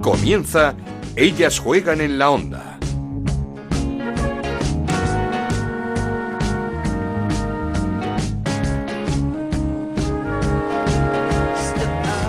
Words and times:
Comienza 0.00 0.74
Ellas 1.14 1.58
juegan 1.58 2.00
en 2.00 2.18
la 2.18 2.30
onda. 2.30 2.78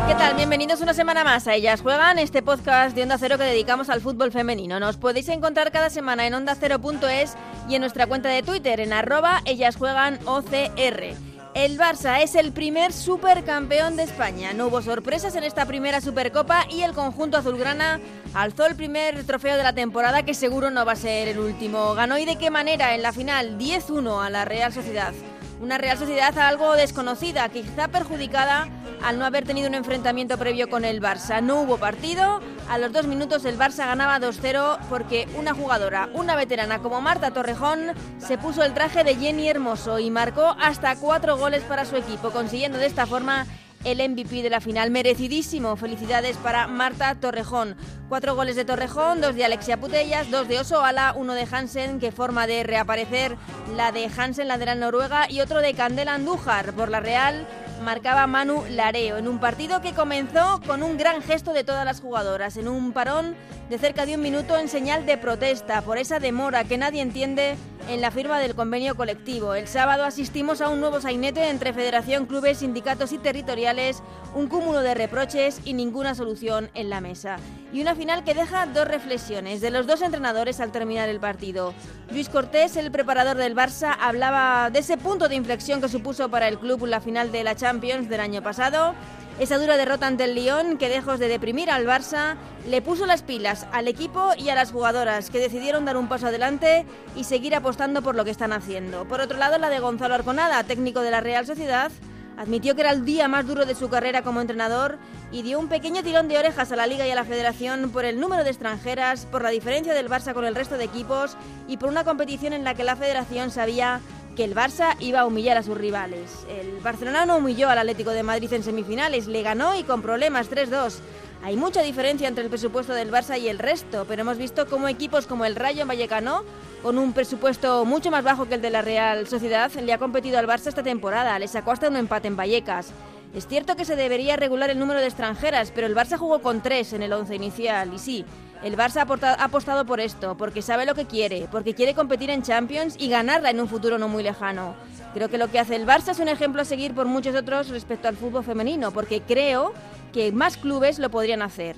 ¿Qué 0.06 0.16
tal? 0.16 0.36
Bienvenidos 0.36 0.82
una 0.82 0.94
semana 0.94 1.24
más 1.24 1.48
a 1.48 1.56
Ellas 1.56 1.80
Juegan, 1.80 2.20
este 2.20 2.42
podcast 2.42 2.94
de 2.94 3.04
Onda 3.04 3.18
Cero 3.18 3.38
que 3.38 3.46
dedicamos 3.46 3.90
al 3.90 4.02
fútbol 4.02 4.34
femenino. 4.34 4.82
Nos 4.82 4.98
podéis 4.98 5.30
encontrar 5.30 5.72
cada 5.72 5.90
semana 5.90 6.28
en 6.28 6.34
ondacero.es 6.34 7.38
y 7.70 7.76
en 7.76 7.82
nuestra 7.82 8.06
cuenta 8.06 8.28
de 8.28 8.44
Twitter 8.44 8.82
en 8.82 8.92
arroba 8.92 9.42
Ellas 9.46 9.78
Juegan 9.78 10.20
OCR. 10.26 11.31
El 11.54 11.78
Barça 11.78 12.22
es 12.22 12.36
el 12.36 12.54
primer 12.54 12.94
supercampeón 12.94 13.98
de 13.98 14.04
España. 14.04 14.54
No 14.54 14.68
hubo 14.68 14.82
sorpresas 14.82 15.36
en 15.36 15.44
esta 15.44 15.66
primera 15.66 16.00
Supercopa 16.00 16.66
y 16.70 16.84
el 16.84 16.94
conjunto 16.94 17.38
azulgrana 17.38 18.00
alzó 18.34 18.66
el 18.66 18.78
primer 18.78 19.26
trofeo 19.26 19.58
de 19.58 19.64
la 19.64 19.74
temporada 19.74 20.24
que 20.24 20.34
seguro 20.34 20.72
no 20.72 20.86
va 20.86 20.94
a 20.94 20.96
ser 20.96 21.28
el 21.28 21.40
último. 21.40 21.94
Ganó 21.94 22.18
y 22.18 22.24
de 22.24 22.38
qué 22.38 22.50
manera 22.50 22.96
en 22.96 23.02
la 23.02 23.12
final 23.12 23.58
10-1 23.58 24.26
a 24.26 24.30
la 24.30 24.46
Real 24.46 24.72
Sociedad. 24.72 25.12
Una 25.60 25.78
Real 25.78 25.98
Sociedad 25.98 26.38
algo 26.40 26.74
desconocida, 26.78 27.50
quizá 27.50 27.90
perjudicada 27.90 28.70
al 29.04 29.20
no 29.20 29.26
haber 29.26 29.46
tenido 29.46 29.68
un 29.68 29.76
enfrentamiento 29.76 30.38
previo 30.38 30.70
con 30.70 30.86
el 30.86 31.02
Barça. 31.02 31.42
No 31.42 31.62
hubo 31.62 31.78
partido, 31.78 32.40
a 32.70 32.78
los 32.78 32.92
dos 32.92 33.08
minutos 33.08 33.46
el 33.46 33.58
Barça 33.58 33.86
ganaba 33.86 34.20
2-0 34.20 34.80
porque 34.90 35.28
una 35.38 35.54
jugadora, 35.54 36.10
una 36.14 36.36
veterana 36.36 36.80
como 36.80 37.02
Marta 37.02 37.32
Torrejón, 37.32 37.92
se 38.20 38.38
puso 38.38 38.64
el 38.64 38.74
traje 38.74 39.04
de 39.04 39.16
Jenny 39.16 39.50
Hermoso 39.50 40.00
y 40.00 40.10
marcó 40.10 40.56
hasta 40.60 40.96
cuatro 40.96 41.38
goles 41.38 41.64
para 41.64 41.86
su 41.86 41.96
equipo, 41.96 42.32
consiguiendo 42.32 42.78
de 42.78 42.88
esta 42.88 43.06
forma 43.06 43.46
el 43.84 44.10
MVP 44.10 44.44
de 44.44 44.50
la 44.50 44.62
final. 44.62 44.92
Merecidísimo. 44.92 45.76
Felicidades 45.76 46.38
para 46.38 46.68
Marta 46.68 47.16
Torrejón. 47.16 47.76
Cuatro 48.10 48.36
goles 48.36 48.56
de 48.56 48.66
Torrejón, 48.66 49.22
dos 49.22 49.36
de 49.36 49.46
Alexia 49.46 49.78
Putellas, 49.78 50.30
dos 50.30 50.48
de 50.48 50.60
Osoala, 50.60 51.14
uno 51.16 51.34
de 51.34 51.48
Hansen, 51.50 52.00
que 52.00 52.12
forma 52.12 52.46
de 52.46 52.64
reaparecer 52.64 53.38
la 53.76 53.92
de 53.92 54.10
Hansen, 54.16 54.48
la 54.48 54.58
de 54.58 54.66
la 54.66 54.76
Noruega, 54.76 55.30
y 55.30 55.42
otro 55.42 55.62
de 55.62 55.74
Candela 55.74 56.16
Andújar. 56.16 56.74
Por 56.74 56.90
la 56.90 57.00
Real 57.00 57.48
marcaba 57.82 58.28
Manu 58.28 58.64
Lareo 58.70 59.18
en 59.18 59.28
un 59.28 59.40
partido 59.40 59.82
que 59.82 59.94
comenzó 59.94 60.62
con 60.66 60.84
un 60.84 60.98
gran 60.98 61.22
gesto 61.22 61.54
de 61.54 61.64
todas 61.64 61.86
las 61.86 62.00
jugadoras, 62.00 62.56
en 62.58 62.68
un 62.68 62.94
parón 62.94 63.36
de 63.70 63.78
cerca 63.78 64.06
de 64.06 64.16
un 64.16 64.22
minuto 64.22 64.58
en 64.58 64.68
señal 64.68 65.06
de 65.06 65.18
protesta 65.18 65.82
por 65.82 65.98
esa 65.98 66.20
demora 66.20 66.64
que 66.64 66.78
nadie 66.78 67.02
entiende 67.02 67.56
en 67.88 68.02
la 68.02 68.12
firma 68.12 68.40
del 68.40 68.54
convenio 68.54 68.96
colectivo. 68.96 69.56
El 69.56 69.68
sábado 69.68 70.04
asistimos 70.04 70.62
a 70.62 70.70
un 70.70 70.80
nuevo 70.80 71.02
sainete 71.02 71.50
entre 71.50 71.74
federación, 71.74 72.26
clubes, 72.26 72.60
sindicatos 72.60 73.12
y 73.12 73.18
territoriales, 73.18 74.04
un 74.36 74.48
cúmulo 74.48 74.82
de 74.82 74.94
reproches 74.94 75.62
y 75.66 75.74
ninguna 75.74 76.14
solución 76.14 76.70
en 76.74 76.90
la 76.90 77.02
mesa. 77.02 77.38
Y 77.74 77.82
una 77.82 77.96
final 77.96 78.24
que 78.24 78.34
deja 78.34 78.66
dos 78.68 78.88
reflexiones 78.88 79.62
de 79.62 79.72
los 79.72 79.88
dos 79.88 80.02
entrenadores 80.02 80.60
al 80.60 80.72
terminar 80.72 81.10
el 81.10 81.20
partido. 81.20 81.74
Luis 82.12 82.30
Cortés, 82.30 82.76
el 82.76 82.92
preparador 82.92 83.38
del 83.38 83.56
Barça, 83.56 83.96
hablaba 84.00 84.70
de 84.70 84.80
ese 84.80 84.98
punto 84.98 85.30
de 85.30 85.36
inflexión 85.36 85.82
que 85.82 85.88
supuso 85.88 86.30
para 86.30 86.50
el 86.50 86.60
club 86.60 86.86
la 86.86 87.00
final 87.00 87.32
de 87.32 87.44
la 87.44 87.56
Champions 87.56 87.71
del 87.80 88.20
año 88.20 88.44
pasado. 88.44 88.94
Esa 89.40 89.58
dura 89.58 89.78
derrota 89.78 90.06
ante 90.06 90.26
el 90.26 90.36
Lyon, 90.36 90.78
que 90.78 90.90
lejos 90.90 91.20
de 91.20 91.30
deprimir 91.30 91.72
al 91.72 91.88
Barça, 91.88 92.36
le 92.68 92.82
puso 92.82 93.06
las 93.06 93.24
pilas 93.24 93.66
al 93.72 93.88
equipo 93.88 94.32
y 94.38 94.50
a 94.50 94.56
las 94.56 94.74
jugadoras, 94.74 95.30
que 95.30 95.40
decidieron 95.40 95.86
dar 95.86 95.96
un 95.96 96.10
paso 96.10 96.28
adelante 96.28 96.86
y 97.16 97.24
seguir 97.24 97.56
apostando 97.56 98.02
por 98.02 98.16
lo 98.16 98.26
que 98.26 98.32
están 98.32 98.52
haciendo. 98.52 99.06
Por 99.06 99.22
otro 99.22 99.38
lado, 99.38 99.58
la 99.58 99.70
de 99.70 99.80
Gonzalo 99.80 100.16
Arconada, 100.16 100.62
técnico 100.66 101.00
de 101.00 101.12
la 101.12 101.22
Real 101.22 101.46
Sociedad, 101.46 101.94
admitió 102.38 102.76
que 102.76 102.82
era 102.82 102.92
el 102.92 103.06
día 103.06 103.30
más 103.30 103.48
duro 103.48 103.66
de 103.66 103.74
su 103.74 103.90
carrera 103.90 104.22
como 104.22 104.42
entrenador 104.42 104.98
y 105.32 105.44
dio 105.44 105.60
un 105.60 105.70
pequeño 105.70 106.04
tirón 106.04 106.28
de 106.28 106.38
orejas 106.38 106.74
a 106.74 106.76
la 106.76 106.88
liga 106.88 107.08
y 107.08 107.12
a 107.12 107.16
la 107.16 107.24
federación 107.24 107.90
por 107.90 108.04
el 108.04 108.20
número 108.20 108.44
de 108.44 108.50
extranjeras, 108.50 109.26
por 109.28 109.44
la 109.44 109.50
diferencia 109.50 109.94
del 109.94 110.10
Barça 110.10 110.34
con 110.34 110.44
el 110.44 110.56
resto 110.56 110.78
de 110.78 110.84
equipos 110.84 111.38
y 111.70 111.78
por 111.78 111.90
una 111.90 112.04
competición 112.04 112.52
en 112.52 112.66
la 112.66 112.74
que 112.74 112.84
la 112.84 112.98
federación 112.98 113.50
sabía 113.50 114.02
que 114.36 114.44
el 114.44 114.56
Barça 114.56 114.96
iba 115.00 115.22
a 115.22 115.26
humillar 115.26 115.58
a 115.58 115.64
sus 115.64 115.78
rivales. 115.78 116.46
El 116.50 116.80
Barcelona 116.80 117.26
no 117.26 117.38
humilló 117.38 117.70
al 117.70 117.78
Atlético 117.78 118.12
de 118.12 118.24
Madrid 118.24 118.52
en 118.54 118.64
semifinales, 118.64 119.28
le 119.28 119.42
ganó 119.42 119.78
y 119.78 119.84
con 119.84 120.02
problemas 120.02 120.50
3-2. 120.50 121.00
Hay 121.44 121.56
mucha 121.56 121.82
diferencia 121.82 122.28
entre 122.28 122.44
el 122.44 122.50
presupuesto 122.50 122.94
del 122.94 123.12
Barça 123.12 123.40
y 123.40 123.50
el 123.50 123.58
resto, 123.58 124.06
pero 124.08 124.22
hemos 124.22 124.38
visto 124.38 124.68
cómo 124.68 124.88
equipos 124.88 125.26
como 125.26 125.44
el 125.44 125.56
Rayo 125.56 125.86
Vallecano, 125.88 126.44
con 126.84 126.98
un 126.98 127.14
presupuesto 127.14 127.84
mucho 127.84 128.12
más 128.12 128.24
bajo 128.24 128.48
que 128.48 128.56
el 128.56 128.62
de 128.62 128.70
la 128.70 128.82
Real 128.82 129.28
Sociedad, 129.28 129.72
le 129.72 129.94
ha 129.94 129.98
competido 129.98 130.38
al 130.38 130.48
Barça 130.48 130.68
esta 130.68 130.84
temporada, 130.84 131.38
le 131.40 131.48
sacó 131.48 131.72
hasta 131.72 131.90
un 131.90 131.96
empate 131.96 132.28
en 132.28 132.38
Vallecas. 132.38 132.92
Es 133.34 133.48
cierto 133.48 133.76
que 133.76 133.86
se 133.86 133.96
debería 133.96 134.36
regular 134.36 134.70
el 134.70 134.78
número 134.78 135.00
de 135.00 135.08
extranjeras, 135.08 135.72
pero 135.74 135.88
el 135.88 135.96
Barça 135.96 136.18
jugó 136.18 136.42
con 136.42 136.62
tres 136.62 136.94
en 136.94 137.02
el 137.02 137.14
once 137.14 137.34
inicial, 137.34 137.92
y 137.94 137.98
sí, 137.98 138.26
el 138.64 138.78
Barça 138.78 139.06
ha 139.08 139.44
apostado 139.44 139.86
por 139.86 140.00
esto, 140.00 140.38
porque 140.38 140.62
sabe 140.62 140.86
lo 140.86 140.96
que 140.96 141.06
quiere, 141.06 141.48
porque 141.52 141.74
quiere 141.74 141.96
competir 141.96 142.30
en 142.30 142.44
Champions 142.44 142.96
y 143.00 143.10
ganarla 143.10 143.50
en 143.50 143.60
un 143.60 143.68
futuro 143.68 143.98
no 143.98 144.08
muy 144.08 144.24
lejano. 144.24 144.76
Creo 145.14 145.30
que 145.30 145.38
lo 145.38 145.50
que 145.50 145.60
hace 145.60 145.76
el 145.76 145.88
Barça 145.88 146.10
es 146.10 146.20
un 146.20 146.28
ejemplo 146.28 146.62
a 146.62 146.66
seguir 146.66 146.94
por 146.94 147.08
muchos 147.08 147.36
otros 147.36 147.70
respecto 147.70 148.08
al 148.08 148.18
fútbol 148.18 148.44
femenino, 148.44 148.92
porque 148.92 149.22
creo 149.22 149.74
que 150.14 150.32
más 150.32 150.58
clubes 150.58 151.00
lo 151.00 151.10
podrían 151.10 151.42
hacer. 151.42 151.78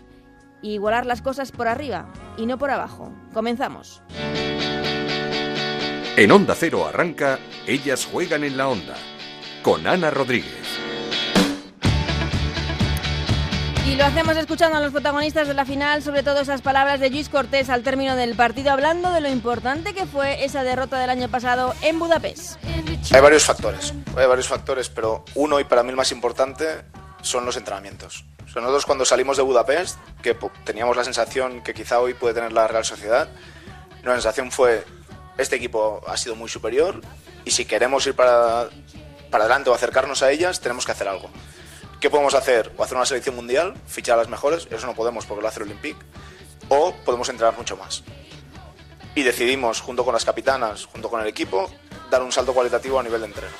Y 0.61 0.73
igualar 0.73 1.05
las 1.05 1.21
cosas 1.21 1.51
por 1.51 1.67
arriba 1.67 2.07
y 2.37 2.45
no 2.45 2.57
por 2.57 2.71
abajo. 2.71 3.11
Comenzamos. 3.33 4.01
En 6.15 6.31
Onda 6.31 6.55
Cero 6.55 6.85
arranca 6.85 7.39
Ellas 7.65 8.05
juegan 8.05 8.43
en 8.43 8.55
la 8.55 8.67
onda 8.67 8.95
con 9.61 9.87
Ana 9.87 10.11
Rodríguez. 10.11 10.62
Y 13.85 13.95
lo 13.95 14.05
hacemos 14.05 14.37
escuchando 14.37 14.77
a 14.77 14.79
los 14.79 14.93
protagonistas 14.93 15.47
de 15.47 15.53
la 15.53 15.65
final, 15.65 16.01
sobre 16.01 16.23
todo 16.23 16.39
esas 16.39 16.61
palabras 16.61 17.01
de 17.01 17.09
Luis 17.09 17.27
Cortés 17.27 17.69
al 17.69 17.83
término 17.83 18.15
del 18.15 18.33
partido, 18.35 18.71
hablando 18.71 19.11
de 19.11 19.19
lo 19.19 19.29
importante 19.29 19.93
que 19.93 20.05
fue 20.05 20.45
esa 20.45 20.63
derrota 20.63 20.97
del 20.99 21.09
año 21.09 21.27
pasado 21.27 21.75
en 21.81 21.99
Budapest. 21.99 22.63
Hay 23.11 23.21
varios 23.21 23.43
factores, 23.43 23.93
hay 24.15 24.25
varios 24.25 24.47
factores, 24.47 24.87
pero 24.87 25.25
uno 25.35 25.59
y 25.59 25.65
para 25.65 25.83
mí 25.83 25.89
el 25.89 25.97
más 25.97 26.13
importante 26.13 26.65
son 27.21 27.45
los 27.45 27.57
entrenamientos. 27.57 28.23
O 28.45 28.49
sea, 28.49 28.61
nosotros 28.61 28.85
cuando 28.85 29.03
salimos 29.03 29.35
de 29.35 29.43
Budapest, 29.43 29.97
que 30.21 30.37
teníamos 30.63 30.95
la 30.95 31.03
sensación 31.03 31.61
que 31.61 31.73
quizá 31.73 31.99
hoy 31.99 32.13
puede 32.13 32.35
tener 32.35 32.53
la 32.53 32.67
Real 32.67 32.85
Sociedad, 32.85 33.27
la 34.01 34.13
sensación 34.13 34.51
fue, 34.51 34.85
este 35.37 35.57
equipo 35.57 36.01
ha 36.07 36.15
sido 36.15 36.35
muy 36.35 36.47
superior 36.47 37.01
y 37.43 37.51
si 37.51 37.65
queremos 37.65 38.07
ir 38.07 38.15
para, 38.15 38.69
para 39.29 39.43
adelante 39.43 39.69
o 39.69 39.73
acercarnos 39.73 40.23
a 40.23 40.31
ellas, 40.31 40.61
tenemos 40.61 40.85
que 40.85 40.93
hacer 40.93 41.09
algo. 41.09 41.29
¿Qué 42.03 42.09
podemos 42.09 42.33
hacer? 42.33 42.69
O 42.75 42.83
hacer 42.83 42.97
una 42.97 43.05
selección 43.05 43.33
mundial, 43.33 43.75
fichar 43.87 44.15
a 44.15 44.17
las 44.17 44.27
mejores, 44.27 44.67
eso 44.69 44.85
no 44.85 44.93
podemos 44.93 45.25
porque 45.25 45.41
lo 45.41 45.47
hace 45.47 45.61
el 45.61 45.67
Olympique, 45.67 46.01
o 46.67 46.93
podemos 47.05 47.29
entrenar 47.29 47.55
mucho 47.57 47.77
más. 47.77 48.03
Y 49.15 49.23
decidimos, 49.23 49.79
junto 49.79 50.03
con 50.03 50.13
las 50.13 50.25
capitanas, 50.25 50.83
junto 50.83 51.09
con 51.09 51.21
el 51.21 51.27
equipo, 51.27 51.71
dar 52.11 52.21
un 52.21 52.33
salto 52.33 52.53
cualitativo 52.53 52.99
a 52.99 53.03
nivel 53.03 53.21
de 53.21 53.27
entrenos. 53.27 53.55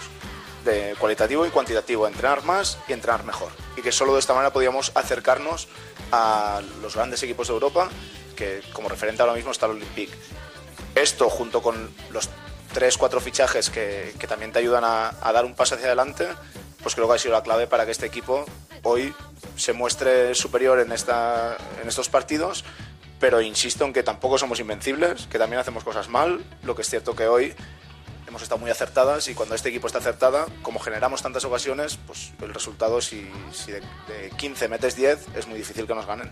De 0.66 0.94
cualitativo 1.00 1.46
y 1.46 1.52
cuantitativo, 1.52 2.06
entrenar 2.06 2.44
más 2.44 2.78
y 2.90 2.92
entrenar 2.92 3.24
mejor. 3.24 3.50
Y 3.78 3.82
que 3.82 3.94
solo 3.94 4.12
de 4.12 4.20
esta 4.20 4.34
manera 4.34 4.52
podíamos 4.52 4.92
acercarnos 4.94 5.70
a 6.12 6.62
los 6.82 6.96
grandes 6.96 7.24
equipos 7.24 7.48
de 7.48 7.54
Europa, 7.54 7.88
que 8.36 8.62
como 8.74 8.90
referente 8.90 9.22
ahora 9.22 9.36
mismo 9.36 9.52
está 9.52 9.68
el 9.68 9.78
Olympique. 9.78 10.14
Esto, 10.96 11.30
junto 11.30 11.62
con 11.62 11.90
los 12.12 12.30
3-4 12.76 13.22
fichajes 13.22 13.70
que, 13.70 14.14
que, 14.20 14.28
también 14.28 14.52
te 14.52 14.60
ayudan 14.60 14.84
a, 14.84 15.14
a 15.22 15.32
dar 15.32 15.46
un 15.46 15.56
paso 15.56 15.76
hacia 15.76 15.88
adelante, 15.88 16.28
pues 16.84 16.94
creo 16.94 17.08
que 17.08 17.16
ha 17.16 17.18
sido 17.18 17.34
la 17.34 17.42
clave 17.42 17.66
para 17.66 17.86
que 17.86 17.92
este 17.92 18.06
equipo 18.06 18.46
hoy 18.84 19.16
se 19.56 19.74
muestre 19.74 20.36
superior 20.36 20.80
en, 20.80 20.92
esta, 20.92 21.58
en 21.82 21.88
estos 21.88 22.10
partidos, 22.10 22.64
pero 23.20 23.42
insisto 23.42 23.86
en 23.86 23.94
que 23.94 24.04
tampoco 24.04 24.38
somos 24.38 24.60
invencibles, 24.60 25.28
que 25.28 25.40
también 25.40 25.60
hacemos 25.60 25.84
cosas 25.84 26.10
mal, 26.10 26.44
lo 26.64 26.76
que 26.76 26.82
es 26.82 26.90
cierto 26.90 27.16
que 27.16 27.28
hoy 27.28 27.56
hemos 28.28 28.42
estado 28.42 28.60
muy 28.60 28.70
acertadas 28.70 29.28
y 29.30 29.34
cuando 29.34 29.56
este 29.56 29.70
equipo 29.70 29.88
está 29.88 30.00
acertada, 30.00 30.46
como 30.62 30.80
generamos 30.80 31.22
tantas 31.22 31.46
ocasiones, 31.46 31.98
pues 32.06 32.34
el 32.42 32.54
resultado 32.54 33.00
si, 33.00 33.30
si 33.52 33.72
de, 33.72 33.80
de 33.80 34.30
15 34.38 34.68
metes 34.68 34.96
10 34.96 35.28
es 35.36 35.48
muy 35.48 35.58
difícil 35.58 35.88
que 35.88 35.96
nos 35.96 36.06
ganen. 36.06 36.32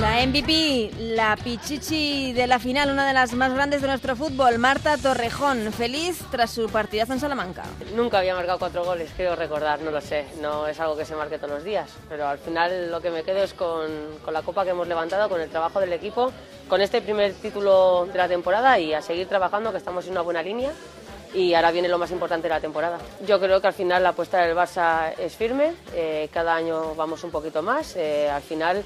La 0.00 0.26
MVP, 0.26 0.92
la 1.14 1.36
pichichi 1.36 2.32
de 2.32 2.46
la 2.46 2.58
final, 2.58 2.90
una 2.90 3.06
de 3.06 3.12
las 3.12 3.34
más 3.34 3.52
grandes 3.52 3.82
de 3.82 3.88
nuestro 3.88 4.16
fútbol, 4.16 4.56
Marta 4.58 4.96
Torrejón, 4.96 5.70
feliz 5.74 6.24
tras 6.30 6.52
su 6.52 6.70
partidazo 6.70 7.12
en 7.12 7.20
Salamanca. 7.20 7.64
Nunca 7.94 8.20
había 8.20 8.34
marcado 8.34 8.58
cuatro 8.58 8.82
goles, 8.82 9.10
quiero 9.14 9.36
recordar, 9.36 9.82
no 9.82 9.90
lo 9.90 10.00
sé, 10.00 10.24
no 10.40 10.66
es 10.66 10.80
algo 10.80 10.96
que 10.96 11.04
se 11.04 11.14
marque 11.14 11.36
todos 11.36 11.50
los 11.50 11.64
días, 11.64 11.90
pero 12.08 12.26
al 12.26 12.38
final 12.38 12.90
lo 12.90 13.02
que 13.02 13.10
me 13.10 13.24
quedo 13.24 13.42
es 13.42 13.52
con, 13.52 13.90
con 14.24 14.32
la 14.32 14.40
copa 14.40 14.64
que 14.64 14.70
hemos 14.70 14.88
levantado, 14.88 15.28
con 15.28 15.38
el 15.38 15.50
trabajo 15.50 15.80
del 15.80 15.92
equipo, 15.92 16.32
con 16.66 16.80
este 16.80 17.02
primer 17.02 17.34
título 17.34 18.06
de 18.10 18.16
la 18.16 18.26
temporada 18.26 18.78
y 18.78 18.94
a 18.94 19.02
seguir 19.02 19.28
trabajando, 19.28 19.70
que 19.70 19.76
estamos 19.78 20.06
en 20.06 20.12
una 20.12 20.22
buena 20.22 20.42
línea 20.42 20.72
y 21.34 21.54
ahora 21.54 21.70
viene 21.70 21.88
lo 21.88 21.98
más 21.98 22.10
importante 22.10 22.48
de 22.48 22.54
la 22.54 22.60
temporada. 22.60 22.98
Yo 23.26 23.38
creo 23.38 23.60
que 23.60 23.66
al 23.66 23.72
final 23.72 24.02
la 24.02 24.10
apuesta 24.10 24.42
del 24.42 24.56
Barça 24.56 25.12
es 25.18 25.36
firme, 25.36 25.74
eh, 25.94 26.28
cada 26.32 26.54
año 26.54 26.94
vamos 26.94 27.22
un 27.22 27.30
poquito 27.30 27.62
más, 27.62 27.96
eh, 27.96 28.28
al 28.28 28.42
final 28.42 28.82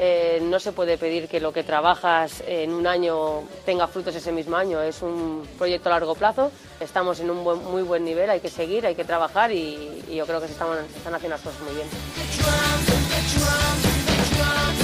Eh, 0.00 0.38
no 0.42 0.60
se 0.60 0.70
puede 0.70 0.96
pedir 0.96 1.26
que 1.26 1.40
lo 1.40 1.52
que 1.52 1.64
trabajas 1.64 2.44
en 2.46 2.72
un 2.72 2.86
año 2.86 3.42
tenga 3.66 3.88
frutos 3.88 4.14
ese 4.14 4.30
mismo 4.30 4.56
año. 4.56 4.80
Es 4.80 5.02
un 5.02 5.46
proyecto 5.58 5.88
a 5.88 5.92
largo 5.92 6.14
plazo. 6.14 6.52
Estamos 6.78 7.18
en 7.18 7.30
un 7.30 7.42
muy 7.42 7.82
buen 7.82 8.04
nivel, 8.04 8.30
hay 8.30 8.38
que 8.38 8.48
seguir, 8.48 8.86
hay 8.86 8.94
que 8.94 9.04
trabajar 9.04 9.50
y, 9.50 10.04
yo 10.08 10.24
creo 10.24 10.40
que 10.40 10.46
se 10.46 10.52
están, 10.52 10.68
se 10.92 10.98
están 10.98 11.14
haciendo 11.14 11.34
las 11.36 11.42
cosas 11.42 11.60
muy 11.62 11.74
bien. 11.74 11.88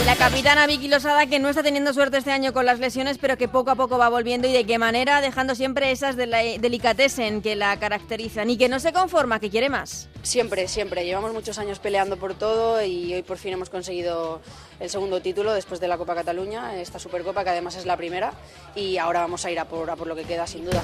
La 0.05 0.17
capitana 0.17 0.67
Vicky 0.67 0.89
Losada 0.89 1.27
que 1.27 1.39
no 1.39 1.49
está 1.49 1.63
teniendo 1.63 1.95
suerte 1.95 2.19
este 2.19 2.31
año 2.31 2.53
con 2.53 2.67
las 2.67 2.79
lesiones, 2.79 3.17
pero 3.17 3.39
que 3.39 3.49
poco 3.49 3.71
a 3.71 3.75
poco 3.75 3.97
va 3.97 4.11
volviendo 4.11 4.47
y 4.47 4.53
de 4.53 4.67
qué 4.67 4.77
manera, 4.77 5.23
dejando 5.23 5.55
siempre 5.55 5.91
esas 5.93 6.15
de 6.15 6.27
la 6.27 6.39
delicatessen 6.39 7.41
que 7.41 7.57
la 7.57 7.79
caracterizan 7.79 8.51
y 8.51 8.59
que 8.59 8.69
no 8.69 8.81
se 8.81 8.93
conforma, 8.93 9.41
que 9.41 9.49
quiere 9.49 9.71
más. 9.71 10.11
Siempre, 10.23 10.69
siempre. 10.69 11.07
Llevamos 11.07 11.33
muchos 11.33 11.57
años 11.57 11.79
peleando 11.79 12.19
por 12.19 12.35
todo 12.35 12.85
y 12.85 13.15
hoy 13.15 13.23
por 13.23 13.39
fin 13.39 13.55
hemos 13.55 13.71
conseguido 13.71 14.43
el 14.79 14.91
segundo 14.91 15.23
título 15.23 15.55
después 15.55 15.81
de 15.81 15.89
la 15.89 15.97
Copa 15.97 16.15
Cataluña, 16.15 16.79
esta 16.79 16.99
Supercopa 16.99 17.43
que 17.43 17.51
además 17.51 17.75
es 17.77 17.87
la 17.87 17.97
primera 17.97 18.35
y 18.77 18.99
ahora 18.99 19.21
vamos 19.21 19.47
a 19.47 19.51
ir 19.51 19.59
a 19.59 19.65
por, 19.65 19.89
a 19.89 19.97
por 19.97 20.07
lo 20.07 20.15
que 20.15 20.25
queda 20.25 20.47
sin 20.47 20.67
duda. 20.67 20.83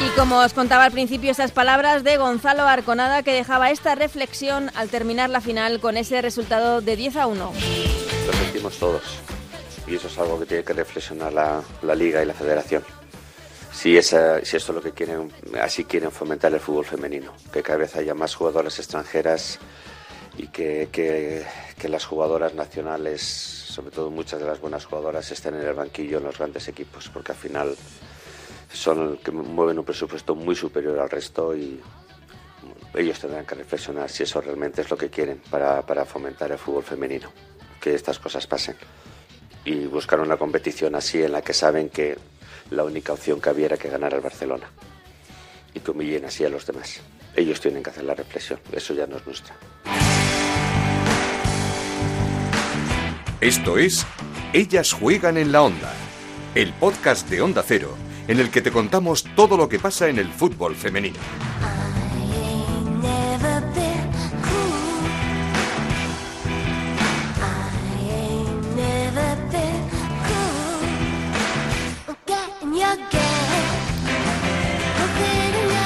Y 0.00 0.10
como 0.10 0.38
os 0.38 0.54
contaba 0.54 0.84
al 0.84 0.92
principio, 0.92 1.32
esas 1.32 1.50
palabras 1.50 2.04
de 2.04 2.18
Gonzalo 2.18 2.62
Arconada 2.62 3.24
que 3.24 3.32
dejaba 3.32 3.72
esta 3.72 3.96
reflexión 3.96 4.70
al 4.76 4.90
terminar 4.90 5.28
la 5.28 5.40
final 5.40 5.80
con 5.80 5.96
ese 5.96 6.22
resultado 6.22 6.80
de 6.80 6.94
10 6.94 7.16
a 7.16 7.26
1. 7.26 7.52
Lo 8.26 8.32
sentimos 8.32 8.78
todos 8.78 9.02
y 9.88 9.96
eso 9.96 10.06
es 10.06 10.16
algo 10.18 10.38
que 10.38 10.46
tiene 10.46 10.62
que 10.62 10.72
reflexionar 10.72 11.32
la, 11.32 11.94
Liga 11.96 12.22
y 12.22 12.26
la 12.26 12.34
Federación. 12.34 12.84
Si, 13.72 13.96
esa, 13.96 14.44
si 14.44 14.56
esto 14.56 14.72
es 14.72 14.76
lo 14.76 14.82
que 14.82 14.92
quieren, 14.92 15.32
así 15.60 15.84
quieren 15.84 16.12
fomentar 16.12 16.52
el 16.52 16.60
fútbol 16.60 16.84
femenino, 16.84 17.32
que 17.52 17.62
cada 17.62 17.78
vez 17.78 17.96
haya 17.96 18.14
más 18.14 18.36
jugadoras 18.36 18.78
extranjeras 18.78 19.58
y 20.36 20.46
que, 20.46 20.88
que, 20.92 21.44
que 21.76 21.88
las 21.88 22.04
jugadoras 22.04 22.54
nacionales, 22.54 23.20
sobre 23.22 23.90
todo 23.90 24.10
muchas 24.10 24.38
de 24.38 24.46
las 24.46 24.60
buenas 24.60 24.84
jugadoras, 24.84 25.30
estén 25.32 25.54
en 25.54 25.66
el 25.66 25.74
banquillo 25.74 26.18
en 26.18 26.24
los 26.24 26.38
grandes 26.38 26.68
equipos, 26.68 27.08
porque 27.12 27.32
al 27.32 27.38
final 27.38 27.76
son 28.72 29.10
los 29.10 29.20
que 29.20 29.30
mueven 29.30 29.78
un 29.78 29.84
presupuesto 29.84 30.34
muy 30.34 30.54
superior 30.54 30.98
al 30.98 31.10
resto 31.10 31.56
y 31.56 31.80
ellos 32.94 33.18
tendrán 33.18 33.46
que 33.46 33.54
reflexionar 33.54 34.08
si 34.10 34.22
eso 34.22 34.40
realmente 34.40 34.82
es 34.82 34.90
lo 34.90 34.96
que 34.96 35.08
quieren 35.08 35.40
para, 35.50 35.82
para 35.82 36.04
fomentar 36.04 36.50
el 36.50 36.58
fútbol 36.58 36.82
femenino, 36.82 37.30
que 37.80 37.94
estas 37.94 38.18
cosas 38.18 38.46
pasen. 38.46 38.76
Y 39.64 39.86
buscar 39.86 40.20
una 40.20 40.36
competición 40.36 40.94
así 40.94 41.22
en 41.22 41.32
la 41.32 41.42
que 41.42 41.52
saben 41.52 41.90
que 41.90 42.16
la 42.70 42.84
única 42.84 43.12
opción 43.12 43.40
que 43.40 43.50
había 43.50 43.66
era 43.66 43.76
que 43.76 43.88
ganara 43.88 44.16
el 44.16 44.22
Barcelona 44.22 44.70
y 45.74 45.80
que 45.80 45.90
humillen 45.90 46.24
así 46.24 46.44
a 46.44 46.48
los 46.48 46.66
demás. 46.66 47.00
Ellos 47.36 47.60
tienen 47.60 47.82
que 47.82 47.90
hacer 47.90 48.04
la 48.04 48.14
reflexión, 48.14 48.60
eso 48.72 48.94
ya 48.94 49.06
no 49.06 49.16
es 49.16 49.26
nuestra. 49.26 49.54
Esto 53.40 53.78
es 53.78 54.04
Ellas 54.52 54.92
juegan 54.92 55.36
en 55.36 55.52
la 55.52 55.62
onda, 55.62 55.92
el 56.54 56.72
podcast 56.72 57.28
de 57.28 57.40
Onda 57.42 57.62
Cero 57.64 58.07
en 58.28 58.38
el 58.38 58.50
que 58.50 58.62
te 58.62 58.70
contamos 58.70 59.24
todo 59.34 59.56
lo 59.56 59.68
que 59.68 59.78
pasa 59.78 60.08
en 60.08 60.18
el 60.18 60.28
fútbol 60.28 60.76
femenino. 60.76 61.18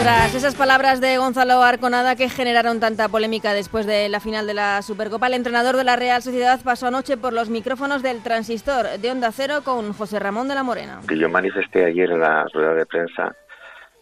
Tras 0.02 0.34
esas 0.34 0.56
palabras 0.56 1.00
de 1.00 1.16
Gonzalo 1.16 1.62
Arconada 1.62 2.16
que 2.16 2.28
generaron 2.28 2.80
tanta 2.80 3.08
polémica 3.08 3.54
después 3.54 3.86
de 3.86 4.08
la 4.08 4.18
final 4.18 4.48
de 4.48 4.54
la 4.54 4.82
Supercopa, 4.82 5.28
el 5.28 5.34
entrenador 5.34 5.76
de 5.76 5.84
la 5.84 5.94
Real 5.94 6.20
Sociedad 6.20 6.58
pasó 6.64 6.88
anoche 6.88 7.16
por 7.16 7.32
los 7.32 7.50
micrófonos 7.50 8.02
del 8.02 8.20
transistor 8.20 8.98
de 8.98 9.10
Onda 9.12 9.30
Cero 9.30 9.60
con 9.64 9.92
José 9.92 10.18
Ramón 10.18 10.48
de 10.48 10.56
la 10.56 10.64
Morena. 10.64 11.02
Yo 11.08 11.28
manifesté 11.28 11.84
ayer 11.84 12.10
en 12.10 12.18
la 12.18 12.44
rueda 12.52 12.74
de 12.74 12.84
prensa, 12.84 13.32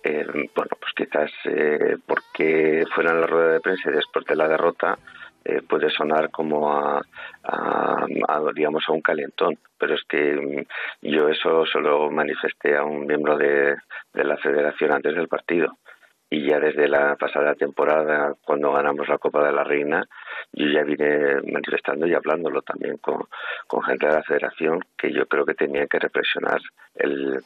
eh, 0.02 0.24
bueno, 0.24 0.70
pues 0.80 0.92
quizás 0.96 1.30
eh, 1.44 1.98
porque 2.06 2.86
fuera 2.94 3.10
en 3.10 3.20
la 3.20 3.26
rueda 3.26 3.52
de 3.52 3.60
prensa 3.60 3.90
y 3.90 3.92
después 3.92 4.24
de 4.24 4.36
la 4.36 4.48
derrota, 4.48 4.98
eh, 5.44 5.60
puede 5.68 5.90
sonar 5.90 6.30
como 6.30 6.72
a, 6.72 7.02
digamos 8.54 8.84
a 8.88 8.92
un 8.92 9.00
calentón 9.00 9.58
pero 9.78 9.94
es 9.94 10.02
que 10.06 10.34
mm, 10.34 11.08
yo 11.10 11.28
eso 11.28 11.64
solo 11.64 12.10
manifesté 12.10 12.76
a 12.76 12.84
un 12.84 13.06
miembro 13.06 13.38
de 13.38 13.74
la 14.12 14.36
federación 14.36 14.92
antes 14.92 15.14
del 15.14 15.28
partido 15.28 15.78
y 16.32 16.48
ya 16.48 16.60
desde 16.60 16.86
la 16.88 17.16
pasada 17.16 17.56
temporada, 17.56 18.34
cuando 18.44 18.72
ganamos 18.72 19.08
la 19.08 19.18
Copa 19.18 19.44
de 19.44 19.52
la 19.52 19.64
Reina, 19.64 20.06
yo 20.52 20.66
ya 20.66 20.84
vine 20.84 21.42
manifestando 21.52 22.06
y 22.06 22.14
hablándolo 22.14 22.62
también 22.62 22.98
con, 22.98 23.26
gente 23.82 24.06
de 24.06 24.12
la 24.12 24.22
federación, 24.22 24.80
que 24.96 25.12
yo 25.12 25.26
creo 25.26 25.44
que 25.44 25.54
tenía 25.54 25.88
que 25.88 25.98
reflexionar 25.98 26.60
el, 26.94 27.40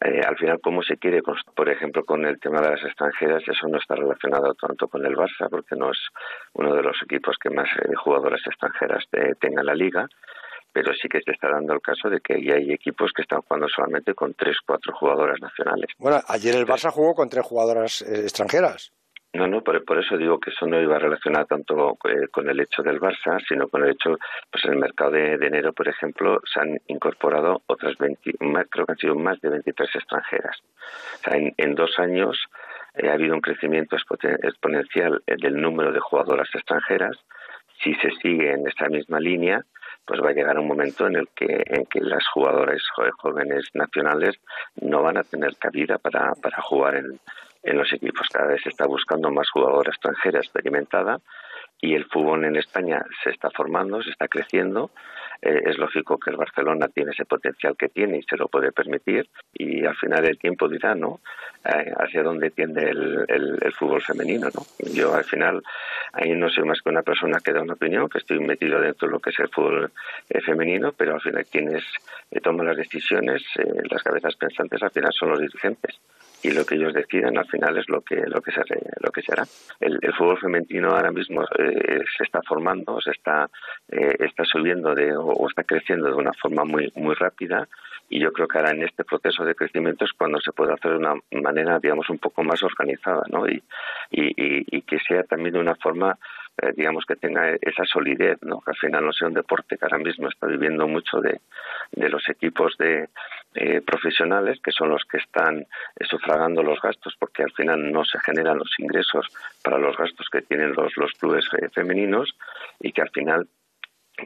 eh, 0.00 0.20
al 0.24 0.36
final 0.36 0.60
cómo 0.60 0.82
se 0.82 0.98
quiere, 0.98 1.20
por 1.22 1.68
ejemplo, 1.68 2.04
con 2.04 2.24
el 2.26 2.38
tema 2.38 2.60
de 2.60 2.70
las 2.70 2.84
extranjeras, 2.84 3.42
eso 3.46 3.66
no 3.66 3.78
está 3.78 3.96
relacionado 3.96 4.54
tanto 4.54 4.86
con 4.86 5.04
el 5.04 5.16
Barça, 5.16 5.48
porque 5.50 5.74
no 5.74 5.90
es 5.90 5.98
uno 6.52 6.74
de 6.74 6.82
los 6.82 6.96
equipos 7.02 7.36
que 7.42 7.50
más 7.50 7.68
eh, 7.82 7.94
jugadoras 7.96 8.40
extranjeras 8.46 9.04
tenga 9.40 9.62
en 9.62 9.66
la 9.66 9.74
liga, 9.74 10.08
pero 10.72 10.92
sí 10.94 11.08
que 11.08 11.20
se 11.20 11.32
está 11.32 11.48
dando 11.50 11.74
el 11.74 11.80
caso 11.80 12.08
de 12.08 12.20
que 12.20 12.42
ya 12.42 12.54
hay 12.54 12.72
equipos 12.72 13.12
que 13.14 13.22
están 13.22 13.42
jugando 13.42 13.68
solamente 13.68 14.14
con 14.14 14.34
tres, 14.34 14.56
cuatro 14.66 14.94
jugadoras 14.94 15.40
nacionales. 15.40 15.90
Bueno, 15.98 16.20
ayer 16.28 16.54
el 16.54 16.66
Barça 16.66 16.90
jugó 16.90 17.14
con 17.14 17.28
tres 17.28 17.44
jugadoras 17.44 18.02
eh, 18.02 18.22
extranjeras. 18.22 18.92
No, 19.34 19.46
no, 19.46 19.62
por, 19.62 19.76
eso 19.98 20.16
digo 20.16 20.40
que 20.40 20.50
eso 20.50 20.66
no 20.66 20.80
iba 20.80 20.96
a 20.96 20.98
relacionar 20.98 21.46
tanto 21.46 21.98
eh, 22.08 22.28
con 22.30 22.48
el 22.48 22.60
hecho 22.60 22.82
del 22.82 22.98
Barça, 22.98 23.38
sino 23.46 23.68
con 23.68 23.84
el 23.84 23.90
hecho, 23.90 24.16
pues 24.50 24.64
en 24.64 24.72
el 24.72 24.78
mercado 24.78 25.10
de, 25.10 25.34
enero, 25.34 25.74
por 25.74 25.86
ejemplo, 25.86 26.40
se 26.50 26.60
han 26.60 26.80
incorporado 26.86 27.62
otras 27.66 27.96
20, 27.98 28.20
creo 28.70 28.86
que 28.86 28.92
han 28.92 28.98
sido 28.98 29.14
más 29.16 29.38
de 29.40 29.50
23 29.50 29.96
extranjeras. 29.96 30.56
O 31.14 31.18
sea, 31.18 31.38
en, 31.56 31.74
dos 31.74 31.98
años 31.98 32.42
eh, 32.94 33.10
ha 33.10 33.12
habido 33.12 33.34
un 33.34 33.42
crecimiento 33.42 33.96
exponencial 33.96 35.22
del 35.26 35.60
número 35.60 35.92
de 35.92 36.00
jugadoras 36.00 36.48
extranjeras. 36.54 37.16
Si 37.82 37.94
se 37.96 38.10
sigue 38.22 38.52
en 38.52 38.66
esta 38.66 38.88
misma 38.88 39.20
línea, 39.20 39.62
pues 40.08 40.22
va 40.22 40.30
a 40.30 40.32
llegar 40.32 40.58
un 40.58 40.66
momento 40.66 41.06
en 41.06 41.16
el 41.16 41.28
que 41.36 41.62
en 41.66 41.84
que 41.84 42.00
las 42.00 42.26
jugadoras 42.32 42.80
jóvenes 43.18 43.68
nacionales 43.74 44.36
no 44.80 45.02
van 45.02 45.18
a 45.18 45.22
tener 45.22 45.54
cabida 45.58 45.98
para, 45.98 46.32
para 46.42 46.62
jugar 46.62 46.96
en, 46.96 47.20
en 47.62 47.76
los 47.76 47.92
equipos. 47.92 48.26
Cada 48.32 48.48
vez 48.48 48.62
se 48.62 48.70
está 48.70 48.86
buscando 48.86 49.30
más 49.30 49.50
jugadora 49.50 49.90
extranjera 49.90 50.38
experimentada 50.38 51.18
y 51.80 51.94
el 51.94 52.06
fútbol 52.06 52.46
en 52.46 52.56
España 52.56 53.04
se 53.22 53.30
está 53.30 53.50
formando, 53.50 54.02
se 54.02 54.10
está 54.10 54.28
creciendo. 54.28 54.90
Eh, 55.40 55.62
es 55.66 55.78
lógico 55.78 56.18
que 56.18 56.30
el 56.30 56.36
Barcelona 56.36 56.88
tiene 56.88 57.12
ese 57.12 57.24
potencial 57.24 57.76
que 57.76 57.88
tiene 57.88 58.18
y 58.18 58.22
se 58.22 58.36
lo 58.36 58.48
puede 58.48 58.72
permitir 58.72 59.28
y 59.54 59.84
al 59.84 59.96
final 59.96 60.24
el 60.24 60.36
tiempo 60.36 60.68
dirá, 60.68 60.96
¿no? 60.96 61.20
Eh, 61.64 61.92
hacia 61.96 62.24
dónde 62.24 62.50
tiende 62.50 62.90
el, 62.90 63.24
el, 63.28 63.72
fútbol 63.72 64.02
femenino, 64.02 64.48
¿no? 64.52 64.62
Yo 64.92 65.14
al 65.14 65.24
final 65.24 65.62
ahí 66.12 66.34
no 66.34 66.48
soy 66.50 66.64
más 66.64 66.82
que 66.82 66.90
una 66.90 67.02
persona 67.02 67.38
que 67.38 67.52
da 67.52 67.62
una 67.62 67.74
opinión, 67.74 68.08
que 68.08 68.18
estoy 68.18 68.40
metido 68.40 68.80
dentro 68.80 69.06
de 69.06 69.12
lo 69.12 69.20
que 69.20 69.30
es 69.30 69.38
el 69.38 69.48
fútbol 69.48 69.92
eh, 70.28 70.40
femenino, 70.40 70.92
pero 70.92 71.14
al 71.14 71.20
final 71.20 71.46
quienes 71.46 71.84
toman 72.42 72.66
las 72.66 72.76
decisiones, 72.76 73.42
las 73.90 74.02
cabezas 74.02 74.34
pensantes 74.36 74.82
al 74.82 74.90
final 74.90 75.12
son 75.12 75.30
los 75.30 75.40
dirigentes 75.40 75.98
y 76.42 76.50
lo 76.52 76.64
que 76.64 76.76
ellos 76.76 76.94
decidan 76.94 77.36
al 77.36 77.46
final 77.46 77.76
es 77.78 77.88
lo 77.88 78.00
que 78.02 78.16
lo 78.26 78.40
que 78.40 78.52
se 78.52 78.60
lo 79.00 79.10
que 79.10 79.22
se 79.22 79.32
hará. 79.32 79.44
El, 79.80 79.98
fútbol 80.16 80.38
femenino 80.38 80.90
ahora 80.90 81.10
mismo 81.10 81.42
eh, 81.58 82.02
se 82.16 82.24
está 82.24 82.40
formando 82.42 83.00
se 83.00 83.10
está 83.10 83.48
eh, 83.88 84.16
está 84.20 84.44
subiendo 84.44 84.94
de 84.94 85.16
o, 85.16 85.48
está 85.48 85.64
creciendo 85.64 86.08
de 86.08 86.14
una 86.14 86.32
forma 86.32 86.64
muy 86.64 86.92
muy 86.96 87.14
rápida. 87.14 87.68
Y 88.10 88.20
yo 88.20 88.32
creo 88.32 88.48
que 88.48 88.56
ahora 88.56 88.70
en 88.70 88.82
este 88.82 89.04
proceso 89.04 89.44
de 89.44 89.54
crecimiento 89.54 90.06
es 90.06 90.12
cuando 90.14 90.40
se 90.40 90.52
puede 90.52 90.72
hacer 90.72 90.92
de 90.92 90.96
una 90.96 91.14
manera 91.42 91.78
digamos 91.78 92.08
un 92.08 92.18
poco 92.18 92.42
más 92.42 92.62
organizada 92.62 93.22
no 93.30 93.46
y, 93.46 93.62
y 94.10 94.82
que 94.82 94.98
sea 95.00 95.24
también 95.24 95.52
de 95.54 95.60
una 95.60 95.74
forma 95.74 96.18
eh, 96.60 96.72
digamos 96.76 97.04
que 97.06 97.16
tenga 97.16 97.50
esa 97.60 97.84
solidez, 97.84 98.38
¿no? 98.42 98.60
que 98.60 98.72
al 98.72 98.76
final 98.76 99.06
no 99.06 99.12
sea 99.12 99.28
un 99.28 99.34
deporte 99.34 99.76
que 99.76 99.84
ahora 99.84 99.98
mismo 99.98 100.28
está 100.28 100.46
viviendo 100.46 100.86
mucho 100.88 101.20
de, 101.20 101.40
los 101.92 102.28
equipos 102.28 102.76
de 102.78 103.08
eh, 103.54 103.80
profesionales 103.80 104.58
que 104.62 104.72
son 104.72 104.90
los 104.90 105.04
que 105.04 105.18
están 105.18 105.60
eh, 105.60 106.04
sufragando 106.08 106.62
los 106.62 106.80
gastos 106.80 107.14
porque 107.18 107.42
al 107.42 107.52
final 107.52 107.92
no 107.92 108.04
se 108.04 108.18
generan 108.20 108.58
los 108.58 108.70
ingresos 108.78 109.26
para 109.62 109.78
los 109.78 109.96
gastos 109.96 110.28
que 110.30 110.42
tienen 110.42 110.72
los, 110.72 110.96
los 110.96 111.12
clubes 111.12 111.48
femeninos 111.72 112.34
y 112.80 112.92
que 112.92 113.02
al 113.02 113.10
final 113.10 113.48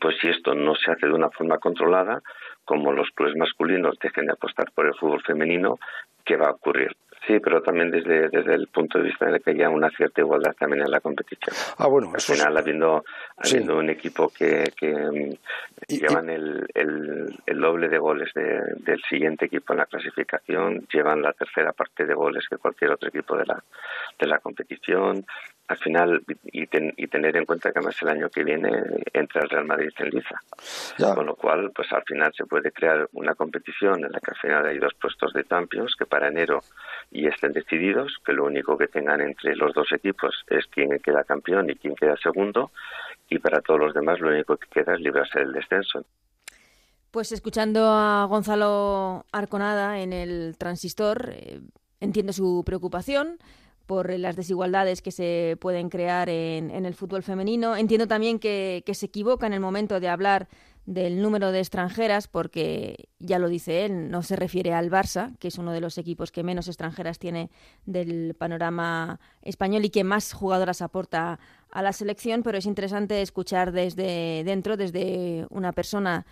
pues 0.01 0.17
si 0.21 0.29
esto 0.29 0.55
no 0.55 0.75
se 0.75 0.91
hace 0.91 1.07
de 1.07 1.13
una 1.13 1.31
forma 1.31 1.59
controlada, 1.59 2.23
como 2.65 2.93
los 2.93 3.11
clubes 3.11 3.37
masculinos 3.37 3.99
dejen 3.99 4.27
de 4.27 4.33
apostar 4.33 4.71
por 4.73 4.87
el 4.87 4.95
fútbol 4.95 5.23
femenino, 5.23 5.79
¿qué 6.25 6.37
va 6.37 6.49
a 6.49 6.53
ocurrir? 6.53 6.97
Sí, 7.27 7.39
pero 7.39 7.63
también 7.63 7.91
desde, 7.91 8.29
desde 8.29 8.55
el 8.55 8.67
punto 8.67 8.99
de 8.99 9.05
vista 9.05 9.27
de 9.27 9.39
que 9.39 9.51
haya 9.51 9.69
una 9.69 9.91
cierta 9.91 10.21
igualdad 10.21 10.55
también 10.59 10.83
en 10.83 10.91
la 10.91 11.01
competición. 11.01 11.55
Ah, 11.79 11.87
bueno, 11.87 12.11
Al 12.13 12.21
final, 12.21 12.57
habiendo, 12.57 13.05
habiendo 13.37 13.79
un 13.79 13.91
equipo 13.91 14.29
que, 14.29 14.65
que 14.77 14.93
mm, 14.93 15.33
llevan 15.87 16.31
El, 16.31 16.67
el, 16.75 17.33
el, 17.47 17.61
doble 17.61 17.89
de 17.89 17.99
goles 17.99 18.29
del 18.35 19.01
siguiente 19.09 19.47
equipo 19.47 19.73
en 19.73 19.79
la 19.79 19.87
clasificación, 19.87 20.85
llevan 20.93 21.23
la 21.23 21.33
tercera 21.33 21.73
parte 21.73 22.07
de 22.07 22.15
goles 22.15 22.45
que 22.49 22.57
cualquier 22.57 22.91
otro 22.91 23.09
equipo 23.09 23.37
de 23.37 23.47
la, 23.47 23.63
de 24.19 24.27
la 24.27 24.39
competición, 24.41 25.25
al 25.73 25.79
final 25.79 26.23
y, 26.45 26.67
tener 27.07 27.37
en 27.37 27.45
cuenta 27.45 27.73
que 27.73 27.79
además 27.79 27.97
el 28.03 28.09
año 28.09 28.29
que 28.29 28.45
viene 28.45 28.71
entra 29.13 29.43
el 29.43 29.51
Real 29.51 29.65
Madrid 29.65 29.91
en 29.99 30.11
liza. 30.11 30.37
Con 31.15 31.27
lo 31.27 31.35
cual, 31.35 31.71
pues 31.75 31.91
al 31.93 32.03
final 32.05 32.33
se 32.37 32.45
puede 32.47 32.71
crear 32.73 33.09
una 33.13 33.35
competición 33.35 34.05
en 34.05 34.13
la 34.13 34.21
que 34.21 34.31
al 34.31 34.37
final 34.37 34.67
hay 34.67 34.79
dos 34.79 34.95
puestos 34.95 35.33
de 35.33 35.45
Champions 35.45 35.95
que 35.99 36.07
para 36.07 36.29
enero 36.29 36.61
y 37.11 37.27
estén 37.27 37.53
decididos, 37.53 38.17
que 38.25 38.33
lo 38.33 38.45
único 38.45 38.77
que 38.77 38.89
tengan 38.89 39.21
entre 39.21 39.57
los 39.57 39.75
dos 39.75 39.91
equipos 39.93 40.45
es 40.49 40.67
quién 40.67 40.99
queda 40.99 41.25
campeón 41.25 41.71
y 41.71 41.75
quién 41.75 41.95
queda 41.95 42.17
segundo 42.17 42.71
y 43.29 43.39
para 43.39 43.61
todos 43.61 43.81
los 43.81 43.95
demás 43.95 44.21
lo 44.21 44.29
único 44.29 44.57
que 44.57 44.69
queda 44.69 44.95
es 44.95 45.01
librarse 45.01 45.41
del 45.41 45.53
descenso. 45.53 46.05
Pues 47.11 47.33
escuchando 47.33 47.87
a 47.87 48.25
Gonzalo 48.25 49.27
Arconada 49.33 50.01
en 50.01 50.13
el 50.13 50.57
transistor, 50.59 51.31
eh, 51.33 51.61
entiendo 52.01 52.33
su 52.33 52.63
preocupación 52.65 53.39
por 53.93 54.19
las 54.19 54.37
desigualdades 54.37 55.03
que 55.03 55.11
se 55.11 55.59
pueden 55.61 55.91
crear 55.91 56.31
en, 56.31 56.71
el 56.71 56.95
fútbol 56.95 57.23
femenino. 57.23 57.77
Entiendo 57.77 58.07
también 58.09 58.39
que, 58.39 58.83
se 58.95 59.05
equivoca 59.05 59.47
en 59.47 59.53
el 59.53 59.61
momento 59.61 60.01
de 60.01 60.09
hablar 60.09 60.49
del 60.87 61.21
número 61.21 61.53
de 61.53 61.59
extranjeras, 61.59 62.27
porque 62.27 63.11
ya 63.19 63.39
lo 63.39 63.51
dice 63.51 63.85
él, 63.85 64.11
no 64.11 64.23
se 64.23 64.35
refiere 64.35 64.73
al 64.73 64.91
Barça, 64.91 65.37
que 65.37 65.49
es 65.49 65.59
uno 65.59 65.73
de 65.73 65.83
los 65.83 65.99
equipos 65.99 66.33
que 66.33 66.43
menos 66.43 66.69
extranjeras 66.69 67.19
tiene 67.19 67.51
del 67.85 68.35
panorama 68.35 69.21
español 69.43 69.85
y 69.85 69.91
que 69.91 70.05
más 70.05 70.33
jugadoras 70.33 70.81
aporta 70.81 71.39
a 71.71 71.83
la 71.83 71.93
selección, 71.93 72.43
pero 72.43 72.57
es 72.57 72.65
interesante 72.65 73.21
escuchar 73.21 73.73
desde 73.73 74.43
dentro, 74.43 74.79
desde 74.79 75.47
una 75.51 75.73
persona 75.73 76.25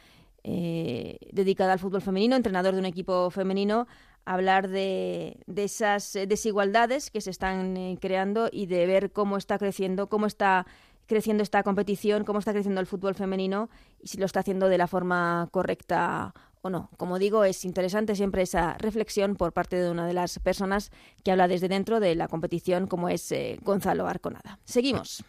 eh, 0.44 1.18
dedicada 1.30 1.74
al 1.74 1.78
fútbol 1.78 2.00
femenino, 2.00 2.36
entrenador 2.36 2.72
de 2.72 2.80
un 2.80 2.86
equipo 2.86 3.30
femenino, 3.30 3.86
hablar 4.24 4.68
de, 4.68 5.38
esas 5.56 6.16
eh, 6.16 6.26
desigualdades 6.26 7.10
que 7.10 7.20
se 7.20 7.30
están 7.30 7.76
eh, 7.76 7.98
creando 8.00 8.48
y 8.52 8.66
de 8.66 8.86
ver 8.86 9.12
cómo 9.12 9.36
está 9.36 9.58
creciendo, 9.58 10.08
cómo 10.08 10.26
está 10.26 10.66
creciendo 11.06 11.42
esta 11.42 11.62
competición, 11.62 12.24
cómo 12.24 12.38
está 12.38 12.52
creciendo 12.52 12.80
el 12.80 12.86
fútbol 12.86 13.14
femenino 13.14 13.68
y 14.00 14.08
si 14.08 14.18
lo 14.18 14.26
está 14.26 14.40
haciendo 14.40 14.68
de 14.68 14.78
la 14.78 14.86
forma 14.86 15.48
correcta 15.50 16.34
o 16.62 16.70
no. 16.70 16.90
Como 16.96 17.18
digo, 17.18 17.44
es 17.44 17.64
interesante 17.64 18.14
siempre 18.14 18.42
esa 18.42 18.74
reflexión 18.78 19.34
por 19.34 19.52
parte 19.52 19.76
de 19.76 19.90
una 19.90 20.06
de 20.06 20.12
las 20.12 20.38
personas 20.38 20.90
que 21.24 21.32
habla 21.32 21.48
desde 21.48 21.68
dentro 21.68 21.98
de 21.98 22.14
la 22.14 22.28
competición, 22.28 22.86
como 22.86 23.08
es 23.08 23.34
Gonzalo 23.62 24.06
Arconada. 24.06 24.60
Seguimos. 24.64 25.24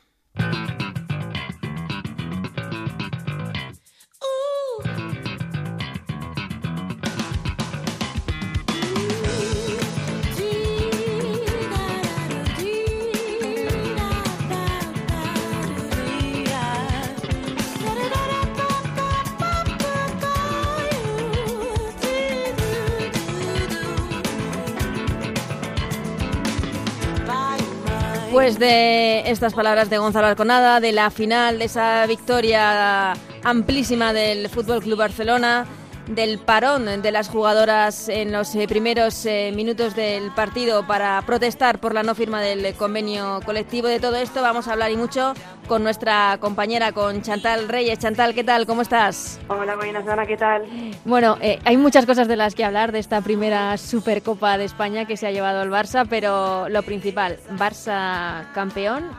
Después 28.32 28.60
de 28.60 29.30
estas 29.30 29.54
palabras 29.54 29.90
de 29.90 29.98
Gonzalo 29.98 30.28
Alconada, 30.28 30.80
de 30.80 30.94
la 30.94 31.12
final, 31.12 31.60
de 31.60 31.66
esa 31.66 32.06
victoria 32.06 33.12
amplísima 33.44 34.14
del 34.14 34.48
Fútbol 34.48 34.82
Club 34.82 35.00
Barcelona, 35.00 35.66
del 36.16 36.40
parón 36.40 37.02
de 37.02 37.12
las 37.12 37.30
jugadoras 37.30 38.10
en 38.10 38.32
los 38.32 38.54
eh, 38.56 38.68
primeros 38.68 39.26
eh, 39.26 39.52
minutos 39.56 39.96
del 39.96 40.32
partido 40.32 40.86
para 40.86 41.22
protestar 41.26 41.80
por 41.80 41.94
la 41.94 42.04
no 42.04 42.16
firma 42.16 42.42
del 42.42 42.74
convenio 42.76 43.40
colectivo. 43.46 43.88
De 43.88 44.00
todo 44.00 44.16
esto 44.18 44.42
vamos 44.42 44.68
a 44.68 44.74
hablar 44.74 44.92
y 44.92 44.98
mucho 44.98 45.34
con 45.68 45.84
nuestra 45.84 46.38
compañera, 46.40 46.92
con 46.92 47.22
Chantal 47.22 47.70
Reyes. 47.70 48.00
Chantal, 48.00 48.34
¿qué 48.34 48.44
tal? 48.44 48.66
¿Cómo 48.66 48.82
estás? 48.82 49.40
Hola, 49.48 49.76
buenas, 49.76 50.08
Ana, 50.08 50.26
¿qué 50.26 50.38
tal? 50.38 50.64
Bueno, 51.06 51.38
eh, 51.42 51.60
hay 51.64 51.78
muchas 51.78 52.06
cosas 52.06 52.28
de 52.28 52.36
las 52.36 52.56
que 52.56 52.66
hablar 52.66 52.92
de 52.92 53.00
esta 53.00 53.22
primera 53.22 53.78
Supercopa 53.78 54.58
de 54.58 54.66
España 54.66 55.06
que 55.06 55.18
se 55.18 55.28
ha 55.28 55.32
llevado 55.32 55.62
el 55.62 55.70
Barça, 55.70 56.06
pero 56.10 56.68
lo 56.68 56.84
principal, 56.84 57.40
Barça 57.58 58.52
campeón. 58.54 59.10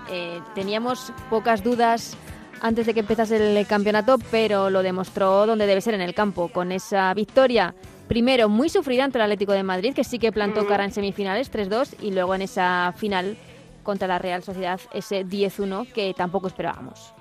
teníamos 0.55 1.13
pocas 1.31 1.63
dudas 1.63 2.17
antes 2.63 2.87
de 2.87 2.95
que 2.95 3.01
empezase 3.01 3.59
el 3.59 3.67
campeonato, 3.67 4.17
pero 4.31 4.71
lo 4.71 4.83
demostró 4.83 5.47
donde 5.47 5.67
debe 5.67 5.81
ser 5.81 5.95
en 5.95 6.01
el 6.01 6.15
campo, 6.15 6.49
con 6.49 6.71
esa 6.71 7.13
victoria. 7.13 7.75
Primero, 8.07 8.49
muy 8.49 8.69
sufrida 8.69 9.05
ante 9.05 9.19
el 9.19 9.23
Atlético 9.23 9.53
de 9.53 9.65
Madrid, 9.65 9.95
que 9.95 10.05
sí 10.05 10.19
que 10.19 10.31
plantó 10.33 10.67
cara 10.67 10.85
en 10.85 10.93
semifinales, 10.93 11.53
3-2, 11.53 11.97
y 12.01 12.13
luego 12.13 12.35
en 12.37 12.43
esa 12.43 12.95
final 12.97 13.37
contra 13.83 14.07
la 14.07 14.19
Real 14.21 14.45
Sociedad, 14.45 14.81
ese 14.93 15.27
10-1 15.27 15.93
que 15.93 16.15
tampoco 16.15 16.47
esperábamos. 16.47 17.13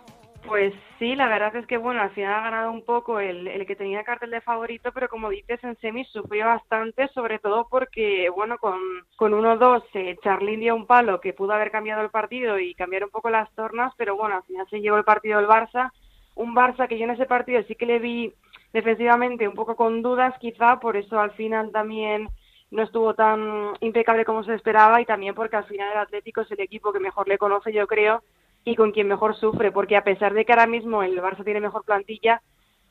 Pues 0.45 0.73
sí, 1.01 1.15
la 1.15 1.27
verdad 1.27 1.55
es 1.55 1.65
que 1.65 1.77
bueno, 1.77 1.99
al 1.99 2.11
final 2.11 2.31
ha 2.31 2.43
ganado 2.43 2.71
un 2.71 2.85
poco 2.85 3.19
el, 3.19 3.47
el 3.47 3.65
que 3.65 3.75
tenía 3.75 4.03
cartel 4.03 4.29
de 4.29 4.39
favorito, 4.39 4.91
pero 4.93 5.09
como 5.09 5.31
dices, 5.31 5.59
en 5.63 5.75
semis 5.77 6.07
sufrió 6.09 6.45
bastante, 6.45 7.07
sobre 7.07 7.39
todo 7.39 7.67
porque, 7.71 8.29
bueno, 8.29 8.59
con, 8.59 8.77
con 9.15 9.31
1-2 9.31 9.83
eh, 9.95 10.15
Charlín 10.23 10.59
dio 10.59 10.75
un 10.75 10.85
palo 10.85 11.19
que 11.19 11.33
pudo 11.33 11.53
haber 11.53 11.71
cambiado 11.71 12.03
el 12.03 12.11
partido 12.11 12.59
y 12.59 12.75
cambiar 12.75 13.03
un 13.03 13.09
poco 13.09 13.31
las 13.31 13.51
tornas, 13.55 13.91
pero 13.97 14.15
bueno, 14.15 14.35
al 14.35 14.43
final 14.43 14.67
se 14.69 14.79
llevó 14.79 14.97
el 14.97 15.03
partido 15.03 15.39
el 15.39 15.47
Barça, 15.47 15.91
un 16.35 16.55
Barça 16.55 16.87
que 16.87 16.99
yo 16.99 17.05
en 17.05 17.11
ese 17.11 17.25
partido 17.25 17.63
sí 17.63 17.73
que 17.73 17.87
le 17.87 17.97
vi 17.97 18.31
defensivamente 18.71 19.47
un 19.47 19.55
poco 19.55 19.75
con 19.75 20.03
dudas 20.03 20.35
quizá, 20.39 20.79
por 20.79 20.97
eso 20.97 21.19
al 21.19 21.31
final 21.31 21.71
también 21.71 22.29
no 22.69 22.83
estuvo 22.83 23.15
tan 23.15 23.73
impecable 23.79 24.23
como 24.23 24.43
se 24.43 24.53
esperaba 24.53 25.01
y 25.01 25.05
también 25.05 25.33
porque 25.33 25.55
al 25.55 25.65
final 25.65 25.93
el 25.93 25.97
Atlético 25.97 26.41
es 26.41 26.51
el 26.51 26.59
equipo 26.59 26.93
que 26.93 26.99
mejor 26.99 27.27
le 27.27 27.39
conoce, 27.39 27.73
yo 27.73 27.87
creo, 27.87 28.21
y 28.63 28.75
con 28.75 28.91
quien 28.91 29.07
mejor 29.07 29.35
sufre, 29.35 29.71
porque 29.71 29.97
a 29.97 30.03
pesar 30.03 30.33
de 30.33 30.45
que 30.45 30.51
ahora 30.51 30.67
mismo 30.67 31.03
el 31.03 31.19
Barça 31.19 31.43
tiene 31.43 31.59
mejor 31.59 31.83
plantilla, 31.83 32.41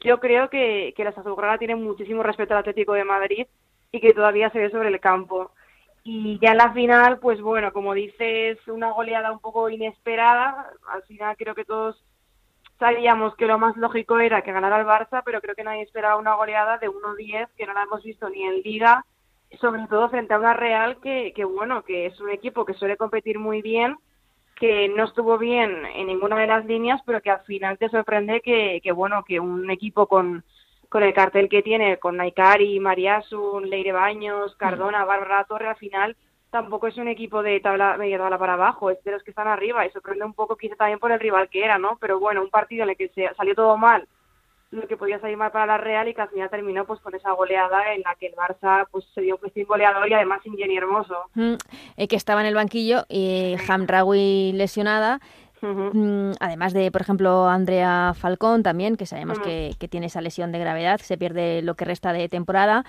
yo 0.00 0.18
creo 0.18 0.48
que, 0.48 0.94
que 0.96 1.04
la 1.04 1.10
Azulgrana 1.10 1.58
tiene 1.58 1.76
muchísimo 1.76 2.22
respeto 2.22 2.54
al 2.54 2.60
Atlético 2.60 2.94
de 2.94 3.04
Madrid 3.04 3.46
y 3.92 4.00
que 4.00 4.14
todavía 4.14 4.50
se 4.50 4.58
ve 4.58 4.70
sobre 4.70 4.88
el 4.88 5.00
campo. 5.00 5.52
Y 6.02 6.38
ya 6.40 6.52
en 6.52 6.56
la 6.56 6.72
final, 6.72 7.18
pues 7.18 7.40
bueno, 7.40 7.72
como 7.72 7.92
dices, 7.92 8.58
una 8.66 8.92
goleada 8.92 9.30
un 9.30 9.40
poco 9.40 9.68
inesperada. 9.68 10.70
Al 10.88 11.02
final 11.02 11.36
creo 11.36 11.54
que 11.54 11.66
todos 11.66 12.02
sabíamos 12.78 13.36
que 13.36 13.46
lo 13.46 13.58
más 13.58 13.76
lógico 13.76 14.18
era 14.18 14.42
que 14.42 14.52
ganara 14.52 14.80
el 14.80 14.86
Barça, 14.86 15.22
pero 15.24 15.42
creo 15.42 15.54
que 15.54 15.64
nadie 15.64 15.82
esperaba 15.82 16.16
una 16.16 16.34
goleada 16.34 16.78
de 16.78 16.88
1-10, 16.88 17.48
que 17.56 17.66
no 17.66 17.74
la 17.74 17.82
hemos 17.82 18.02
visto 18.02 18.30
ni 18.30 18.42
en 18.42 18.62
Liga, 18.62 19.04
sobre 19.60 19.86
todo 19.88 20.08
frente 20.08 20.32
a 20.32 20.38
una 20.38 20.54
Real 20.54 20.98
que, 21.02 21.34
que, 21.36 21.44
bueno, 21.44 21.82
que 21.82 22.06
es 22.06 22.18
un 22.20 22.30
equipo 22.30 22.64
que 22.64 22.74
suele 22.74 22.96
competir 22.96 23.38
muy 23.38 23.60
bien 23.60 23.98
que 24.60 24.90
no 24.90 25.04
estuvo 25.04 25.38
bien 25.38 25.86
en 25.94 26.06
ninguna 26.06 26.38
de 26.38 26.46
las 26.46 26.66
líneas, 26.66 27.00
pero 27.06 27.22
que 27.22 27.30
al 27.30 27.40
final 27.40 27.78
te 27.78 27.88
sorprende 27.88 28.42
que, 28.42 28.80
que 28.82 28.92
bueno, 28.92 29.24
que 29.24 29.40
un 29.40 29.70
equipo 29.70 30.06
con, 30.06 30.44
con 30.90 31.02
el 31.02 31.14
cartel 31.14 31.48
que 31.48 31.62
tiene, 31.62 31.96
con 31.96 32.18
Naikari, 32.18 32.78
Mariasun, 32.78 33.70
Leire 33.70 33.92
Baños, 33.92 34.54
Cardona, 34.56 35.06
Bárbara 35.06 35.44
Torre, 35.44 35.68
al 35.68 35.76
final 35.76 36.14
tampoco 36.50 36.88
es 36.88 36.98
un 36.98 37.08
equipo 37.08 37.42
de 37.42 37.58
tabla 37.60 37.96
media 37.96 38.18
tabla 38.18 38.36
para 38.38 38.52
abajo, 38.52 38.90
es 38.90 39.02
de 39.02 39.12
los 39.12 39.22
que 39.22 39.30
están 39.30 39.48
arriba 39.48 39.86
y 39.86 39.90
sorprende 39.90 40.26
un 40.26 40.34
poco 40.34 40.56
quizá 40.56 40.76
también 40.76 40.98
por 40.98 41.10
el 41.10 41.20
rival 41.20 41.48
que 41.48 41.64
era, 41.64 41.78
¿no? 41.78 41.96
Pero 41.98 42.20
bueno, 42.20 42.42
un 42.42 42.50
partido 42.50 42.82
en 42.82 42.90
el 42.90 42.96
que 42.96 43.08
se 43.08 43.32
salió 43.36 43.54
todo 43.54 43.78
mal 43.78 44.06
lo 44.70 44.86
que 44.86 44.96
podía 44.96 45.18
salir 45.20 45.36
mal 45.36 45.50
para 45.50 45.66
la 45.66 45.78
Real 45.78 46.08
y 46.08 46.14
que 46.14 46.20
al 46.20 46.28
final 46.28 46.48
terminó 46.48 46.84
pues 46.84 47.00
con 47.00 47.14
esa 47.14 47.32
goleada 47.32 47.92
en 47.94 48.02
la 48.02 48.14
que 48.14 48.26
el 48.26 48.34
Barça 48.34 48.86
pues 48.90 49.04
se 49.14 49.20
dio 49.20 49.38
un 49.42 49.64
goleador 49.64 50.08
y 50.08 50.14
además 50.14 50.40
sin 50.42 50.56
Jenny 50.56 50.76
Hermoso. 50.76 51.16
Mm, 51.34 51.54
eh, 51.96 52.08
que 52.08 52.16
estaba 52.16 52.40
en 52.40 52.46
el 52.46 52.54
banquillo 52.54 53.04
y 53.08 53.56
Hamraoui 53.68 54.52
lesionada. 54.52 55.20
Mm, 55.62 56.32
además 56.40 56.72
de, 56.72 56.90
por 56.90 57.02
ejemplo, 57.02 57.46
Andrea 57.46 58.14
Falcón 58.14 58.62
también, 58.62 58.96
que 58.96 59.04
sabemos 59.04 59.38
que, 59.40 59.74
que, 59.78 59.88
tiene 59.88 60.06
esa 60.06 60.22
lesión 60.22 60.52
de 60.52 60.58
gravedad, 60.58 61.00
se 61.00 61.18
pierde 61.18 61.60
lo 61.60 61.74
que 61.74 61.84
resta 61.84 62.14
de 62.14 62.30
temporada. 62.30 62.84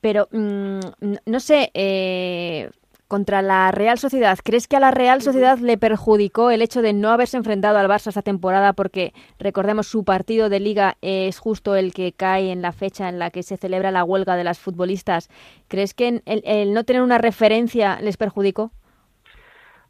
Pero 0.00 0.28
mm, 0.32 0.80
no 1.26 1.40
sé, 1.40 1.70
eh, 1.74 2.70
contra 3.10 3.42
la 3.42 3.72
Real 3.72 3.98
Sociedad. 3.98 4.38
¿Crees 4.42 4.68
que 4.68 4.76
a 4.76 4.80
la 4.80 4.92
Real 4.92 5.20
Sociedad 5.20 5.58
le 5.58 5.76
perjudicó 5.76 6.52
el 6.52 6.62
hecho 6.62 6.80
de 6.80 6.92
no 6.92 7.10
haberse 7.10 7.36
enfrentado 7.36 7.76
al 7.76 7.88
Barça 7.88 8.06
esta 8.06 8.22
temporada? 8.22 8.72
Porque 8.72 9.12
recordemos 9.40 9.88
su 9.88 10.04
partido 10.04 10.48
de 10.48 10.60
liga 10.60 10.94
es 11.02 11.40
justo 11.40 11.74
el 11.74 11.92
que 11.92 12.12
cae 12.12 12.52
en 12.52 12.62
la 12.62 12.70
fecha 12.70 13.08
en 13.08 13.18
la 13.18 13.30
que 13.30 13.42
se 13.42 13.56
celebra 13.56 13.90
la 13.90 14.04
huelga 14.04 14.36
de 14.36 14.44
las 14.44 14.60
futbolistas. 14.60 15.28
¿Crees 15.66 15.92
que 15.92 16.22
el, 16.24 16.72
no 16.72 16.84
tener 16.84 17.02
una 17.02 17.18
referencia 17.18 17.98
les 18.00 18.16
perjudicó? 18.16 18.70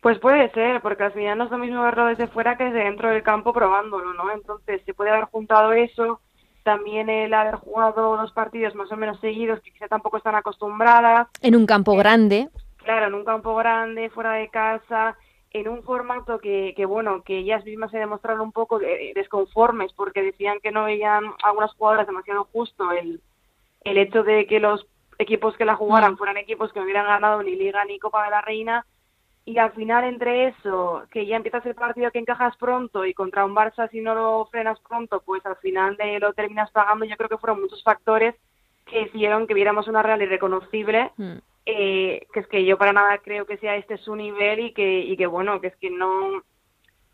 Pues 0.00 0.18
puede 0.18 0.50
ser, 0.52 0.80
porque 0.80 1.02
al 1.02 1.12
final 1.12 1.36
no 1.36 1.44
es 1.44 1.50
lo 1.50 1.58
mismo 1.58 1.82
verlo 1.82 2.06
desde 2.06 2.26
fuera 2.26 2.56
que 2.56 2.64
desde 2.64 2.84
dentro 2.84 3.10
del 3.10 3.22
campo 3.22 3.52
probándolo, 3.52 4.14
¿no? 4.14 4.32
Entonces 4.32 4.80
se 4.86 4.94
puede 4.94 5.10
haber 5.10 5.24
juntado 5.24 5.74
eso, 5.74 6.20
también 6.62 7.10
el 7.10 7.34
haber 7.34 7.56
jugado 7.56 8.16
dos 8.16 8.32
partidos 8.32 8.74
más 8.74 8.90
o 8.90 8.96
menos 8.96 9.20
seguidos 9.20 9.60
que 9.60 9.72
quizá 9.72 9.88
tampoco 9.88 10.16
están 10.16 10.36
acostumbradas. 10.36 11.28
En 11.42 11.54
un 11.54 11.66
campo 11.66 11.94
grande 11.96 12.48
claro, 12.84 13.06
en 13.06 13.14
un 13.14 13.24
campo 13.24 13.54
grande, 13.56 14.10
fuera 14.10 14.34
de 14.34 14.48
casa, 14.48 15.16
en 15.52 15.68
un 15.68 15.82
formato 15.82 16.38
que, 16.38 16.74
que 16.76 16.84
bueno, 16.84 17.22
que 17.22 17.38
ellas 17.38 17.64
mismas 17.64 17.90
se 17.90 17.98
demostraron 17.98 18.40
un 18.40 18.52
poco 18.52 18.78
desconformes 18.78 19.92
porque 19.92 20.22
decían 20.22 20.58
que 20.62 20.70
no 20.70 20.84
veían 20.84 21.24
algunas 21.42 21.72
jugadoras 21.74 22.06
demasiado 22.06 22.44
justo 22.52 22.92
el, 22.92 23.20
el 23.84 23.98
hecho 23.98 24.22
de 24.22 24.46
que 24.46 24.60
los 24.60 24.86
equipos 25.18 25.56
que 25.56 25.64
la 25.64 25.76
jugaran 25.76 26.14
mm. 26.14 26.16
fueran 26.16 26.36
equipos 26.36 26.72
que 26.72 26.78
no 26.78 26.84
hubieran 26.84 27.06
ganado 27.06 27.42
ni 27.42 27.56
Liga 27.56 27.84
ni 27.84 27.98
Copa 27.98 28.24
de 28.24 28.30
la 28.30 28.40
Reina 28.40 28.86
y 29.44 29.58
al 29.58 29.72
final 29.72 30.04
entre 30.04 30.48
eso, 30.48 31.04
que 31.10 31.26
ya 31.26 31.36
empiezas 31.36 31.64
el 31.66 31.74
partido 31.74 32.10
que 32.10 32.18
encajas 32.18 32.56
pronto 32.56 33.04
y 33.04 33.14
contra 33.14 33.44
un 33.44 33.54
Barça 33.54 33.90
si 33.90 34.00
no 34.00 34.14
lo 34.14 34.46
frenas 34.46 34.78
pronto, 34.80 35.22
pues 35.24 35.44
al 35.46 35.56
final 35.56 35.96
de 35.96 36.20
lo 36.20 36.32
terminas 36.34 36.70
pagando, 36.70 37.04
yo 37.04 37.16
creo 37.16 37.28
que 37.28 37.38
fueron 37.38 37.60
muchos 37.60 37.82
factores 37.82 38.34
que 38.86 39.02
hicieron 39.02 39.46
que 39.46 39.54
viéramos 39.54 39.88
una 39.88 40.02
Real 40.02 40.22
irreconocible, 40.22 41.10
mm. 41.16 41.38
Eh, 41.66 42.26
que 42.32 42.40
es 42.40 42.46
que 42.48 42.64
yo 42.64 42.78
para 42.78 42.92
nada 42.92 43.18
creo 43.18 43.46
que 43.46 43.58
sea 43.58 43.76
este 43.76 43.98
su 43.98 44.16
nivel 44.16 44.60
y 44.60 44.72
que, 44.72 45.00
y 45.00 45.16
que 45.16 45.26
bueno, 45.26 45.60
que 45.60 45.68
es 45.68 45.76
que 45.76 45.90
no, 45.90 46.42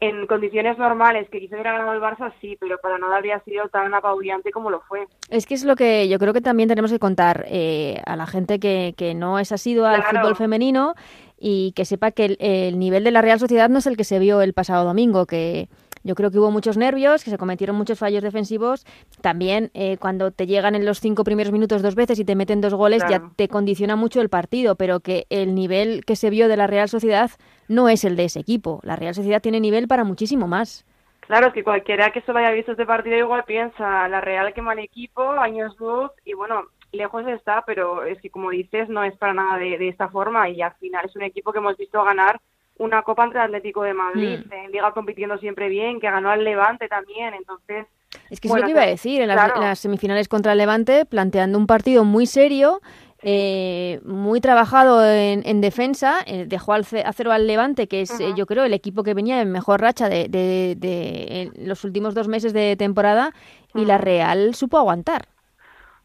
en 0.01 0.27
condiciones 0.27 0.77
normales, 0.79 1.29
que 1.31 1.41
quizá 1.41 1.55
hubiera 1.55 1.73
ganado 1.73 1.93
el 1.95 2.01
Barça, 2.01 2.33
sí, 2.41 2.57
pero 2.61 2.79
para 2.79 2.99
nada 2.99 3.17
habría 3.17 3.41
sido 3.41 3.69
tan 3.69 3.93
apabullante 3.95 4.51
como 4.51 4.71
lo 4.71 4.81
fue. 4.83 5.07
Es 5.31 5.47
que 5.47 5.55
es 5.55 5.65
lo 5.65 5.75
que 5.75 6.09
yo 6.09 6.19
creo 6.19 6.33
que 6.33 6.41
también 6.41 6.69
tenemos 6.69 6.93
que 6.93 6.99
contar 6.99 7.47
eh, 7.49 8.01
a 8.05 8.17
la 8.17 8.27
gente 8.27 8.59
que, 8.59 8.95
que 8.97 9.15
no 9.15 9.39
es 9.39 9.53
asiduo 9.53 9.87
al 9.87 10.03
fútbol 10.03 10.37
femenino 10.37 10.95
y 11.39 11.73
que 11.73 11.85
sepa 11.85 12.11
que 12.11 12.27
el, 12.27 12.37
el, 12.41 12.79
nivel 12.79 13.05
de 13.05 13.11
la 13.11 13.23
Real 13.23 13.39
Sociedad 13.39 13.69
no 13.71 13.79
es 13.79 13.87
el 13.87 13.97
que 13.97 14.05
se 14.05 14.19
vio 14.19 14.43
el 14.43 14.53
pasado 14.53 14.85
domingo, 14.85 15.27
que 15.27 15.69
yo 16.07 16.15
creo 16.15 16.31
que 16.31 16.39
hubo 16.39 16.53
muchos 16.53 16.77
nervios, 16.77 17.25
que 17.25 17.31
se 17.31 17.37
cometieron 17.37 17.75
muchos 17.75 17.99
fallos 17.99 18.23
defensivos. 18.23 18.87
También 19.21 19.71
eh, 19.75 19.97
cuando 19.99 20.31
te 20.31 20.47
llegan 20.47 20.77
en 20.77 20.87
los 20.87 21.01
cinco 21.01 21.25
primeros 21.25 21.53
minutos 21.53 21.83
dos 21.83 21.97
veces 21.97 22.19
y 22.21 22.25
te 22.25 22.37
meten 22.37 22.61
dos 22.61 22.75
goles, 22.75 23.03
ya 23.11 23.31
te 23.35 23.49
condiciona 23.49 23.97
mucho 23.97 24.21
el 24.21 24.29
partido, 24.29 24.77
pero 24.77 25.01
que 25.01 25.27
el 25.31 25.55
nivel 25.55 26.05
que 26.05 26.15
se 26.15 26.31
vio 26.31 26.47
de 26.49 26.57
la 26.57 26.69
Real 26.69 26.89
Sociedad 26.89 27.31
no 27.69 27.89
es 27.89 28.05
el 28.05 28.15
de 28.15 28.25
ese 28.25 28.39
equipo. 28.39 28.81
La 28.85 28.95
Real 28.95 29.15
Sociedad 29.15 29.43
tiene 29.43 29.59
nivel 29.59 29.89
para 29.89 30.05
muchísimo 30.05 30.47
más. 30.47 30.87
Claro, 31.21 31.49
es 31.49 31.55
que 31.55 31.65
cualquiera 31.65 32.13
que 32.13 32.23
solo 32.23 32.39
haya 32.39 32.53
visto 32.53 32.71
este 32.71 32.87
partido 32.87 33.17
igual 33.17 33.43
piensa, 33.45 34.07
la 34.09 34.21
Real 34.21 34.55
que 34.55 34.63
mal 34.63 34.79
equipo, 34.79 35.29
años 35.33 35.77
luz, 35.81 36.13
y 36.25 36.35
bueno, 36.35 36.67
lejos 36.93 37.27
está, 37.27 37.65
pero 37.67 38.05
es 38.05 38.21
que 38.21 38.31
como 38.31 38.51
dices, 38.51 38.89
no 38.89 39.03
es 39.03 39.17
para 39.17 39.35
nada 39.35 39.59
de, 39.59 39.77
de 39.77 39.89
esta 39.89 40.09
forma 40.09 40.49
y 40.49 40.63
al 40.63 40.75
final 40.75 41.05
es 41.05 41.17
un 41.17 41.23
equipo 41.23 41.53
que 41.53 41.59
hemos 41.59 41.77
visto 41.77 42.03
ganar 42.05 42.41
una 42.79 43.03
Copa 43.03 43.25
entre 43.25 43.41
Atlético 43.41 43.83
de 43.83 43.95
Madrid, 43.95 44.41
mm. 44.47 44.53
en 44.53 44.73
Liga 44.73 44.93
compitiendo 44.93 45.39
siempre 45.39 45.69
bien, 45.69 46.01
que 46.01 46.11
ganó 46.11 46.31
al 46.31 46.45
Levante 46.45 46.89
también, 46.89 47.35
entonces... 47.35 47.87
Es 48.31 48.41
que 48.41 48.49
es 48.49 48.55
lo 48.55 48.63
que 48.63 48.71
iba 48.71 48.83
a 48.83 48.87
decir, 48.87 49.21
en 49.21 49.29
las, 49.29 49.79
semifinales 49.79 50.29
contra 50.29 50.53
el 50.53 50.59
Levante, 50.59 51.05
planteando 51.05 51.59
un 51.59 51.67
partido 51.67 52.05
muy 52.05 52.27
serio, 52.27 52.81
eh, 53.23 54.01
muy 54.05 54.41
trabajado 54.41 55.05
en, 55.05 55.61
defensa, 55.61 56.21
eh, 56.27 56.45
dejó 56.47 56.73
al 56.73 56.87
a 57.05 57.13
cero 57.13 57.33
al 57.33 57.47
Levante, 57.47 57.89
que 57.89 58.03
es, 58.03 58.21
eh, 58.21 58.33
yo 58.37 58.47
creo, 58.47 58.65
el 58.65 58.75
equipo 58.75 59.03
que 59.03 59.15
venía 59.15 59.41
en 59.41 59.51
mejor 59.51 59.81
racha 59.81 60.09
de, 60.09 60.29
de, 60.29 61.51
los 61.57 61.85
últimos 61.85 62.15
dos 62.15 62.29
meses 62.29 62.53
de 62.53 62.77
temporada, 62.77 63.33
y 63.75 63.85
la 63.85 63.99
Real 63.99 64.55
supo 64.55 64.79
aguantar. 64.79 65.29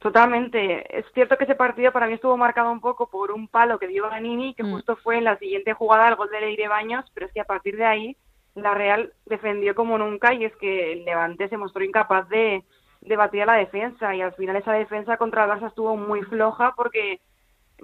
Totalmente. 0.02 0.98
Es 0.98 1.06
cierto 1.14 1.38
que 1.38 1.44
ese 1.44 1.54
partido 1.54 1.92
para 1.92 2.08
mí 2.08 2.14
estuvo 2.14 2.36
marcado 2.36 2.72
un 2.72 2.82
poco 2.82 3.08
por 3.08 3.32
un 3.32 3.48
palo 3.48 3.78
que 3.78 3.88
dio 3.88 4.10
Ganini, 4.10 4.56
que 4.56 4.64
mm. 4.64 4.72
justo 4.72 4.96
fue 4.96 5.20
en 5.20 5.26
la 5.26 5.38
siguiente 5.38 5.74
jugada 5.74 6.10
el 6.10 6.16
gol 6.16 6.28
de 6.32 6.42
Leire 6.42 6.68
Baños, 6.68 7.06
pero 7.14 7.28
es 7.28 7.32
que 7.32 7.40
a 7.40 7.46
partir 7.46 7.78
de 7.78 7.86
ahí 7.86 8.18
la 8.56 8.74
Real 8.74 9.14
defendió 9.28 9.76
como 9.76 10.00
nunca 10.00 10.34
y 10.34 10.44
es 10.44 10.56
que 10.56 10.94
el 10.94 11.06
Levante 11.06 11.48
se 11.50 11.58
mostró 11.58 11.84
incapaz 11.84 12.28
de, 12.30 12.64
de 13.02 13.16
batir 13.16 13.44
a 13.44 13.46
la 13.46 13.54
defensa 13.54 14.16
y 14.16 14.22
al 14.24 14.34
final 14.34 14.56
esa 14.56 14.74
defensa 14.74 15.18
contra 15.18 15.44
el 15.44 15.52
Barça 15.52 15.68
estuvo 15.68 15.96
muy 15.96 16.24
floja 16.24 16.74
porque 16.76 17.22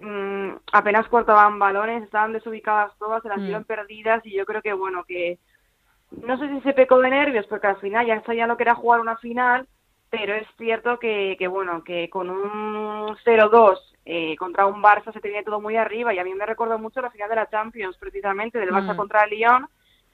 mm, 0.01 0.53
apenas 0.73 1.07
cortaban 1.09 1.59
balones, 1.59 2.01
estaban 2.01 2.33
desubicadas 2.33 2.97
todas, 2.97 3.21
se 3.21 3.29
las 3.29 3.43
dieron 3.43 3.61
mm. 3.61 3.65
perdidas 3.65 4.25
y 4.25 4.35
yo 4.35 4.43
creo 4.47 4.63
que 4.63 4.73
bueno, 4.73 5.03
que 5.03 5.37
no 6.09 6.35
sé 6.39 6.49
si 6.49 6.61
se 6.61 6.73
pecó 6.73 6.97
de 6.99 7.11
nervios 7.11 7.45
porque 7.45 7.67
al 7.67 7.77
final 7.77 8.07
ya 8.07 8.23
sabía 8.23 8.47
lo 8.47 8.57
que 8.57 8.63
era 8.63 8.73
jugar 8.73 9.01
una 9.01 9.17
final 9.17 9.67
pero 10.09 10.35
es 10.35 10.47
cierto 10.57 10.99
que, 10.99 11.35
que 11.37 11.47
bueno, 11.47 11.83
que 11.83 12.09
con 12.09 12.29
un 12.29 13.15
0-2 13.25 13.77
eh, 14.05 14.35
contra 14.37 14.65
un 14.65 14.81
Barça 14.81 15.11
se 15.11 15.19
tenía 15.19 15.43
todo 15.43 15.59
muy 15.59 15.75
arriba 15.75 16.13
y 16.13 16.19
a 16.19 16.23
mí 16.23 16.33
me 16.33 16.45
recuerda 16.45 16.77
mucho 16.77 17.01
la 17.01 17.11
final 17.11 17.29
de 17.29 17.35
la 17.35 17.49
Champions, 17.49 17.97
precisamente, 17.97 18.57
del 18.57 18.69
Barça 18.69 18.93
mm. 18.93 18.97
contra 18.97 19.23
el 19.23 19.31
Lyon, 19.31 19.67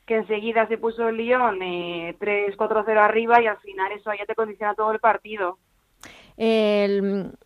que 0.05 0.15
enseguida 0.15 0.67
se 0.67 0.77
puso 0.77 1.07
el 1.07 1.17
Lyon 1.17 1.61
eh, 1.61 2.15
3-4-0 2.19 2.97
arriba 2.97 3.41
y 3.41 3.47
al 3.47 3.57
final 3.59 3.91
eso 3.91 4.11
ya 4.17 4.25
te 4.25 4.35
condiciona 4.35 4.73
todo 4.73 4.91
el 4.91 4.99
partido. 4.99 5.59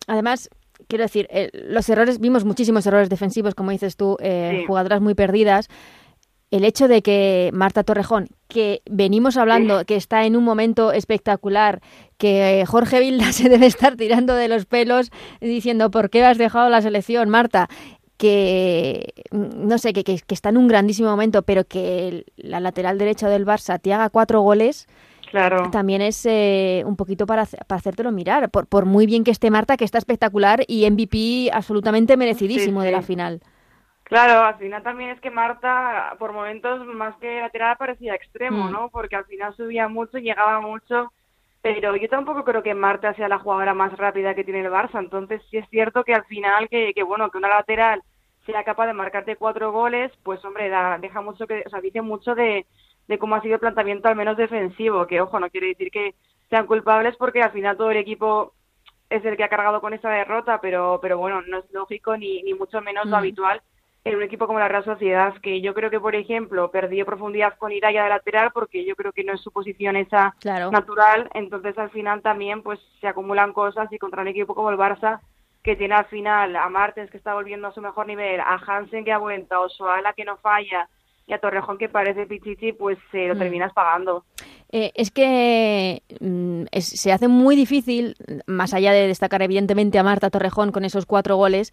además, 0.06 0.48
quiero 0.86 1.04
decir, 1.04 1.28
los 1.52 1.88
errores, 1.90 2.18
vimos 2.18 2.44
muchísimos 2.44 2.86
errores 2.86 3.10
defensivos, 3.10 3.54
como 3.54 3.70
dices 3.70 3.96
tú, 3.96 4.16
eh, 4.20 4.64
jugadoras 4.66 5.00
muy 5.00 5.14
perdidas 5.14 5.68
el 6.50 6.64
hecho 6.64 6.88
de 6.88 7.02
que 7.02 7.50
Marta 7.52 7.84
Torrejón, 7.84 8.28
que 8.48 8.80
venimos 8.88 9.36
hablando, 9.36 9.84
que 9.84 9.96
está 9.96 10.24
en 10.24 10.36
un 10.36 10.44
momento 10.44 10.92
espectacular, 10.92 11.80
que 12.16 12.64
Jorge 12.66 13.00
Vilda 13.00 13.32
se 13.32 13.48
debe 13.48 13.66
estar 13.66 13.96
tirando 13.96 14.34
de 14.34 14.48
los 14.48 14.66
pelos 14.66 15.10
diciendo 15.40 15.90
¿por 15.90 16.10
qué 16.10 16.24
has 16.24 16.38
dejado 16.38 16.68
la 16.68 16.82
selección, 16.82 17.28
Marta? 17.28 17.68
que 18.16 19.14
no 19.30 19.78
sé, 19.78 19.92
que, 19.92 20.02
que, 20.02 20.20
está 20.28 20.48
en 20.48 20.56
un 20.56 20.66
grandísimo 20.66 21.08
momento, 21.08 21.42
pero 21.42 21.64
que 21.64 22.24
la 22.36 22.58
lateral 22.58 22.98
derecha 22.98 23.28
del 23.28 23.46
Barça 23.46 23.80
te 23.80 23.94
haga 23.94 24.10
cuatro 24.10 24.40
goles, 24.40 24.88
claro. 25.30 25.70
también 25.70 26.02
es 26.02 26.26
eh, 26.26 26.82
un 26.84 26.96
poquito 26.96 27.26
para, 27.26 27.46
para 27.46 27.78
hacértelo 27.78 28.10
mirar, 28.10 28.50
por, 28.50 28.66
por 28.66 28.86
muy 28.86 29.06
bien 29.06 29.22
que 29.22 29.30
esté 29.30 29.52
Marta, 29.52 29.76
que 29.76 29.84
está 29.84 29.98
espectacular 29.98 30.64
y 30.66 30.90
MVP 30.90 31.50
absolutamente 31.52 32.16
merecidísimo 32.16 32.82
de 32.82 32.90
la 32.90 33.02
final. 33.02 33.40
Claro, 34.08 34.42
al 34.42 34.56
final 34.56 34.82
también 34.82 35.10
es 35.10 35.20
que 35.20 35.30
Marta, 35.30 36.16
por 36.18 36.32
momentos, 36.32 36.86
más 36.86 37.14
que 37.16 37.40
lateral, 37.40 37.76
parecía 37.76 38.14
extremo, 38.14 38.64
mm. 38.64 38.72
¿no? 38.72 38.88
Porque 38.88 39.16
al 39.16 39.26
final 39.26 39.54
subía 39.54 39.86
mucho, 39.86 40.16
llegaba 40.16 40.62
mucho, 40.62 41.12
pero 41.60 41.94
yo 41.94 42.08
tampoco 42.08 42.42
creo 42.42 42.62
que 42.62 42.72
Marta 42.72 43.12
sea 43.14 43.28
la 43.28 43.38
jugadora 43.38 43.74
más 43.74 43.94
rápida 43.98 44.34
que 44.34 44.44
tiene 44.44 44.60
el 44.60 44.72
Barça, 44.72 44.98
entonces 44.98 45.42
sí 45.50 45.58
es 45.58 45.68
cierto 45.68 46.04
que 46.04 46.14
al 46.14 46.24
final, 46.24 46.70
que, 46.70 46.94
que 46.94 47.02
bueno, 47.02 47.30
que 47.30 47.36
una 47.36 47.48
lateral 47.48 48.02
sea 48.46 48.64
capaz 48.64 48.86
de 48.86 48.94
marcarte 48.94 49.36
cuatro 49.36 49.72
goles, 49.72 50.10
pues 50.22 50.42
hombre, 50.42 50.70
da, 50.70 50.96
deja 50.96 51.20
mucho 51.20 51.46
que, 51.46 51.62
o 51.66 51.68
sea, 51.68 51.82
dice 51.82 52.00
mucho 52.00 52.34
de, 52.34 52.64
de 53.08 53.18
cómo 53.18 53.34
ha 53.34 53.42
sido 53.42 53.54
el 53.54 53.60
planteamiento 53.60 54.08
al 54.08 54.16
menos 54.16 54.38
defensivo, 54.38 55.06
que 55.06 55.20
ojo, 55.20 55.38
no 55.38 55.50
quiere 55.50 55.68
decir 55.68 55.90
que 55.90 56.14
sean 56.48 56.66
culpables 56.66 57.14
porque 57.16 57.42
al 57.42 57.52
final 57.52 57.76
todo 57.76 57.90
el 57.90 57.98
equipo 57.98 58.54
es 59.10 59.22
el 59.26 59.36
que 59.36 59.44
ha 59.44 59.50
cargado 59.50 59.82
con 59.82 59.92
esa 59.92 60.08
derrota, 60.08 60.62
pero, 60.62 60.98
pero 61.02 61.18
bueno, 61.18 61.42
no 61.42 61.58
es 61.58 61.70
lógico 61.72 62.16
ni, 62.16 62.42
ni 62.42 62.54
mucho 62.54 62.80
menos 62.80 63.04
lo 63.04 63.12
mm. 63.12 63.18
habitual 63.18 63.62
en 64.08 64.16
un 64.16 64.22
equipo 64.22 64.46
como 64.46 64.58
la 64.58 64.68
Real 64.68 64.84
Sociedad, 64.84 65.34
que 65.42 65.60
yo 65.60 65.74
creo 65.74 65.90
que, 65.90 66.00
por 66.00 66.14
ejemplo, 66.14 66.70
perdió 66.70 67.04
profundidad 67.04 67.56
con 67.58 67.72
Iraya 67.72 68.04
de 68.04 68.08
lateral 68.08 68.50
porque 68.52 68.84
yo 68.84 68.96
creo 68.96 69.12
que 69.12 69.24
no 69.24 69.34
es 69.34 69.40
su 69.40 69.50
posición 69.50 69.96
esa 69.96 70.34
natural, 70.44 71.28
entonces 71.34 71.76
al 71.78 71.90
final 71.90 72.22
también 72.22 72.62
pues 72.62 72.80
se 73.00 73.08
acumulan 73.08 73.52
cosas 73.52 73.92
y 73.92 73.98
contra 73.98 74.22
un 74.22 74.28
equipo 74.28 74.54
como 74.54 74.70
el 74.70 74.78
Barça 74.78 75.20
que 75.62 75.76
tiene 75.76 75.94
al 75.94 76.06
final 76.06 76.56
a 76.56 76.68
Martens 76.68 77.10
que 77.10 77.18
está 77.18 77.34
volviendo 77.34 77.68
a 77.68 77.72
su 77.72 77.80
mejor 77.80 78.06
nivel, 78.06 78.40
a 78.40 78.54
Hansen 78.54 79.04
que 79.04 79.12
ha 79.12 79.18
vuelto, 79.18 79.54
a 79.54 79.60
Osoala 79.60 80.12
que 80.14 80.24
no 80.24 80.36
falla 80.38 80.88
y 81.26 81.34
a 81.34 81.38
Torrejón 81.38 81.76
que 81.76 81.90
parece 81.90 82.26
pichichi, 82.26 82.72
pues 82.72 82.98
se 83.10 83.28
lo 83.28 83.34
mm. 83.34 83.38
terminas 83.38 83.72
pagando. 83.74 84.24
Eh, 84.70 84.92
es 84.94 85.10
que 85.10 86.02
mm, 86.20 86.64
se 86.78 87.12
hace 87.12 87.26
muy 87.26 87.56
difícil, 87.56 88.16
más 88.46 88.74
allá 88.74 88.92
de 88.92 89.06
destacar 89.06 89.40
evidentemente 89.40 89.98
a 89.98 90.02
Marta 90.02 90.28
Torrejón 90.28 90.72
con 90.72 90.84
esos 90.84 91.06
cuatro 91.06 91.36
goles, 91.36 91.72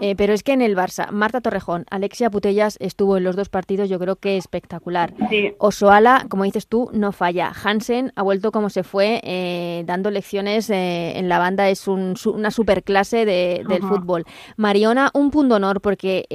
eh, 0.00 0.14
pero 0.16 0.32
es 0.32 0.42
que 0.42 0.52
en 0.52 0.62
el 0.62 0.76
Barça, 0.76 1.10
Marta 1.10 1.40
Torrejón, 1.40 1.86
Alexia 1.90 2.30
Putellas 2.30 2.78
estuvo 2.80 3.16
en 3.16 3.24
los 3.24 3.36
dos 3.36 3.48
partidos, 3.48 3.88
yo 3.88 3.98
creo 4.00 4.16
que 4.16 4.36
espectacular. 4.36 5.14
Osoala, 5.58 6.26
como 6.28 6.42
dices 6.42 6.66
tú, 6.66 6.90
no 6.92 7.12
falla. 7.12 7.52
Hansen 7.62 8.12
ha 8.16 8.22
vuelto 8.22 8.50
como 8.50 8.70
se 8.70 8.82
fue, 8.82 9.20
eh, 9.22 9.84
dando 9.86 10.10
lecciones 10.10 10.68
en 10.70 11.28
la 11.28 11.38
banda, 11.38 11.68
es 11.68 11.86
un, 11.86 12.16
una 12.26 12.50
superclase 12.50 13.24
de, 13.24 13.64
del 13.68 13.82
fútbol. 13.82 14.24
Mariona, 14.56 15.10
un 15.14 15.30
punto 15.30 15.56
honor 15.56 15.80
porque 15.80 16.26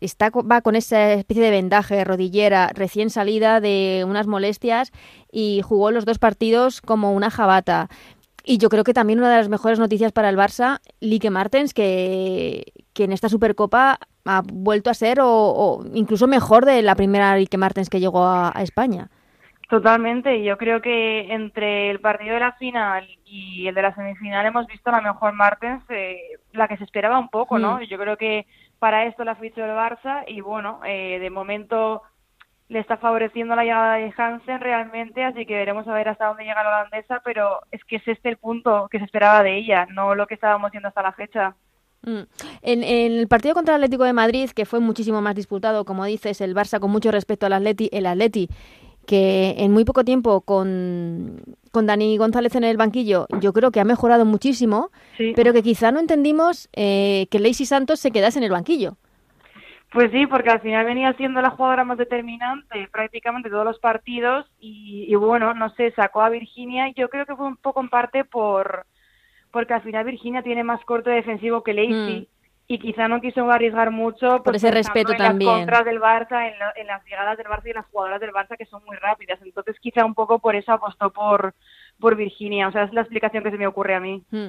está, 0.00 0.30
va 0.30 0.60
con 0.60 0.76
esa 0.76 1.14
especie 1.14 1.42
de 1.42 1.50
vendaje 1.50 2.04
rodillera 2.04 2.70
recién 2.74 3.10
salida 3.10 3.60
de 3.60 4.04
unas 4.06 4.26
molestias 4.26 4.92
y 5.30 5.62
jugó 5.62 5.90
los 5.90 6.04
dos 6.04 6.18
partidos 6.18 6.80
como 6.80 7.12
una 7.12 7.30
jabata. 7.30 7.88
Y 8.44 8.58
yo 8.58 8.68
creo 8.68 8.84
que 8.84 8.94
también 8.94 9.18
una 9.18 9.30
de 9.30 9.38
las 9.38 9.48
mejores 9.48 9.78
noticias 9.78 10.12
para 10.12 10.28
el 10.28 10.36
Barça, 10.36 10.78
Lique 11.00 11.30
Martens, 11.30 11.74
que, 11.74 12.72
que 12.92 13.04
en 13.04 13.12
esta 13.12 13.28
Supercopa 13.28 13.98
ha 14.26 14.42
vuelto 14.44 14.90
a 14.90 14.94
ser 14.94 15.18
o, 15.20 15.84
incluso 15.94 16.26
mejor 16.26 16.64
de 16.64 16.82
la 16.82 16.94
primera 16.94 17.36
Lique 17.36 17.58
Martens 17.58 17.88
que 17.88 18.00
llegó 18.00 18.24
a, 18.24 18.52
España. 18.58 19.08
Totalmente, 19.68 20.44
yo 20.44 20.56
creo 20.58 20.80
que 20.80 21.32
entre 21.32 21.90
el 21.90 22.00
partido 22.00 22.34
de 22.34 22.40
la 22.40 22.52
final 22.52 23.06
y 23.24 23.66
el 23.66 23.74
de 23.74 23.82
la 23.82 23.94
semifinal 23.94 24.46
hemos 24.46 24.66
visto 24.66 24.90
la 24.90 25.00
mejor 25.00 25.32
Martens, 25.32 25.82
eh, 25.88 26.38
la 26.52 26.68
que 26.68 26.76
se 26.76 26.84
esperaba 26.84 27.18
un 27.18 27.28
poco, 27.28 27.58
¿no? 27.58 27.78
Mm. 27.78 27.82
Yo 27.82 27.98
creo 27.98 28.16
que 28.16 28.46
para 28.78 29.06
esto 29.06 29.24
la 29.24 29.34
fichó 29.34 29.64
el 29.64 29.72
Barça 29.72 30.24
y 30.28 30.40
bueno, 30.40 30.80
eh, 30.84 31.18
de 31.18 31.30
momento 31.30 32.02
le 32.68 32.80
está 32.80 32.96
favoreciendo 32.96 33.54
la 33.54 33.62
llegada 33.62 33.94
de 33.96 34.12
Hansen 34.16 34.60
realmente, 34.60 35.22
así 35.24 35.46
que 35.46 35.54
veremos 35.54 35.86
a 35.86 35.94
ver 35.94 36.08
hasta 36.08 36.26
dónde 36.26 36.44
llega 36.44 36.64
la 36.64 36.68
holandesa, 36.68 37.20
pero 37.24 37.60
es 37.70 37.84
que 37.84 37.96
es 37.96 38.08
este 38.08 38.28
el 38.28 38.38
punto 38.38 38.88
que 38.90 38.98
se 38.98 39.04
esperaba 39.04 39.42
de 39.42 39.56
ella, 39.56 39.86
no 39.86 40.14
lo 40.14 40.26
que 40.26 40.34
estábamos 40.34 40.72
viendo 40.72 40.88
hasta 40.88 41.02
la 41.02 41.12
fecha. 41.12 41.54
Mm. 42.02 42.22
En, 42.62 42.82
el 42.82 43.28
partido 43.28 43.54
contra 43.54 43.74
el 43.74 43.82
Atlético 43.82 44.04
de 44.04 44.12
Madrid, 44.12 44.50
que 44.50 44.66
fue 44.66 44.80
muchísimo 44.80 45.20
más 45.22 45.34
disputado, 45.34 45.84
como 45.84 46.04
dices, 46.04 46.40
el 46.40 46.54
Barça 46.54 46.80
con 46.80 46.90
mucho 46.90 47.12
respeto 47.12 47.46
al 47.46 47.52
Atleti, 47.52 47.88
el 47.92 48.06
Atleti, 48.06 48.48
que 49.06 49.54
en 49.58 49.72
muy 49.72 49.84
poco 49.84 50.04
tiempo 50.04 50.40
con, 50.40 51.40
con 51.70 51.86
Dani 51.86 52.16
González 52.16 52.56
en 52.56 52.64
el 52.64 52.76
banquillo, 52.76 53.28
yo 53.40 53.52
creo 53.52 53.70
que 53.70 53.78
ha 53.78 53.84
mejorado 53.84 54.24
muchísimo, 54.24 54.90
pero 55.36 55.52
que 55.52 55.62
quizá 55.62 55.92
no 55.92 56.00
entendimos 56.00 56.68
eh, 56.74 57.28
que 57.30 57.38
Lacey 57.38 57.66
Santos 57.66 58.00
se 58.00 58.10
quedase 58.10 58.40
en 58.40 58.44
el 58.44 58.50
banquillo. 58.50 58.96
Pues 59.92 60.10
sí, 60.10 60.26
porque 60.26 60.50
al 60.50 60.60
final 60.60 60.84
venía 60.84 61.12
siendo 61.14 61.40
la 61.40 61.50
jugadora 61.50 61.84
más 61.84 61.96
determinante 61.96 62.88
prácticamente 62.90 63.48
todos 63.48 63.64
los 63.64 63.78
partidos 63.78 64.46
y, 64.58 65.14
bueno, 65.14 65.54
no 65.54 65.70
sé, 65.70 65.92
sacó 65.92 66.22
a 66.22 66.28
Virginia 66.28 66.88
y 66.88 66.94
yo 66.94 67.08
creo 67.08 67.24
que 67.24 67.36
fue 67.36 67.46
un 67.46 67.56
poco 67.56 67.80
en 67.80 67.88
parte 67.88 68.24
por 68.24 68.86
porque 69.52 69.72
al 69.72 69.82
final 69.82 70.04
Virginia 70.04 70.42
tiene 70.42 70.64
más 70.64 70.84
corte 70.84 71.08
defensivo 71.10 71.62
que 71.62 71.72
Lacey 71.72 72.20
mm. 72.20 72.26
y 72.66 72.78
quizá 72.78 73.08
no 73.08 73.20
quiso 73.20 73.50
arriesgar 73.50 73.90
mucho 73.90 74.42
por 74.42 74.54
ese 74.54 74.70
respeto 74.70 75.12
en 75.12 75.18
también. 75.18 75.50
Las 75.50 75.60
contras 75.60 75.84
del 75.86 76.00
Barça, 76.00 76.52
en, 76.76 76.86
las 76.86 77.04
llegadas 77.04 77.38
del 77.38 77.46
Barça 77.46 77.66
y 77.66 77.70
en 77.70 77.76
las 77.76 77.86
jugadoras 77.86 78.20
del 78.20 78.32
Barça 78.32 78.58
que 78.58 78.66
son 78.66 78.84
muy 78.84 78.96
rápidas, 78.96 79.38
entonces 79.42 79.78
quizá 79.80 80.04
un 80.04 80.14
poco 80.14 80.40
por 80.40 80.56
eso 80.56 80.72
apostó 80.72 81.10
por 81.10 81.54
por 81.98 82.16
Virginia. 82.16 82.68
O 82.68 82.72
sea, 82.72 82.84
es 82.84 82.92
la 82.92 83.02
explicación 83.02 83.42
que 83.42 83.50
se 83.50 83.58
me 83.58 83.66
ocurre 83.66 83.94
a 83.94 84.00
mí. 84.00 84.22
Mm. 84.30 84.48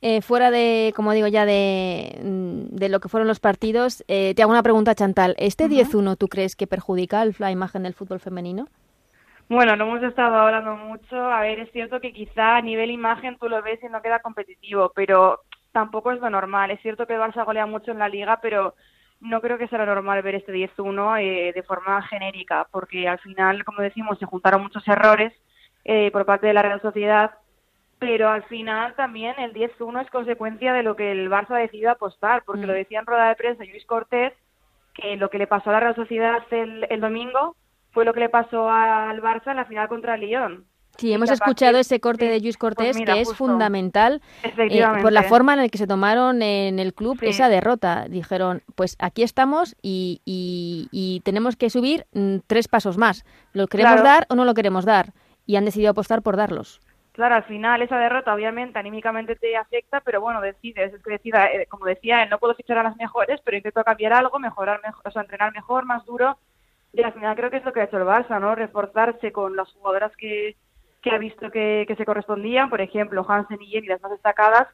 Eh, 0.00 0.22
fuera 0.22 0.50
de, 0.50 0.92
como 0.94 1.12
digo 1.12 1.26
ya, 1.26 1.44
de, 1.44 2.18
mm, 2.22 2.76
de, 2.76 2.88
lo 2.88 3.00
que 3.00 3.08
fueron 3.08 3.28
los 3.28 3.40
partidos, 3.40 4.04
eh, 4.08 4.34
te 4.34 4.42
hago 4.42 4.52
una 4.52 4.62
pregunta, 4.62 4.94
Chantal. 4.94 5.34
¿Este 5.38 5.68
10-1 5.68 6.16
tú 6.16 6.28
crees 6.28 6.56
que 6.56 6.66
perjudica 6.66 7.24
la 7.38 7.50
imagen 7.50 7.82
del 7.82 7.94
fútbol 7.94 8.20
femenino? 8.20 8.68
Bueno, 9.48 9.76
lo 9.76 9.84
hemos 9.84 10.02
estado 10.02 10.36
hablando 10.36 10.76
mucho. 10.76 11.16
A 11.16 11.40
ver, 11.42 11.60
es 11.60 11.70
cierto 11.72 12.00
que 12.00 12.12
quizá 12.12 12.56
a 12.56 12.62
nivel 12.62 12.90
imagen 12.90 13.36
tú 13.38 13.48
lo 13.48 13.62
ves 13.62 13.78
y 13.82 13.88
no 13.88 14.00
queda 14.00 14.20
competitivo, 14.20 14.92
pero 14.94 15.40
tampoco 15.72 16.12
es 16.12 16.20
lo 16.20 16.30
normal. 16.30 16.70
Es 16.70 16.80
cierto 16.80 17.06
que 17.06 17.14
el 17.14 17.20
Barça 17.20 17.44
golea 17.44 17.66
mucho 17.66 17.90
en 17.90 17.98
la 17.98 18.08
liga, 18.08 18.38
pero 18.40 18.74
no 19.20 19.40
creo 19.40 19.58
que 19.58 19.68
sea 19.68 19.78
lo 19.78 19.86
normal 19.86 20.22
ver 20.22 20.36
este 20.36 20.52
10-1 20.52 21.20
eh, 21.20 21.52
de 21.54 21.62
forma 21.62 22.00
genérica, 22.02 22.66
porque 22.70 23.08
al 23.08 23.18
final, 23.18 23.64
como 23.64 23.82
decimos, 23.82 24.18
se 24.18 24.26
juntaron 24.26 24.62
muchos 24.62 24.86
errores 24.88 25.32
eh, 25.84 26.10
por 26.10 26.24
parte 26.24 26.46
de 26.46 26.54
la 26.54 26.62
Real 26.62 26.80
Sociedad, 26.80 27.32
pero 27.98 28.28
al 28.28 28.42
final 28.44 28.94
también 28.94 29.34
el 29.38 29.52
10-1 29.52 30.02
es 30.02 30.10
consecuencia 30.10 30.72
de 30.72 30.82
lo 30.82 30.96
que 30.96 31.12
el 31.12 31.30
Barça 31.30 31.52
ha 31.52 31.58
decidido 31.58 31.90
apostar, 31.90 32.42
porque 32.44 32.62
mm. 32.62 32.66
lo 32.66 32.72
decía 32.72 33.00
en 33.00 33.06
rueda 33.06 33.28
de 33.28 33.36
prensa 33.36 33.64
Luis 33.64 33.84
Cortés, 33.86 34.32
que 34.94 35.16
lo 35.16 35.30
que 35.30 35.38
le 35.38 35.46
pasó 35.46 35.70
a 35.70 35.74
la 35.74 35.80
Real 35.80 35.94
Sociedad 35.94 36.42
el, 36.50 36.86
el 36.88 37.00
domingo 37.00 37.56
fue 37.92 38.04
lo 38.04 38.12
que 38.12 38.20
le 38.20 38.28
pasó 38.28 38.68
al 38.70 39.22
Barça 39.22 39.50
en 39.50 39.56
la 39.56 39.64
final 39.64 39.88
contra 39.88 40.14
el 40.14 40.20
Lyon. 40.22 40.66
Sí, 40.96 41.12
hemos 41.12 41.30
escuchado 41.30 41.78
ese 41.78 41.98
corte 41.98 42.26
de 42.26 42.40
Luis 42.40 42.56
pues 42.56 42.74
Cortés 42.74 42.96
que 42.98 43.20
es 43.20 43.34
fundamental 43.34 44.22
eh, 44.42 44.84
por 45.02 45.12
la 45.12 45.24
forma 45.24 45.54
en 45.54 45.60
la 45.60 45.68
que 45.68 45.78
se 45.78 45.86
tomaron 45.86 46.40
en 46.42 46.78
el 46.78 46.94
club 46.94 47.18
esa 47.22 47.48
derrota. 47.48 48.06
Dijeron, 48.08 48.62
pues 48.76 48.96
aquí 49.00 49.22
estamos 49.22 49.74
y, 49.82 50.20
y, 50.24 51.20
tenemos 51.24 51.56
que 51.56 51.70
subir 51.70 52.06
mm, 52.12 52.36
tres 52.46 52.68
pasos 52.68 52.96
más. 52.96 53.24
¿Lo 53.52 53.66
queremos 53.66 54.02
dar 54.02 54.26
o 54.28 54.34
no 54.34 54.44
lo 54.44 54.54
queremos 54.54 54.84
dar? 54.84 55.12
Y 55.46 55.56
han 55.56 55.64
decidido 55.64 55.90
apostar 55.90 56.22
por 56.22 56.36
darlos. 56.36 56.80
Claro, 57.12 57.36
al 57.36 57.44
final 57.44 57.80
esa 57.80 57.96
derrota 57.96 58.34
obviamente 58.34 58.78
anímicamente 58.78 59.36
te 59.36 59.56
afecta, 59.56 60.00
pero 60.00 60.20
bueno, 60.20 60.40
decides, 60.40 60.92
es 60.92 61.02
que 61.02 61.12
decida, 61.12 61.46
eh, 61.46 61.66
como 61.68 61.86
decía 61.86 62.26
no 62.26 62.38
puedo 62.38 62.56
fichar 62.56 62.78
a 62.78 62.82
las 62.82 62.96
mejores, 62.96 63.40
pero 63.44 63.56
intento 63.56 63.84
cambiar 63.84 64.12
algo, 64.14 64.40
mejorar, 64.40 64.80
mejor, 64.82 65.02
o 65.06 65.10
sea, 65.12 65.22
entrenar 65.22 65.52
mejor, 65.52 65.84
más 65.84 66.04
duro, 66.04 66.38
y 66.92 67.02
al 67.02 67.12
final 67.12 67.36
creo 67.36 67.50
que 67.50 67.58
es 67.58 67.64
lo 67.64 67.72
que 67.72 67.80
ha 67.80 67.84
hecho 67.84 67.98
el 67.98 68.04
Barça, 68.04 68.40
¿no? 68.40 68.56
Reforzarse 68.56 69.30
con 69.30 69.54
las 69.54 69.70
jugadoras 69.72 70.10
que, 70.16 70.56
que 71.02 71.10
ha 71.10 71.18
visto 71.18 71.52
que, 71.52 71.84
que 71.86 71.94
se 71.94 72.04
correspondían, 72.04 72.68
por 72.68 72.80
ejemplo, 72.80 73.24
Hansen 73.28 73.62
y 73.62 73.66
Jenny, 73.66 73.86
las 73.86 74.02
más 74.02 74.10
destacadas, 74.10 74.66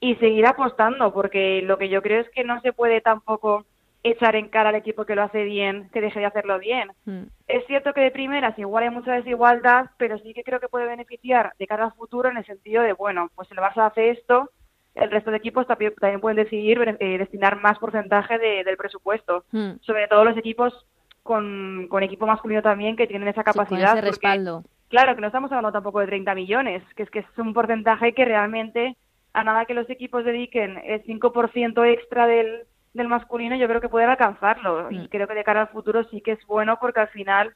y 0.00 0.16
seguir 0.16 0.46
apostando, 0.46 1.12
porque 1.12 1.62
lo 1.62 1.78
que 1.78 1.88
yo 1.88 2.02
creo 2.02 2.22
es 2.22 2.30
que 2.30 2.42
no 2.42 2.60
se 2.60 2.72
puede 2.72 3.00
tampoco 3.02 3.66
echar 4.04 4.36
en 4.36 4.48
cara 4.48 4.68
al 4.68 4.74
equipo 4.74 5.06
que 5.06 5.16
lo 5.16 5.22
hace 5.22 5.44
bien, 5.44 5.88
que 5.90 6.02
deje 6.02 6.20
de 6.20 6.26
hacerlo 6.26 6.58
bien. 6.58 6.92
Mm. 7.06 7.22
Es 7.48 7.66
cierto 7.66 7.94
que 7.94 8.02
de 8.02 8.10
primeras 8.10 8.56
igual 8.58 8.84
hay 8.84 8.90
mucha 8.90 9.14
desigualdad, 9.14 9.86
pero 9.96 10.18
sí 10.18 10.34
que 10.34 10.44
creo 10.44 10.60
que 10.60 10.68
puede 10.68 10.86
beneficiar 10.86 11.54
de 11.58 11.66
cara 11.66 11.86
al 11.86 11.94
futuro 11.94 12.28
en 12.28 12.36
el 12.36 12.44
sentido 12.44 12.82
de, 12.82 12.92
bueno, 12.92 13.30
pues 13.34 13.50
el 13.50 13.56
Barça 13.56 13.86
hace 13.86 14.10
esto, 14.10 14.50
el 14.94 15.10
resto 15.10 15.30
de 15.30 15.38
equipos 15.38 15.66
también, 15.66 16.20
pueden 16.20 16.36
decidir 16.36 16.96
eh, 17.00 17.18
destinar 17.18 17.60
más 17.60 17.78
porcentaje 17.78 18.38
del 18.38 18.76
presupuesto, 18.76 19.44
mm. 19.50 19.76
sobre 19.80 20.06
todo 20.06 20.24
los 20.24 20.36
equipos 20.36 20.86
con, 21.22 21.86
con, 21.88 22.02
equipo 22.02 22.26
masculino 22.26 22.60
también 22.60 22.96
que 22.96 23.06
tienen 23.06 23.28
esa 23.28 23.42
capacidad. 23.42 23.96
ese 23.96 24.02
respaldo. 24.02 24.64
claro, 24.88 25.14
que 25.14 25.22
no 25.22 25.28
estamos 25.28 25.50
hablando 25.50 25.72
tampoco 25.72 26.00
de 26.00 26.06
30 26.08 26.34
millones, 26.34 26.82
que 26.94 27.04
es 27.04 27.10
que 27.10 27.20
es 27.20 27.38
un 27.38 27.54
porcentaje 27.54 28.12
que 28.12 28.26
realmente 28.26 28.96
a 29.32 29.42
nada 29.42 29.64
que 29.64 29.72
los 29.74 29.88
equipos 29.88 30.26
dediquen 30.26 30.78
el 30.84 31.02
5% 31.04 31.90
extra 31.90 32.26
del 32.26 32.66
del 32.94 33.08
masculino 33.08 33.56
yo 33.56 33.68
creo 33.68 33.80
que 33.80 33.88
pueden 33.88 34.08
alcanzarlo 34.08 34.90
y 34.90 34.98
mm. 34.98 35.08
creo 35.08 35.28
que 35.28 35.34
de 35.34 35.44
cara 35.44 35.62
al 35.62 35.68
futuro 35.68 36.04
sí 36.04 36.20
que 36.20 36.32
es 36.32 36.46
bueno 36.46 36.78
porque 36.80 37.00
al 37.00 37.08
final 37.08 37.54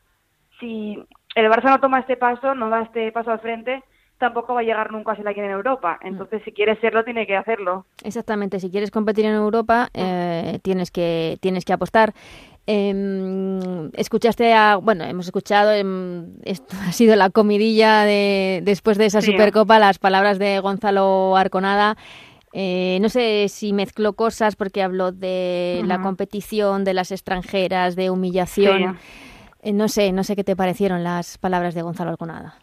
si 0.60 0.98
el 1.34 1.46
Barça 1.46 1.70
no 1.70 1.80
toma 1.80 2.00
este 2.00 2.16
paso, 2.16 2.54
no 2.54 2.68
da 2.68 2.82
este 2.82 3.12
paso 3.12 3.30
al 3.30 3.40
frente, 3.40 3.82
tampoco 4.18 4.54
va 4.54 4.60
a 4.60 4.64
llegar 4.64 4.90
nunca 4.90 5.12
a 5.12 5.16
ser 5.16 5.26
alguien 5.26 5.46
en 5.46 5.52
Europa. 5.52 5.98
Mm. 6.02 6.06
Entonces, 6.08 6.42
si 6.44 6.52
quieres 6.52 6.78
serlo, 6.80 7.04
tiene 7.04 7.26
que 7.26 7.36
hacerlo. 7.36 7.86
Exactamente. 8.02 8.60
Si 8.60 8.70
quieres 8.70 8.90
competir 8.90 9.24
en 9.24 9.34
Europa, 9.34 9.90
mm. 9.94 9.98
eh, 10.00 10.58
tienes 10.62 10.90
que 10.90 11.38
tienes 11.40 11.64
que 11.64 11.72
apostar. 11.72 12.12
Em, 12.66 13.90
escuchaste 13.94 14.52
a, 14.52 14.76
bueno, 14.76 15.04
hemos 15.04 15.26
escuchado, 15.26 15.72
em, 15.72 16.34
esto 16.44 16.76
ha 16.86 16.92
sido 16.92 17.16
la 17.16 17.30
comidilla 17.30 18.04
de 18.04 18.60
después 18.62 18.98
de 18.98 19.06
esa 19.06 19.22
Supercopa, 19.22 19.78
las 19.78 19.98
palabras 19.98 20.38
de 20.38 20.60
Gonzalo 20.60 21.36
Arconada. 21.36 21.96
Eh, 22.52 22.98
no 23.00 23.08
sé 23.08 23.48
si 23.48 23.72
mezcló 23.72 24.14
cosas 24.14 24.56
porque 24.56 24.82
habló 24.82 25.12
de 25.12 25.82
la 25.84 26.00
competición, 26.00 26.84
de 26.84 26.94
las 26.94 27.12
extranjeras, 27.12 27.96
de 27.96 28.10
humillación. 28.10 28.98
Eh, 29.62 29.72
no 29.72 29.88
sé, 29.88 30.12
no 30.12 30.24
sé 30.24 30.36
qué 30.36 30.44
te 30.44 30.56
parecieron 30.56 31.02
las 31.02 31.38
palabras 31.38 31.74
de 31.74 31.82
Gonzalo 31.82 32.10
Alconada. 32.10 32.56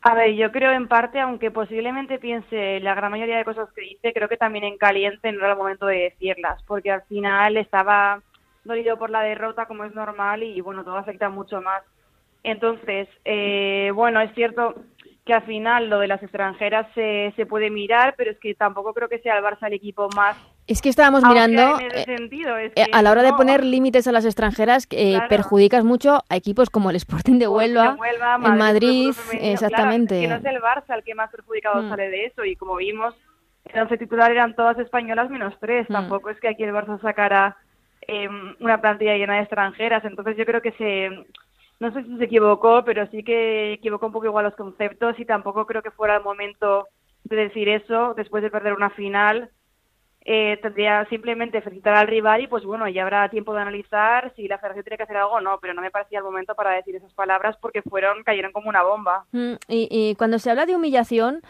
A 0.00 0.14
ver, 0.14 0.34
yo 0.34 0.52
creo 0.52 0.72
en 0.72 0.86
parte, 0.86 1.20
aunque 1.20 1.50
posiblemente 1.50 2.18
piense 2.18 2.78
la 2.80 2.94
gran 2.94 3.10
mayoría 3.10 3.36
de 3.36 3.44
cosas 3.44 3.68
que 3.74 3.82
dice, 3.82 4.12
creo 4.12 4.28
que 4.28 4.36
también 4.36 4.64
en 4.64 4.78
caliente 4.78 5.32
no 5.32 5.40
era 5.40 5.52
el 5.52 5.58
momento 5.58 5.86
de 5.86 6.10
decirlas, 6.10 6.62
porque 6.66 6.92
al 6.92 7.02
final 7.02 7.56
estaba 7.56 8.22
dolido 8.64 8.96
por 8.96 9.10
la 9.10 9.22
derrota, 9.22 9.66
como 9.66 9.84
es 9.84 9.94
normal, 9.94 10.44
y 10.44 10.60
bueno, 10.60 10.84
todo 10.84 10.96
afecta 10.96 11.28
mucho 11.28 11.60
más. 11.60 11.82
Entonces, 12.44 13.08
eh, 13.24 13.90
bueno, 13.92 14.20
es 14.20 14.32
cierto, 14.34 14.76
que 15.28 15.34
al 15.34 15.42
final 15.42 15.90
lo 15.90 15.98
de 15.98 16.08
las 16.08 16.22
extranjeras 16.22 16.86
se, 16.94 17.34
se 17.36 17.44
puede 17.44 17.68
mirar, 17.68 18.14
pero 18.16 18.30
es 18.30 18.38
que 18.38 18.54
tampoco 18.54 18.94
creo 18.94 19.10
que 19.10 19.18
sea 19.18 19.36
el 19.36 19.44
Barça 19.44 19.66
el 19.66 19.74
equipo 19.74 20.08
más 20.16 20.36
es 20.66 20.82
que 20.82 20.90
estábamos 20.90 21.24
mirando, 21.24 21.80
eh, 21.80 22.70
eh, 22.76 22.86
a 22.92 23.00
la 23.00 23.10
hora 23.10 23.22
de 23.22 23.32
poner 23.32 23.64
límites 23.64 24.06
a 24.06 24.12
las 24.12 24.26
extranjeras, 24.26 24.86
eh, 24.90 25.18
perjudicas 25.30 25.82
mucho 25.82 26.18
a 26.28 26.36
equipos 26.36 26.68
como 26.68 26.90
el 26.90 26.96
Sporting 26.96 27.38
de 27.38 27.48
Huelva, 27.48 27.96
en 28.44 28.58
Madrid, 28.58 29.14
exactamente. 29.32 30.20
que 30.20 30.28
no 30.28 30.34
es 30.34 30.44
el 30.44 30.60
Barça 30.60 30.94
el 30.94 31.04
que 31.04 31.14
más 31.14 31.30
perjudicado 31.30 31.82
mm. 31.82 31.88
sale 31.88 32.10
de 32.10 32.26
eso, 32.26 32.44
y 32.44 32.54
como 32.54 32.76
vimos, 32.76 33.14
el 33.64 33.80
once 33.80 33.96
titular 33.96 34.30
eran 34.30 34.54
todas 34.54 34.78
españolas 34.78 35.30
menos 35.30 35.54
tres, 35.58 35.88
mm. 35.88 35.92
tampoco 35.92 36.28
es 36.28 36.38
que 36.38 36.48
aquí 36.48 36.64
el 36.64 36.74
Barça 36.74 37.00
sacara 37.00 37.56
em, 38.02 38.54
una 38.60 38.78
plantilla 38.78 39.16
llena 39.16 39.36
de 39.36 39.40
extranjeras, 39.40 40.04
entonces 40.04 40.36
yo 40.36 40.44
creo 40.44 40.60
que 40.60 40.72
se 40.72 41.08
no 41.80 41.92
sé 41.92 42.02
si 42.04 42.16
se 42.18 42.24
equivocó, 42.24 42.84
pero 42.84 43.06
sí 43.10 43.22
que 43.22 43.74
equivocó 43.74 44.06
un 44.06 44.12
poco 44.12 44.26
igual 44.26 44.44
los 44.44 44.56
conceptos 44.56 45.18
y 45.18 45.24
tampoco 45.24 45.66
creo 45.66 45.82
que 45.82 45.92
fuera 45.92 46.16
el 46.16 46.24
momento 46.24 46.88
de 47.24 47.36
decir 47.36 47.68
eso 47.68 48.14
después 48.14 48.42
de 48.42 48.50
perder 48.50 48.74
una 48.74 48.90
final. 48.90 49.50
Eh, 50.30 50.58
tendría 50.60 51.06
simplemente 51.08 51.62
felicitar 51.62 51.94
al 51.94 52.08
rival 52.08 52.42
y 52.42 52.48
pues 52.48 52.64
bueno, 52.64 52.86
ya 52.88 53.02
habrá 53.02 53.30
tiempo 53.30 53.54
de 53.54 53.62
analizar 53.62 54.30
si 54.36 54.46
la 54.46 54.58
federación 54.58 54.84
tiene 54.84 54.96
que 54.98 55.04
hacer 55.04 55.16
algo 55.16 55.34
o 55.34 55.40
no, 55.40 55.58
pero 55.58 55.72
no 55.72 55.80
me 55.80 55.90
parecía 55.90 56.18
el 56.18 56.24
momento 56.24 56.54
para 56.54 56.72
decir 56.72 56.96
esas 56.96 57.14
palabras 57.14 57.56
porque 57.62 57.80
fueron, 57.80 58.24
cayeron 58.24 58.52
como 58.52 58.68
una 58.68 58.82
bomba. 58.82 59.24
Mm, 59.32 59.54
y, 59.68 60.14
cuando 60.16 60.38
se 60.38 60.50
habla 60.50 60.66
de 60.66 60.76
humillación, 60.76 61.40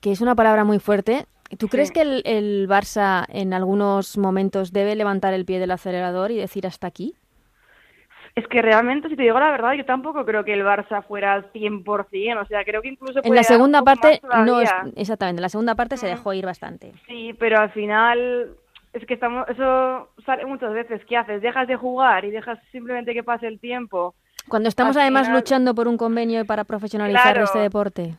que 0.00 0.10
es 0.10 0.20
una 0.20 0.34
palabra 0.34 0.64
muy 0.64 0.80
fuerte, 0.80 1.26
¿tú 1.58 1.68
crees 1.68 1.92
que 1.92 2.00
el, 2.00 2.22
el 2.24 2.66
Barça 2.68 3.24
en 3.28 3.52
algunos 3.52 4.18
momentos 4.18 4.72
debe 4.72 4.96
levantar 4.96 5.32
el 5.32 5.44
pie 5.44 5.60
del 5.60 5.70
acelerador 5.70 6.32
y 6.32 6.36
decir 6.38 6.66
hasta 6.66 6.88
aquí? 6.88 7.14
Es 8.34 8.48
que 8.48 8.62
realmente, 8.62 9.08
si 9.08 9.14
te 9.14 9.22
digo 9.22 9.38
la 9.38 9.52
verdad, 9.52 9.74
yo 9.74 9.84
tampoco 9.84 10.24
creo 10.24 10.44
que 10.44 10.52
el 10.52 10.64
Barça 10.64 11.04
fuera 11.06 11.34
al 11.34 11.52
100%, 11.52 12.42
o 12.42 12.46
sea, 12.46 12.64
creo 12.64 12.82
que 12.82 12.88
incluso... 12.88 13.20
En 13.22 13.34
la 13.34 13.44
segunda 13.44 13.82
parte, 13.82 14.20
no, 14.44 14.60
exactamente, 14.60 15.38
en 15.38 15.42
la 15.42 15.48
segunda 15.48 15.76
parte 15.76 15.96
se 15.96 16.08
dejó 16.08 16.32
ir 16.32 16.44
bastante. 16.44 16.92
Sí, 17.06 17.32
pero 17.38 17.60
al 17.60 17.70
final, 17.70 18.56
es 18.92 19.06
que 19.06 19.14
estamos, 19.14 19.48
eso 19.48 20.10
sale 20.26 20.46
muchas 20.46 20.72
veces, 20.72 21.04
¿qué 21.04 21.16
haces? 21.16 21.42
Dejas 21.42 21.68
de 21.68 21.76
jugar 21.76 22.24
y 22.24 22.32
dejas 22.32 22.58
simplemente 22.72 23.14
que 23.14 23.22
pase 23.22 23.46
el 23.46 23.60
tiempo. 23.60 24.16
Cuando 24.48 24.68
estamos 24.68 24.96
además 24.96 25.28
luchando 25.28 25.72
por 25.72 25.86
un 25.86 25.96
convenio 25.96 26.44
para 26.44 26.64
profesionalizar 26.64 27.38
este 27.38 27.60
deporte. 27.60 28.16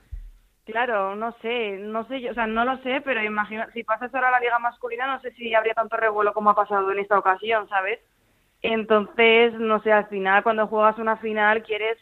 Claro, 0.66 1.16
no 1.16 1.34
sé, 1.42 1.78
no 1.78 2.08
sé, 2.08 2.30
o 2.30 2.34
sea, 2.34 2.48
no 2.48 2.64
lo 2.66 2.78
sé, 2.78 3.02
pero 3.02 3.22
imagino, 3.22 3.66
si 3.74 3.84
pasas 3.84 4.16
ahora 4.16 4.30
a 4.30 4.32
la 4.32 4.40
liga 4.40 4.58
masculina, 4.60 5.06
no 5.06 5.20
sé 5.20 5.32
si 5.34 5.54
habría 5.54 5.74
tanto 5.74 5.98
revuelo 5.98 6.34
como 6.34 6.50
ha 6.50 6.56
pasado 6.56 6.92
en 6.92 7.00
esta 7.00 7.20
ocasión, 7.20 7.68
¿sabes? 7.68 8.00
Entonces, 8.66 9.54
no 9.54 9.82
sé, 9.82 9.92
al 9.92 10.08
final 10.08 10.44
cuando 10.44 10.68
juegas 10.68 10.98
una 10.98 11.18
final 11.18 11.64
quieres 11.64 11.98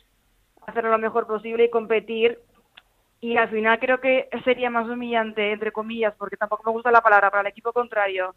hacerlo 0.66 0.92
lo 0.92 0.98
mejor 0.98 1.28
posible 1.28 1.66
y 1.66 1.70
competir 1.70 2.40
y 3.24 3.38
al 3.38 3.50
final 3.50 3.80
creo 3.80 4.02
que 4.02 4.28
sería 4.44 4.70
más 4.70 4.88
humillante, 4.90 5.54
entre 5.54 5.72
comillas, 5.72 6.14
porque 6.18 6.36
tampoco 6.36 6.64
me 6.66 6.74
gusta 6.74 6.92
la 6.92 7.02
palabra, 7.02 7.32
para 7.32 7.42
el 7.42 7.48
equipo 7.48 7.72
contrario, 7.72 8.36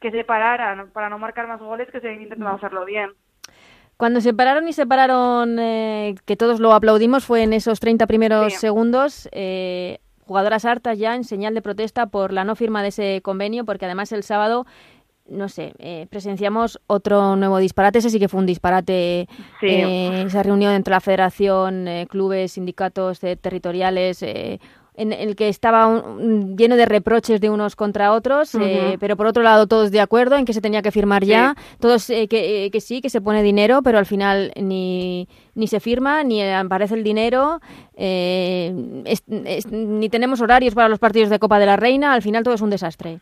que 0.00 0.10
se 0.10 0.24
pararan 0.24 0.90
para 0.90 1.08
no 1.08 1.20
marcar 1.20 1.46
más 1.46 1.60
goles 1.60 1.88
que 1.90 2.00
se 2.00 2.12
intentando 2.12 2.50
mm. 2.50 2.56
hacerlo 2.56 2.84
bien. 2.84 3.12
Cuando 3.96 4.20
se 4.20 4.34
pararon 4.34 4.66
y 4.66 4.72
se 4.72 4.86
pararon, 4.86 5.56
eh, 5.60 6.16
que 6.26 6.36
todos 6.36 6.58
lo 6.58 6.72
aplaudimos, 6.72 7.24
fue 7.24 7.44
en 7.44 7.52
esos 7.52 7.78
30 7.78 8.08
primeros 8.08 8.54
segundos, 8.54 9.28
eh, 9.30 9.98
jugadoras 10.26 10.64
hartas 10.64 10.98
ya 10.98 11.14
en 11.14 11.22
señal 11.22 11.54
de 11.54 11.62
protesta 11.62 12.06
por 12.06 12.32
la 12.32 12.42
no 12.42 12.56
firma 12.56 12.82
de 12.82 12.88
ese 12.88 13.20
convenio, 13.22 13.64
porque 13.64 13.84
además 13.84 14.10
el 14.10 14.24
sábado 14.24 14.66
no 15.28 15.48
sé, 15.48 15.72
eh, 15.78 16.06
presenciamos 16.10 16.80
otro 16.86 17.36
nuevo 17.36 17.58
disparate. 17.58 17.98
Ese 17.98 18.10
sí 18.10 18.18
que 18.18 18.28
fue 18.28 18.40
un 18.40 18.46
disparate. 18.46 19.28
Eh, 19.62 20.24
esa 20.26 20.42
reunión 20.42 20.74
entre 20.74 20.92
la 20.92 21.00
federación, 21.00 21.88
eh, 21.88 22.06
clubes, 22.08 22.52
sindicatos 22.52 23.20
territoriales, 23.20 24.22
en 24.22 25.12
el 25.12 25.34
que 25.34 25.48
estaba 25.48 26.04
lleno 26.56 26.76
de 26.76 26.86
reproches 26.86 27.40
de 27.40 27.50
unos 27.50 27.74
contra 27.74 28.12
otros, 28.12 28.52
pero 29.00 29.16
por 29.16 29.26
otro 29.26 29.42
lado 29.42 29.66
todos 29.66 29.90
de 29.90 30.00
acuerdo 30.00 30.36
en 30.36 30.44
que 30.44 30.52
se 30.52 30.60
tenía 30.60 30.82
que 30.82 30.92
firmar 30.92 31.24
ya, 31.24 31.56
todos 31.80 32.06
que, 32.06 32.70
que, 32.70 32.80
sí, 32.80 33.00
que 33.00 33.10
se 33.10 33.20
pone 33.20 33.42
dinero, 33.42 33.82
pero 33.82 33.98
al 33.98 34.06
final 34.06 34.52
ni, 34.54 35.28
ni 35.56 35.66
se 35.66 35.80
firma, 35.80 36.22
ni 36.22 36.48
aparece 36.48 36.94
el 36.94 37.02
dinero, 37.02 37.60
ni 37.96 40.08
tenemos 40.10 40.40
horarios 40.40 40.74
para 40.74 40.88
los 40.88 41.00
partidos 41.00 41.28
de 41.28 41.40
Copa 41.40 41.58
de 41.58 41.66
la 41.66 41.76
Reina, 41.76 42.12
al 42.12 42.22
final 42.22 42.44
todo 42.44 42.54
es 42.54 42.60
un 42.60 42.70
desastre. 42.70 43.18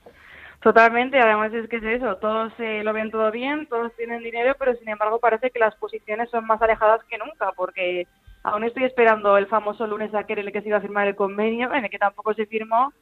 Totalmente, 0.62 1.18
además 1.18 1.52
es 1.52 1.68
que 1.68 1.78
es 1.78 1.82
eso, 1.82 2.16
todos 2.18 2.52
eh, 2.60 2.84
lo 2.84 2.92
ven 2.92 3.10
todo 3.10 3.32
bien, 3.32 3.66
todos 3.66 3.92
tienen 3.96 4.22
dinero, 4.22 4.54
pero 4.56 4.76
sin 4.76 4.88
embargo 4.88 5.18
parece 5.18 5.50
que 5.50 5.58
las 5.58 5.74
posiciones 5.74 6.30
son 6.30 6.46
más 6.46 6.62
alejadas 6.62 7.02
que 7.10 7.18
nunca, 7.18 7.50
porque 7.56 8.06
aún 8.44 8.62
estoy 8.62 8.84
esperando 8.84 9.36
el 9.36 9.48
famoso 9.48 9.88
lunes 9.88 10.14
aquel 10.14 10.38
en 10.38 10.46
el 10.46 10.52
que 10.52 10.62
se 10.62 10.68
iba 10.68 10.76
a 10.76 10.80
firmar 10.80 11.08
el 11.08 11.16
convenio, 11.16 11.74
en 11.74 11.84
el 11.84 11.90
que 11.90 11.98
tampoco 11.98 12.32
se 12.34 12.46
firmó, 12.46 12.92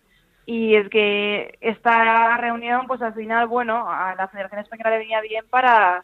y 0.47 0.75
es 0.75 0.89
que 0.89 1.59
esta 1.61 2.35
reunión, 2.39 2.87
pues 2.87 3.03
al 3.03 3.13
final, 3.13 3.47
bueno, 3.47 3.85
a 3.91 4.15
la 4.15 4.29
Federación 4.29 4.63
Española 4.63 4.93
le 4.93 4.99
venía 4.99 5.21
bien 5.21 5.45
para, 5.51 6.03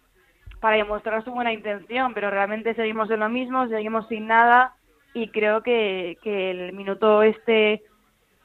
para 0.60 0.76
demostrar 0.76 1.24
su 1.24 1.30
buena 1.30 1.54
intención, 1.54 2.12
pero 2.12 2.30
realmente 2.30 2.74
seguimos 2.74 3.10
en 3.10 3.20
lo 3.20 3.30
mismo, 3.30 3.66
seguimos 3.68 4.06
sin 4.08 4.26
nada, 4.26 4.74
y 5.14 5.28
creo 5.28 5.62
que, 5.62 6.18
que 6.22 6.50
el 6.50 6.74
minuto 6.74 7.22
este 7.22 7.82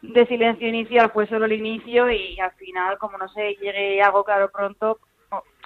de 0.02 0.26
silencio 0.26 0.68
inicial 0.68 1.12
fue 1.12 1.28
solo 1.28 1.46
el 1.46 1.54
inicio 1.54 2.10
y 2.10 2.40
al 2.40 2.52
final, 2.54 2.98
como 2.98 3.18
no 3.18 3.28
sé, 3.30 3.56
llegue 3.62 4.02
algo 4.02 4.24
claro 4.24 4.50
pronto, 4.52 5.00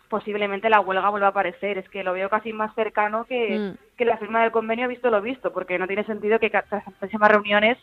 posiblemente 0.10 0.70
la 0.70 0.82
huelga 0.82 1.10
vuelva 1.10 1.28
a 1.28 1.32
aparecer. 1.32 1.78
Es 1.78 1.90
que 1.90 2.04
lo 2.04 2.14
veo 2.14 2.30
casi 2.30 2.54
más 2.54 2.74
cercano 2.76 3.26
que, 3.26 3.58
mm. 3.58 3.98
que 3.98 4.06
la 4.06 4.18
firma 4.18 4.42
del 4.42 4.52
convenio 4.52 4.88
visto 4.88 5.10
lo 5.10 5.22
visto, 5.22 5.52
porque 5.52 5.80
no 5.80 5.88
tiene 5.88 6.06
sentido 6.06 6.40
que 6.40 6.52
se 6.52 7.18
más 7.18 7.32
reuniones 7.32 7.78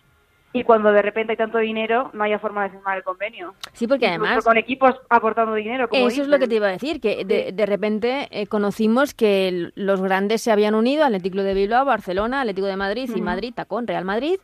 y 0.55 0.65
cuando 0.65 0.93
de 0.93 1.01
repente 1.01 1.33
hay 1.33 1.37
tanto 1.39 1.59
dinero 1.59 2.11
no 2.13 2.25
haya 2.25 2.39
forma 2.39 2.65
de 2.65 2.71
firmar 2.71 2.99
el 2.99 3.03
convenio. 3.03 3.55
Sí, 3.73 3.87
porque 3.87 4.07
además... 4.07 4.45
Con 4.45 4.59
equipos 4.59 4.95
aportando 5.09 5.55
dinero. 5.55 5.89
Como 5.89 6.09
eso 6.09 6.23
es 6.23 6.29
lo 6.29 6.39
que 6.39 6.47
te 6.47 6.57
iba 6.57 6.69
a 6.69 6.73
decir, 6.73 7.01
que 7.01 7.25
de, 7.25 7.53
de 7.53 7.67
repente 7.67 8.29
eh, 8.31 8.47
conocimos 8.47 9.15
que 9.15 9.71
los 9.75 10.03
grandes 10.03 10.43
se 10.43 10.53
habían 10.53 10.75
unido, 10.75 11.05
Atlético 11.05 11.43
de 11.43 11.55
Bilbao, 11.55 11.87
Barcelona, 11.87 12.43
Atlético 12.43 12.67
de 12.67 12.77
Madrid 12.77 13.11
y 13.15 13.23
Madrid, 13.23 13.55
Tacón, 13.55 13.87
Real 13.87 14.05
Madrid, 14.05 14.37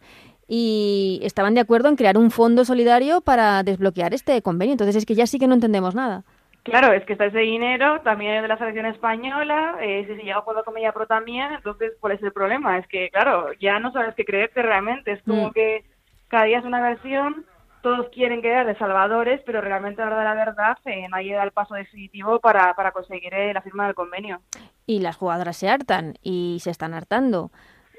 y 0.48 1.20
estaban 1.22 1.54
de 1.54 1.60
acuerdo 1.60 1.88
en 1.88 1.96
crear 1.96 2.16
un 2.16 2.30
fondo 2.30 2.64
solidario 2.64 3.20
para 3.20 3.62
desbloquear 3.62 4.14
este 4.14 4.40
convenio. 4.40 4.72
Entonces 4.72 4.96
es 4.96 5.06
que 5.06 5.14
ya 5.14 5.26
sí 5.26 5.38
que 5.38 5.46
no 5.46 5.54
entendemos 5.54 5.94
nada. 5.94 6.24
Claro, 6.62 6.92
es 6.92 7.04
que 7.04 7.12
está 7.12 7.26
ese 7.26 7.38
dinero 7.38 8.00
también 8.00 8.42
de 8.42 8.48
la 8.48 8.58
selección 8.58 8.86
española, 8.86 9.76
eh, 9.80 10.04
si 10.06 10.16
se 10.16 10.22
llega 10.22 10.36
a 10.36 10.40
acuerdo 10.40 10.64
con 10.64 10.76
ella 10.76 10.92
Pro 10.92 11.06
también, 11.06 11.52
entonces 11.52 11.92
¿cuál 11.98 12.14
es 12.14 12.22
el 12.22 12.32
problema? 12.32 12.76
Es 12.76 12.86
que, 12.88 13.08
claro, 13.10 13.52
ya 13.58 13.78
no 13.78 13.90
sabes 13.92 14.14
qué 14.14 14.24
creerte 14.24 14.60
realmente, 14.60 15.12
es 15.12 15.22
como 15.22 15.48
mm. 15.48 15.52
que 15.52 15.84
cada 16.28 16.44
día 16.44 16.58
es 16.58 16.64
una 16.66 16.82
versión, 16.82 17.46
todos 17.80 18.08
quieren 18.10 18.42
quedar 18.42 18.66
de 18.66 18.76
salvadores, 18.76 19.40
pero 19.46 19.62
realmente 19.62 20.02
a 20.02 20.06
la 20.06 20.10
hora 20.10 20.18
de 20.18 20.24
la 20.24 20.44
verdad 20.44 20.78
eh, 20.84 21.08
no 21.08 21.16
ha 21.16 21.22
llegado 21.22 21.44
el 21.44 21.52
paso 21.52 21.74
definitivo 21.74 22.38
para, 22.40 22.74
para 22.74 22.92
conseguir 22.92 23.32
eh, 23.32 23.54
la 23.54 23.62
firma 23.62 23.86
del 23.86 23.94
convenio. 23.94 24.42
Y 24.84 25.00
las 25.00 25.16
jugadoras 25.16 25.56
se 25.56 25.70
hartan 25.70 26.14
y 26.22 26.58
se 26.60 26.70
están 26.70 26.92
hartando 26.92 27.50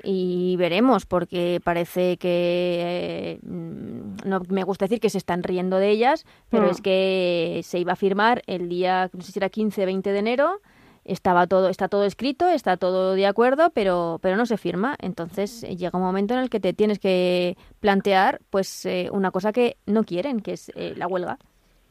y 0.03 0.55
veremos 0.57 1.05
porque 1.05 1.59
parece 1.63 2.17
que 2.17 3.39
mm, 3.43 4.27
no 4.27 4.41
me 4.49 4.63
gusta 4.63 4.85
decir 4.85 4.99
que 4.99 5.09
se 5.09 5.17
están 5.17 5.43
riendo 5.43 5.77
de 5.77 5.89
ellas 5.89 6.25
pero 6.49 6.67
mm. 6.67 6.69
es 6.69 6.81
que 6.81 7.62
se 7.63 7.79
iba 7.79 7.93
a 7.93 7.97
firmar 7.97 8.41
el 8.47 8.69
día 8.69 9.09
no 9.13 9.21
sé 9.21 9.31
si 9.31 9.39
era 9.39 9.49
15 9.49 9.85
20 9.85 10.12
de 10.12 10.19
enero 10.19 10.62
estaba 11.05 11.47
todo 11.47 11.69
está 11.69 11.88
todo 11.88 12.05
escrito 12.05 12.47
está 12.47 12.77
todo 12.77 13.13
de 13.13 13.25
acuerdo 13.25 13.71
pero 13.73 14.19
pero 14.21 14.38
no 14.38 14.45
se 14.45 14.57
firma 14.57 14.95
entonces 14.99 15.63
eh, 15.63 15.75
llega 15.75 15.97
un 15.97 16.05
momento 16.05 16.33
en 16.33 16.41
el 16.41 16.49
que 16.49 16.59
te 16.59 16.73
tienes 16.73 16.99
que 16.99 17.57
plantear 17.79 18.39
pues 18.49 18.85
eh, 18.85 19.09
una 19.12 19.31
cosa 19.31 19.51
que 19.51 19.77
no 19.85 20.03
quieren 20.03 20.39
que 20.39 20.53
es 20.53 20.71
eh, 20.75 20.93
la 20.95 21.07
huelga 21.07 21.38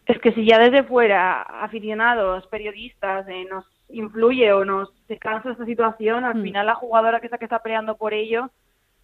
es 0.07 0.19
que 0.21 0.33
si 0.33 0.47
ya 0.47 0.59
desde 0.59 0.85
fuera 0.85 1.43
aficionados 1.43 2.47
periodistas 2.47 3.27
nos 3.51 3.65
influye 3.89 4.53
o 4.53 4.65
nos 4.65 4.91
cansa 5.21 5.51
esta 5.51 5.65
situación, 5.65 6.25
al 6.25 6.37
mm. 6.37 6.43
final 6.43 6.67
la 6.67 6.75
jugadora 6.75 7.21
que 7.21 7.27
está, 7.27 7.39
que 7.39 7.45
está 7.45 7.63
peleando 7.63 7.97
por 7.97 8.15
ello, 8.15 8.51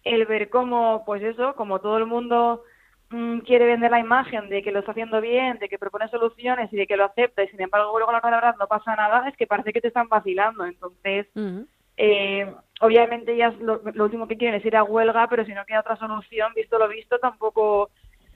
el 0.03 0.25
ver 0.25 0.49
cómo, 0.49 1.03
pues 1.05 1.23
eso, 1.23 1.55
como 1.55 1.79
todo 1.79 1.97
el 1.97 2.05
mundo 2.05 2.63
mm, 3.09 3.39
quiere 3.39 3.65
vender 3.65 3.91
la 3.91 3.99
imagen 3.99 4.49
de 4.49 4.61
que 4.61 4.71
lo 4.71 4.79
está 4.79 4.91
haciendo 4.91 5.19
bien, 5.19 5.57
de 5.57 5.67
que 5.67 5.79
propone 5.79 6.07
soluciones 6.09 6.71
y 6.71 6.77
de 6.77 6.85
que 6.85 6.97
lo 6.97 7.05
acepta 7.05 7.43
y 7.43 7.47
sin 7.47 7.61
embargo 7.61 7.97
luego 7.97 8.11
la 8.11 8.21
verdad 8.21 8.55
no 8.59 8.67
pasa 8.67 8.95
nada, 8.95 9.27
es 9.27 9.35
que 9.35 9.47
parece 9.47 9.73
que 9.73 9.81
te 9.81 9.87
están 9.87 10.07
vacilando. 10.07 10.65
Entonces, 10.65 11.27
mm. 11.33 11.61
eh, 11.97 12.53
obviamente 12.81 13.33
ellas 13.33 13.55
lo, 13.59 13.81
lo, 13.83 14.03
último 14.03 14.27
que 14.27 14.37
quieren 14.37 14.59
es 14.59 14.65
ir 14.65 14.75
a 14.75 14.83
huelga, 14.83 15.27
pero 15.27 15.43
si 15.45 15.53
no 15.53 15.65
queda 15.65 15.79
otra 15.79 15.97
solución, 15.97 16.53
visto 16.55 16.77
lo 16.77 16.87
visto, 16.87 17.17
tampoco 17.17 17.89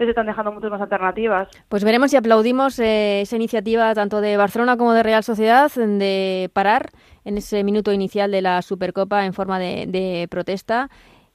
se 0.05 0.11
están 0.11 0.27
dejando 0.27 0.51
muchas 0.51 0.71
más 0.71 0.81
alternativas. 0.81 1.49
Pues 1.67 1.83
veremos 1.83 2.11
si 2.11 2.17
aplaudimos 2.17 2.79
eh, 2.79 3.21
esa 3.21 3.35
iniciativa 3.35 3.93
tanto 3.93 4.21
de 4.21 4.37
Barcelona 4.37 4.77
como 4.77 4.93
de 4.93 5.03
Real 5.03 5.23
Sociedad 5.23 5.71
de 5.71 6.49
parar 6.53 6.91
en 7.25 7.37
ese 7.37 7.63
minuto 7.63 7.91
inicial 7.91 8.31
de 8.31 8.41
la 8.41 8.61
Supercopa 8.61 9.25
en 9.25 9.33
forma 9.33 9.59
de, 9.59 10.27
protesta. 10.29 10.89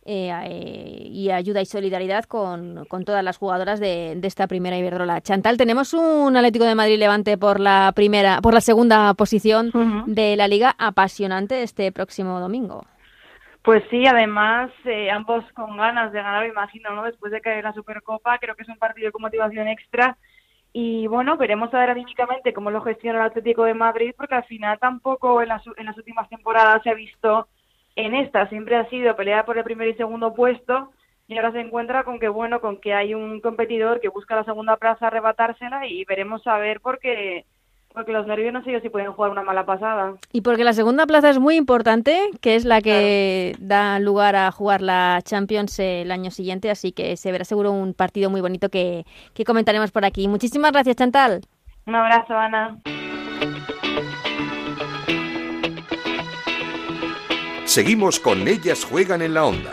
Eh, 0.07 0.31
eh, 0.31 1.09
y 1.11 1.31
ayuda 1.31 1.63
y 1.63 1.65
solidaridad 1.65 2.25
con, 2.25 2.87
todas 3.07 3.25
las 3.25 3.39
jugadoras 3.39 3.81
de, 3.81 4.19
esta 4.23 4.47
primera 4.47 4.77
Iberdrola. 4.77 5.23
Chantal, 5.23 5.57
tenemos 5.57 5.95
un 5.95 6.37
Atlético 6.37 6.67
de 6.67 6.75
Madrid 6.75 6.99
Levante 6.99 7.39
por 7.39 7.59
la 7.59 7.91
primera, 7.97 8.43
por 8.43 8.53
la 8.53 8.61
segunda 8.61 9.15
posición 9.15 9.73
de 10.07 10.37
la 10.37 10.47
liga 10.47 10.75
apasionante 10.79 11.63
este 11.63 11.91
próximo 11.91 12.39
domingo. 12.39 12.85
Pues 13.65 13.83
sí, 13.89 14.07
además, 14.07 14.71
eh, 14.85 15.11
ambos 15.11 15.43
con 15.55 15.79
ganas 15.79 16.13
de 16.13 16.21
ganar, 16.21 16.43
me 16.43 16.51
imagino, 16.51 16.91
¿no? 16.91 17.03
Después 17.05 17.33
de 17.33 17.41
caer 17.41 17.65
la 17.65 17.73
Supercopa, 17.73 18.39
creo 18.39 18.55
que 18.55 18.63
es 18.63 18.69
un 18.69 18.77
partido 18.77 19.11
con 19.11 19.23
motivación 19.23 19.69
extra. 19.69 20.19
Y 20.75 21.07
bueno, 21.07 21.39
veremos 21.39 21.73
a 21.73 21.79
ver 21.79 21.89
anímicamente 21.91 22.53
cómo 22.53 22.71
lo 22.71 22.83
gestiona 22.83 23.21
el 23.21 23.27
Atlético 23.27 23.65
de 23.65 23.73
Madrid, 23.73 24.13
porque 24.19 24.35
al 24.35 24.45
final 24.45 24.79
tampoco 24.79 25.41
en 25.41 25.49
las, 25.49 25.63
en 25.79 25.87
las 25.87 25.97
últimas 25.97 26.29
temporadas 26.29 26.83
se 26.83 26.91
ha 26.91 26.95
visto 26.95 27.49
en 27.97 28.15
esta. 28.15 28.47
Siempre 28.51 28.77
ha 28.77 28.87
sido 28.91 29.17
pelear 29.17 29.47
por 29.47 29.57
el 29.57 29.65
primer 29.65 29.89
y 29.89 29.95
segundo 29.95 30.35
puesto, 30.35 30.93
y 31.27 31.37
ahora 31.39 31.53
se 31.53 31.61
encuentra 31.61 32.05
con 32.05 32.21
que, 32.21 32.29
bueno, 32.29 32.61
con 32.61 32.79
que 32.83 32.93
hay 32.93 33.15
un 33.15 33.41
competidor 33.41 33.99
que 34.01 34.11
busca 34.11 34.37
la 34.37 34.45
segunda 34.45 34.77
plaza 34.77 35.07
arrebatársela, 35.07 35.87
y 35.87 36.05
veremos 36.05 36.47
a 36.47 36.59
ver 36.59 36.83
porque 36.83 37.47
porque 37.95 38.13
los 38.13 38.27
nervios 38.27 38.53
no 38.53 38.63
sé 38.65 38.81
si 38.81 38.89
pueden 38.89 39.13
jugar 39.13 39.31
una 39.31 39.45
mala 39.45 39.65
pasada. 39.65 40.15
Y 40.33 40.41
porque 40.41 40.65
la 40.65 40.73
segunda 40.73 41.07
plaza 41.07 41.31
es 41.31 41.39
muy 41.39 41.55
importante, 41.55 42.19
que 42.41 42.57
es 42.57 42.65
la 42.65 42.81
que 42.83 43.55
da 43.61 44.01
lugar 44.01 44.35
a 44.35 44.51
jugar 44.51 44.83
la 44.83 45.21
Champions 45.23 45.79
el 45.79 46.11
año 46.11 46.33
siguiente, 46.33 46.71
así 46.71 46.91
que 46.91 47.17
se 47.17 47.31
verá 47.31 47.45
seguro 47.45 47.71
un 47.71 47.95
partido 47.95 48.31
muy 48.31 48.41
bonito 48.41 48.69
que, 48.69 49.07
que 49.33 49.45
comentaremos 49.45 49.93
por 49.93 50.05
aquí. 50.05 50.27
Muchísimas 50.27 50.73
gracias, 50.73 50.97
Chantal. 50.97 51.43
Un 51.87 51.95
abrazo, 51.95 52.37
Ana. 52.37 52.79
Seguimos 57.65 58.19
con 58.19 58.49
Ellas 58.49 58.85
Juegan 58.85 59.23
en 59.23 59.35
la 59.35 59.45
Onda, 59.45 59.73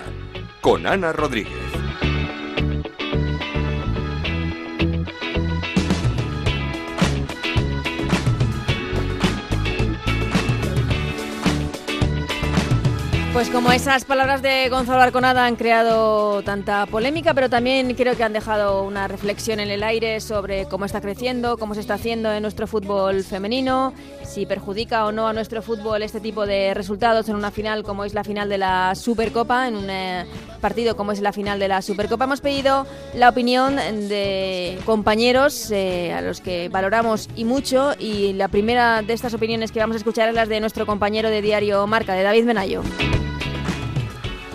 con 0.61 0.85
Ana 0.85 1.11
Rodríguez. 1.11 1.80
Pues 13.33 13.49
como 13.49 13.71
esas 13.71 14.03
palabras 14.03 14.41
de 14.41 14.67
Gonzalo 14.67 15.01
Arconada 15.01 15.45
han 15.45 15.55
creado 15.55 16.43
tanta 16.43 16.85
polémica, 16.85 17.33
pero 17.33 17.49
también 17.49 17.93
creo 17.95 18.17
que 18.17 18.25
han 18.25 18.33
dejado 18.33 18.83
una 18.83 19.07
reflexión 19.07 19.61
en 19.61 19.69
el 19.69 19.83
aire 19.83 20.19
sobre 20.19 20.65
cómo 20.65 20.83
está 20.83 20.99
creciendo, 20.99 21.57
cómo 21.57 21.73
se 21.73 21.79
está 21.79 21.93
haciendo 21.93 22.29
en 22.33 22.41
nuestro 22.41 22.67
fútbol 22.67 23.23
femenino, 23.23 23.93
si 24.23 24.45
perjudica 24.45 25.05
o 25.05 25.13
no 25.13 25.29
a 25.29 25.33
nuestro 25.33 25.61
fútbol 25.61 26.03
este 26.03 26.19
tipo 26.19 26.45
de 26.45 26.73
resultados 26.73 27.29
en 27.29 27.35
una 27.35 27.51
final 27.51 27.83
como 27.83 28.03
es 28.03 28.13
la 28.13 28.25
final 28.25 28.49
de 28.49 28.57
la 28.57 28.95
Supercopa, 28.95 29.69
en 29.69 29.77
un 29.77 29.89
eh, 29.89 30.25
partido 30.59 30.97
como 30.97 31.13
es 31.13 31.21
la 31.21 31.31
final 31.31 31.57
de 31.57 31.69
la 31.69 31.81
Supercopa. 31.81 32.25
Hemos 32.25 32.41
pedido 32.41 32.85
la 33.15 33.29
opinión 33.29 33.77
de 33.77 34.77
compañeros 34.85 35.71
eh, 35.71 36.11
a 36.11 36.19
los 36.21 36.41
que 36.41 36.67
valoramos 36.67 37.29
y 37.37 37.45
mucho 37.45 37.93
y 37.97 38.33
la 38.33 38.49
primera 38.49 39.01
de 39.01 39.13
estas 39.13 39.33
opiniones 39.33 39.71
que 39.71 39.79
vamos 39.79 39.95
a 39.95 39.99
escuchar 39.99 40.27
es 40.27 40.35
la 40.35 40.45
de 40.45 40.59
nuestro 40.59 40.85
compañero 40.85 41.29
de 41.29 41.41
diario 41.41 41.87
Marca, 41.87 42.13
de 42.13 42.23
David 42.23 42.45
Benayo. 42.45 42.83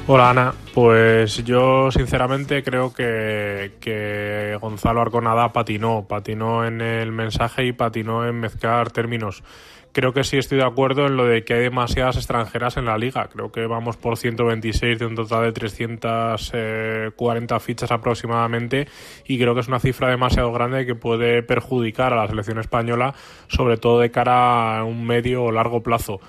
Hola 0.09 0.31
Ana, 0.31 0.55
pues 0.73 1.43
yo 1.43 1.91
sinceramente 1.91 2.63
creo 2.63 2.95
que, 2.95 4.57
Gonzalo 4.61 5.01
Arconada 5.01 5.53
patinó, 5.53 6.07
patinó 6.07 6.65
en 6.65 6.81
el 6.81 7.11
mensaje 7.11 7.67
y 7.67 7.73
patinó 7.73 8.25
en 8.25 8.39
mezclar 8.39 8.93
términos. 8.93 9.43
creo 9.91 10.13
que 10.13 10.23
sí 10.23 10.37
estoy 10.37 10.59
de 10.59 10.65
acuerdo 10.65 11.07
en 11.07 11.17
lo 11.17 11.25
de 11.25 11.43
que 11.43 11.55
hay 11.55 11.63
demasiadas 11.63 12.19
extranjeras 12.19 12.77
en 12.77 12.85
la 12.85 12.99
liga. 12.99 13.29
Creo 13.33 13.51
que 13.51 13.67
vamos 13.67 13.97
por 13.97 14.17
126 14.17 15.01
de 15.01 15.07
un 15.07 15.17
total 15.17 15.43
de 15.43 15.53
340 15.53 17.59
fichas 17.59 17.91
aproximadamente 17.91 18.87
y 19.27 19.41
creo 19.41 19.55
que 19.55 19.61
es 19.63 19.69
una 19.69 19.81
cifra 19.81 20.09
demasiado 20.09 20.53
grande 20.53 20.87
que 20.87 20.95
puede 20.95 21.43
perjudicar 21.43 22.13
a 22.13 22.17
la 22.17 22.29
selección 22.29 22.61
española, 22.61 23.13
sobre 23.49 23.77
todo 23.77 23.99
de 23.99 24.13
cara 24.13 24.79
a 24.79 24.85
un 24.85 25.05
medio 25.05 25.43
o 25.43 25.51
largo 25.51 25.83
plazo. 25.83 26.21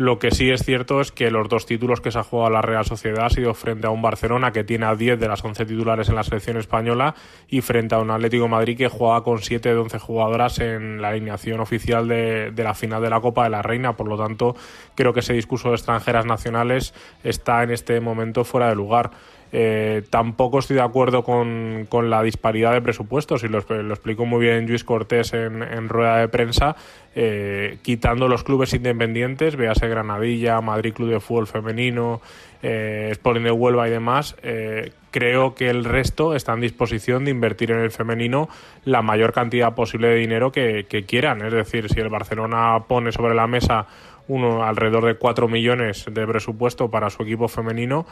Lo 0.00 0.18
que 0.18 0.30
sí 0.30 0.50
es 0.50 0.64
cierto 0.64 1.02
es 1.02 1.12
que 1.12 1.30
los 1.30 1.50
dos 1.50 1.66
títulos 1.66 2.00
que 2.00 2.10
se 2.10 2.18
ha 2.18 2.22
jugado 2.22 2.48
la 2.48 2.62
Real 2.62 2.86
Sociedad 2.86 3.26
ha 3.26 3.28
sido 3.28 3.52
frente 3.52 3.86
a 3.86 3.90
un 3.90 4.00
Barcelona 4.00 4.50
que 4.50 4.64
tiene 4.64 4.86
a 4.86 4.94
10 4.94 5.20
de 5.20 5.28
las 5.28 5.44
11 5.44 5.66
titulares 5.66 6.08
en 6.08 6.14
la 6.14 6.22
selección 6.22 6.56
española 6.56 7.14
y 7.48 7.60
frente 7.60 7.94
a 7.94 7.98
un 7.98 8.10
Atlético 8.10 8.48
Madrid 8.48 8.78
que 8.78 8.88
juega 8.88 9.22
con 9.22 9.42
7 9.42 9.68
de 9.68 9.76
11 9.76 9.98
jugadoras 9.98 10.58
en 10.58 11.02
la 11.02 11.08
alineación 11.08 11.60
oficial 11.60 12.08
de, 12.08 12.50
de 12.50 12.64
la 12.64 12.72
final 12.72 13.02
de 13.02 13.10
la 13.10 13.20
Copa 13.20 13.44
de 13.44 13.50
la 13.50 13.60
Reina. 13.60 13.94
Por 13.94 14.08
lo 14.08 14.16
tanto, 14.16 14.56
creo 14.94 15.12
que 15.12 15.20
ese 15.20 15.34
discurso 15.34 15.68
de 15.68 15.74
extranjeras 15.74 16.24
nacionales 16.24 16.94
está 17.22 17.62
en 17.62 17.70
este 17.70 18.00
momento 18.00 18.44
fuera 18.44 18.70
de 18.70 18.76
lugar. 18.76 19.10
Eh, 19.52 20.02
tampoco 20.10 20.60
estoy 20.60 20.76
de 20.76 20.82
acuerdo 20.82 21.24
con, 21.24 21.88
la 21.90 22.22
disparidad 22.22 22.72
de 22.72 22.80
presupuestos 22.80 23.42
y 23.42 23.48
lo, 23.48 23.60
lo 23.60 23.94
explicó 23.94 24.24
muy 24.24 24.40
bien 24.40 24.66
Luis 24.66 24.84
Cortés 24.84 25.32
en, 25.32 25.88
rueda 25.88 26.18
de 26.18 26.28
prensa, 26.28 26.76
eh, 27.14 27.78
quitando 27.82 28.28
los 28.28 28.44
clubes 28.44 28.72
independientes, 28.72 29.56
véase 29.56 29.88
Granadilla, 29.88 30.60
Madrid 30.60 30.94
Club 30.94 31.10
de 31.10 31.20
Fútbol 31.20 31.48
Femenino, 31.48 32.20
eh, 32.62 33.08
Sporting 33.12 33.42
de 33.42 33.50
Huelva 33.50 33.88
y 33.88 33.90
demás, 33.90 34.36
eh, 34.42 34.92
creo 35.10 35.54
que 35.54 35.70
el 35.70 35.84
resto 35.84 36.34
está 36.34 36.52
en 36.52 36.60
disposición 36.60 37.24
de 37.24 37.30
invertir 37.30 37.70
en 37.72 37.78
el 37.78 37.90
femenino 37.90 38.48
la 38.84 39.02
mayor 39.02 39.32
cantidad 39.32 39.74
posible 39.74 40.08
de 40.08 40.16
dinero 40.16 40.52
que, 40.52 40.86
quieran. 41.08 41.42
Es 41.42 41.52
decir, 41.52 41.88
si 41.88 42.00
el 42.00 42.10
Barcelona 42.10 42.84
pone 42.86 43.12
sobre 43.12 43.34
la 43.34 43.46
mesa 43.46 43.86
uno 44.28 44.62
alrededor 44.62 45.06
de 45.06 45.16
4 45.16 45.48
millones 45.48 46.06
de 46.08 46.26
presupuesto 46.26 46.90
para 46.90 47.10
su 47.10 47.22
equipo 47.24 47.48
femenino, 47.48 48.06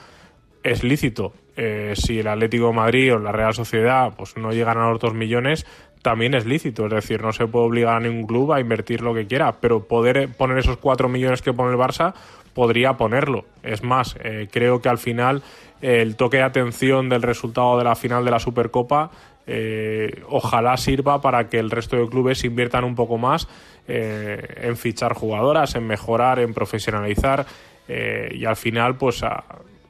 es 0.71 0.85
lícito. 0.85 1.33
Eh, 1.57 1.95
si 1.97 2.21
el 2.21 2.29
Atlético 2.29 2.69
de 2.69 2.73
Madrid 2.73 3.15
o 3.15 3.19
la 3.19 3.33
Real 3.33 3.53
Sociedad 3.53 4.13
pues 4.17 4.37
no 4.37 4.53
llegan 4.53 4.79
a 4.79 4.91
los 4.91 5.01
dos 5.01 5.15
millones, 5.15 5.67
también 6.03 6.35
es 6.35 6.47
lícito. 6.47 6.87
Es 6.87 6.93
decir, 6.93 7.23
no 7.23 7.33
se 7.33 7.47
puede 7.47 7.67
obligar 7.67 7.97
a 7.97 8.01
ningún 8.01 8.27
club 8.27 8.53
a 8.53 8.61
invertir 8.61 9.01
lo 9.01 9.15
que 9.15 9.27
quiera, 9.27 9.53
pero 9.61 9.85
poder 9.85 10.29
poner 10.37 10.59
esos 10.59 10.77
cuatro 10.77 11.09
millones 11.09 11.43
que 11.43 11.53
pone 11.53 11.73
el 11.73 11.79
Barça, 11.79 12.15
podría 12.55 12.95
ponerlo. 12.95 13.45
Es 13.63 13.83
más, 13.83 14.17
eh, 14.23 14.49
creo 14.51 14.81
que 14.81 14.89
al 14.89 14.99
final 14.99 15.43
el 15.81 16.17
toque 16.17 16.39
de 16.39 16.45
atención 16.45 17.09
del 17.09 17.23
resultado 17.23 17.79
de 17.79 17.85
la 17.85 17.95
final 17.95 18.25
de 18.25 18.31
la 18.31 18.39
Supercopa 18.39 19.11
eh, 19.47 20.23
ojalá 20.29 20.77
sirva 20.77 21.21
para 21.21 21.49
que 21.49 21.59
el 21.59 21.71
resto 21.71 21.97
de 21.97 22.09
clubes 22.09 22.45
inviertan 22.45 22.85
un 22.85 22.95
poco 22.95 23.17
más 23.17 23.49
en 23.91 24.77
fichar 24.77 25.15
jugadoras, 25.15 25.75
en 25.75 25.87
mejorar, 25.87 26.41
en 26.41 26.53
profesionalizar 26.53 27.47
y 27.89 28.45
al 28.45 28.57
final 28.57 28.97
pues 28.97 29.25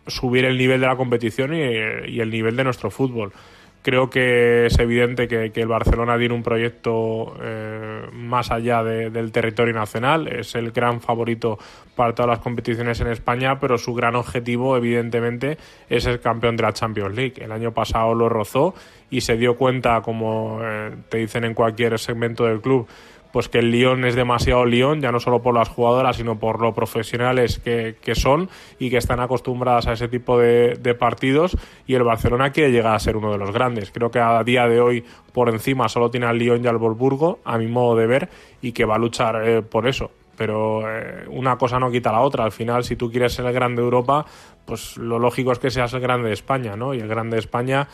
subir 0.08 0.44
el 0.44 0.58
nivel 0.58 0.80
de 0.80 0.86
la 0.86 0.96
competición 0.96 1.54
y, 1.54 2.20
el 2.20 2.30
nivel 2.30 2.56
de 2.56 2.64
nuestro 2.64 2.90
fútbol. 2.90 3.32
Creo 3.80 4.10
que 4.10 4.66
es 4.66 4.78
evidente 4.80 5.28
que, 5.28 5.52
el 5.54 5.68
Barcelona 5.68 6.18
tiene 6.18 6.34
un 6.34 6.42
proyecto 6.42 7.36
eh, 7.40 8.02
más 8.12 8.50
allá 8.50 8.82
del 8.82 9.32
territorio 9.32 9.72
nacional, 9.72 10.26
es 10.28 10.56
el 10.56 10.72
gran 10.72 11.00
favorito 11.00 11.58
para 11.94 12.12
todas 12.14 12.28
las 12.28 12.40
competiciones 12.40 13.00
en 13.00 13.06
España, 13.06 13.58
pero 13.60 13.78
su 13.78 13.94
gran 13.94 14.16
objetivo, 14.16 14.76
evidentemente, 14.76 15.58
es 15.88 16.06
el 16.06 16.20
campeón 16.20 16.56
de 16.56 16.64
la 16.64 16.72
Champions 16.72 17.14
League. 17.14 17.34
El 17.38 17.52
año 17.52 17.72
pasado 17.72 18.14
lo 18.14 18.28
rozó 18.28 18.74
y 19.10 19.20
se 19.20 19.36
dio 19.36 19.56
cuenta, 19.56 20.02
como 20.02 20.58
eh, 20.62 20.90
te 21.08 21.18
dicen 21.18 21.44
en 21.44 21.54
cualquier 21.54 21.98
segmento 21.98 22.44
del 22.44 22.60
club, 22.60 22.86
pues 23.32 23.48
que 23.48 23.58
el 23.58 23.70
Lyon 23.70 24.04
es 24.04 24.14
demasiado 24.14 24.64
Lyon, 24.64 25.00
ya 25.00 25.12
no 25.12 25.20
solo 25.20 25.42
por 25.42 25.54
las 25.54 25.68
jugadoras, 25.68 26.16
sino 26.16 26.38
por 26.38 26.60
lo 26.60 26.74
profesionales 26.74 27.58
que, 27.58 28.14
son 28.14 28.48
y 28.78 28.90
que 28.90 28.96
están 28.96 29.20
acostumbradas 29.20 29.86
a 29.86 29.92
ese 29.92 30.08
tipo 30.08 30.38
de, 30.38 30.96
partidos. 30.98 31.56
Y 31.86 31.94
el 31.94 32.02
Barcelona 32.02 32.50
quiere 32.50 32.72
llegar 32.72 32.94
a 32.94 32.98
ser 32.98 33.16
uno 33.16 33.32
de 33.32 33.38
los 33.38 33.52
grandes. 33.52 33.90
Creo 33.90 34.10
que 34.10 34.18
a 34.18 34.42
día 34.44 34.66
de 34.66 34.80
hoy, 34.80 35.04
por 35.32 35.48
encima, 35.48 35.88
solo 35.88 36.10
tiene 36.10 36.26
al 36.26 36.38
Lyon 36.38 36.64
y 36.64 36.68
al 36.68 36.78
Wolfsburgo, 36.78 37.40
a 37.44 37.58
mi 37.58 37.66
modo 37.66 37.96
de 37.96 38.06
ver, 38.06 38.28
y 38.62 38.72
que 38.72 38.84
va 38.84 38.96
a 38.96 38.98
luchar 38.98 39.46
eh, 39.46 39.62
por 39.62 39.86
eso. 39.86 40.10
Pero 40.36 40.82
eh, 40.88 41.24
una 41.28 41.58
cosa 41.58 41.78
no 41.78 41.90
quita 41.90 42.12
la 42.12 42.20
otra. 42.20 42.44
Al 42.44 42.52
final, 42.52 42.84
si 42.84 42.96
tú 42.96 43.10
quieres 43.10 43.34
ser 43.34 43.44
el 43.44 43.52
grande 43.52 43.82
de 43.82 43.86
Europa, 43.86 44.24
pues 44.64 44.96
lo 44.96 45.18
lógico 45.18 45.52
es 45.52 45.58
que 45.58 45.70
seas 45.70 45.92
el 45.94 46.00
grande 46.00 46.28
de 46.28 46.34
España, 46.34 46.76
¿no? 46.76 46.94
Y 46.94 47.00
el 47.00 47.08
grande 47.08 47.36
de 47.36 47.40
España, 47.40 47.88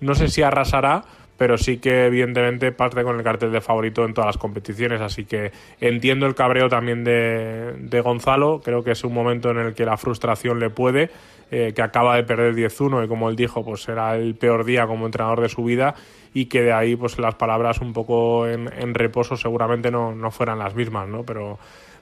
no 0.00 0.14
sé 0.14 0.28
si 0.28 0.42
arrasará 0.42 1.04
pero 1.42 1.58
sí 1.58 1.78
que 1.78 2.06
evidentemente 2.06 2.70
parte 2.70 3.02
con 3.02 3.16
el 3.16 3.24
cartel 3.24 3.50
de 3.50 3.60
favorito 3.60 4.04
en 4.04 4.14
todas 4.14 4.28
las 4.28 4.38
competiciones, 4.38 5.00
así 5.00 5.24
que 5.24 5.50
entiendo 5.80 6.24
el 6.26 6.36
cabreo 6.36 6.68
también 6.68 7.02
de, 7.02 8.00
Gonzalo, 8.00 8.60
creo 8.60 8.84
que 8.84 8.92
es 8.92 9.02
un 9.02 9.12
momento 9.12 9.50
en 9.50 9.58
el 9.58 9.74
que 9.74 9.84
la 9.84 9.96
frustración 9.96 10.60
le 10.60 10.70
puede, 10.70 11.10
eh, 11.50 11.72
que 11.74 11.82
acaba 11.82 12.14
de 12.14 12.22
perder 12.22 12.54
10-1 12.54 13.04
y 13.04 13.08
como 13.08 13.28
él 13.28 13.34
dijo, 13.34 13.64
pues 13.64 13.82
será 13.82 14.14
el 14.14 14.36
peor 14.36 14.64
día 14.64 14.86
como 14.86 15.04
entrenador 15.04 15.40
de 15.40 15.48
su 15.48 15.64
vida 15.64 15.96
y 16.32 16.44
que 16.46 16.62
de 16.62 16.72
ahí 16.72 16.94
pues 16.94 17.18
las 17.18 17.34
palabras 17.34 17.80
un 17.80 17.92
poco 17.92 18.46
en, 18.46 18.94
reposo 18.94 19.34
seguramente 19.34 19.90
no, 19.90 20.14
no, 20.14 20.30
fueran 20.30 20.60
las 20.60 20.76
mismas, 20.76 21.08
¿no? 21.08 21.24
Pero 21.24 21.58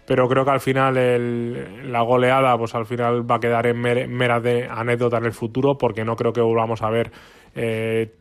pero 0.06 0.28
creo 0.28 0.44
que 0.44 0.50
al 0.50 0.60
final 0.60 0.98
el, 0.98 1.90
la 1.90 2.02
goleada 2.02 2.58
pues 2.58 2.74
al 2.74 2.84
final 2.84 3.30
va 3.30 3.36
a 3.36 3.40
quedar 3.40 3.66
en 3.66 3.80
mera 3.80 4.38
de 4.40 4.66
anécdota 4.66 5.16
en 5.16 5.24
el 5.24 5.32
futuro 5.32 5.78
porque 5.78 6.04
no 6.04 6.14
creo 6.14 6.32
que 6.32 6.42
volvamos 6.42 6.82
a 6.82 6.90
ver 6.90 7.10
eh, 7.54 8.19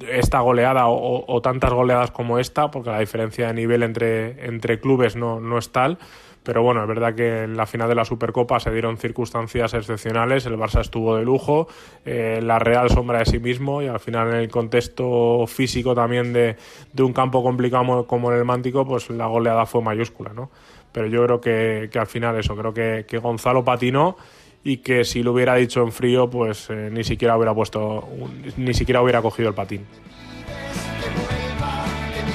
esta 0.00 0.40
goleada 0.40 0.88
o, 0.88 1.40
tantas 1.42 1.72
goleadas 1.72 2.10
como 2.10 2.38
esta, 2.38 2.70
porque 2.70 2.90
la 2.90 3.00
diferencia 3.00 3.48
de 3.48 3.54
nivel 3.54 3.82
entre, 3.82 4.46
entre 4.46 4.80
clubes 4.80 5.16
no, 5.16 5.40
no 5.40 5.58
es 5.58 5.70
tal. 5.70 5.98
Pero 6.46 6.62
bueno, 6.62 6.82
es 6.82 6.86
verdad 6.86 7.12
que 7.16 7.42
en 7.42 7.56
la 7.56 7.66
final 7.66 7.88
de 7.88 7.96
la 7.96 8.04
Supercopa 8.04 8.60
se 8.60 8.70
dieron 8.70 8.98
circunstancias 8.98 9.74
excepcionales, 9.74 10.46
el 10.46 10.56
Barça 10.56 10.80
estuvo 10.80 11.16
de 11.16 11.24
lujo, 11.24 11.66
eh, 12.04 12.38
la 12.40 12.60
Real 12.60 12.88
sombra 12.88 13.18
de 13.18 13.24
sí 13.26 13.40
mismo 13.40 13.82
y 13.82 13.88
al 13.88 13.98
final 13.98 14.28
en 14.28 14.36
el 14.36 14.48
contexto 14.48 15.44
físico 15.48 15.92
también 15.92 16.32
de, 16.32 16.54
de 16.92 17.02
un 17.02 17.12
campo 17.12 17.42
complicado 17.42 18.06
como 18.06 18.30
el 18.30 18.44
Mántico, 18.44 18.86
pues 18.86 19.10
la 19.10 19.26
goleada 19.26 19.66
fue 19.66 19.82
mayúscula, 19.82 20.32
¿no? 20.32 20.50
Pero 20.92 21.08
yo 21.08 21.24
creo 21.24 21.40
que, 21.40 21.88
que 21.90 21.98
al 21.98 22.06
final 22.06 22.38
eso, 22.38 22.54
creo 22.54 22.72
que, 22.72 23.06
que 23.08 23.18
Gonzalo 23.18 23.64
patinó 23.64 24.16
y 24.66 24.78
que 24.78 25.04
si 25.04 25.22
lo 25.22 25.32
hubiera 25.32 25.54
dicho 25.54 25.80
en 25.80 25.92
frío, 25.92 26.28
pues 26.28 26.68
eh, 26.70 26.88
ni 26.90 27.04
siquiera 27.04 27.36
hubiera 27.36 27.54
puesto, 27.54 28.08
ni 28.56 28.74
siquiera 28.74 29.00
hubiera 29.00 29.22
cogido 29.22 29.48
el 29.48 29.54
patín. 29.54 29.86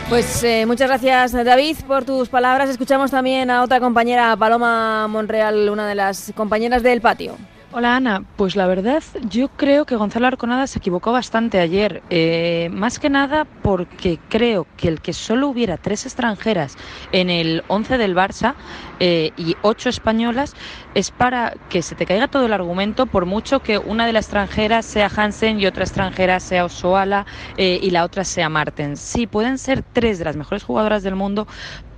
Pues 0.07 0.41
eh, 0.43 0.65
muchas 0.65 0.87
gracias 0.87 1.33
David 1.33 1.77
por 1.85 2.05
tus 2.05 2.29
palabras. 2.29 2.69
Escuchamos 2.69 3.11
también 3.11 3.49
a 3.49 3.63
otra 3.63 3.81
compañera, 3.81 4.35
Paloma 4.37 5.07
Monreal, 5.09 5.69
una 5.69 5.87
de 5.87 5.95
las 5.95 6.31
compañeras 6.33 6.83
del 6.83 7.01
patio. 7.01 7.35
Hola 7.73 7.95
Ana, 7.95 8.25
pues 8.35 8.57
la 8.57 8.67
verdad 8.67 9.01
yo 9.29 9.47
creo 9.47 9.85
que 9.85 9.95
Gonzalo 9.95 10.27
Arconada 10.27 10.67
se 10.67 10.79
equivocó 10.79 11.13
bastante 11.13 11.57
ayer, 11.57 12.03
eh, 12.09 12.67
más 12.69 12.99
que 12.99 13.09
nada 13.09 13.47
porque 13.61 14.19
creo 14.27 14.67
que 14.75 14.89
el 14.89 14.99
que 14.99 15.13
solo 15.13 15.47
hubiera 15.47 15.77
tres 15.77 16.05
extranjeras 16.05 16.75
en 17.13 17.29
el 17.29 17.63
11 17.67 17.97
del 17.97 18.13
Barça 18.13 18.55
eh, 18.99 19.31
y 19.37 19.55
ocho 19.61 19.87
españolas 19.87 20.53
es 20.95 21.11
para 21.11 21.53
que 21.69 21.81
se 21.81 21.95
te 21.95 22.05
caiga 22.05 22.27
todo 22.27 22.45
el 22.45 22.51
argumento 22.51 23.07
por 23.07 23.25
mucho 23.25 23.61
que 23.61 23.77
una 23.77 24.05
de 24.05 24.11
las 24.11 24.25
extranjeras 24.25 24.85
sea 24.85 25.09
Hansen 25.15 25.57
y 25.57 25.65
otra 25.65 25.85
extranjera 25.85 26.41
sea 26.41 26.65
Osoala 26.65 27.25
eh, 27.55 27.79
y 27.81 27.91
la 27.91 28.03
otra 28.03 28.25
sea 28.25 28.49
Martens. 28.49 28.99
Sí, 28.99 29.27
pueden 29.27 29.57
ser 29.57 29.81
tres 29.81 30.19
de 30.19 30.25
las 30.25 30.35
mejores 30.35 30.63
jugadoras 30.63 31.03
del 31.03 31.15
mundo, 31.15 31.47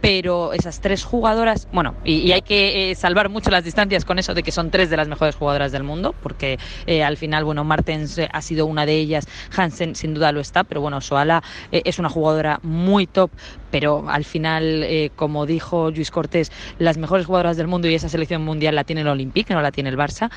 pero 0.04 0.52
esas 0.52 0.82
tres 0.82 1.06
jugadoras, 1.06 1.70
bueno, 1.72 1.96
y, 2.04 2.34
hay 2.34 2.42
que 2.42 2.92
eh, 2.92 2.96
salvar 2.96 3.30
mucho 3.30 3.50
las 3.50 3.64
distancias 3.64 4.04
con 4.04 4.20
eso 4.20 4.34
de 4.34 4.44
que 4.44 4.52
son 4.52 4.70
tres 4.70 4.90
de 4.90 4.98
las 4.98 5.08
mejores 5.08 5.34
jugadoras 5.34 5.72
del 5.72 5.84
mundo, 5.84 6.14
porque 6.22 6.60
eh, 6.88 7.06
al 7.06 7.16
final, 7.16 7.46
bueno, 7.46 7.64
Martens 7.64 8.18
eh, 8.18 8.28
ha 8.30 8.42
sido 8.42 8.66
una 8.66 8.86
de 8.86 8.98
ellas, 8.98 9.26
Hansen 9.56 9.96
sin 9.96 10.14
duda 10.14 10.34
lo 10.34 10.42
está, 10.42 10.66
pero 10.66 10.82
bueno, 10.82 11.00
Soala 11.00 11.42
es 11.72 12.00
una 12.00 12.10
jugadora 12.10 12.60
muy 12.64 13.08
top, 13.08 13.32
pero 13.72 14.04
al 14.10 14.26
final, 14.26 14.86
como 15.16 15.46
dijo 15.46 15.90
Luis 15.90 16.12
Cortés, 16.12 16.52
las 16.80 16.98
mejores 16.98 17.26
jugadoras 17.26 17.56
del 17.56 17.68
mundo 17.68 17.88
y 17.88 17.96
esa 17.96 18.10
selección 18.10 18.44
mundial 18.44 18.76
la 18.76 18.84
tiene 18.84 19.02
el 19.02 19.08
Olympique, 19.08 19.54
no 19.54 19.62
la 19.62 19.72
tiene 19.72 19.90
el 19.90 19.98
Barça. 19.98 20.30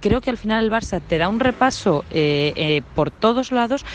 creo 0.00 0.20
que 0.20 0.28
al 0.28 0.36
final 0.36 0.64
el 0.64 0.70
Barça 0.70 1.00
te 1.00 1.16
da 1.16 1.30
un 1.30 1.40
repaso 1.40 2.04
por 2.94 3.10
todos 3.10 3.52
lados, 3.52 3.86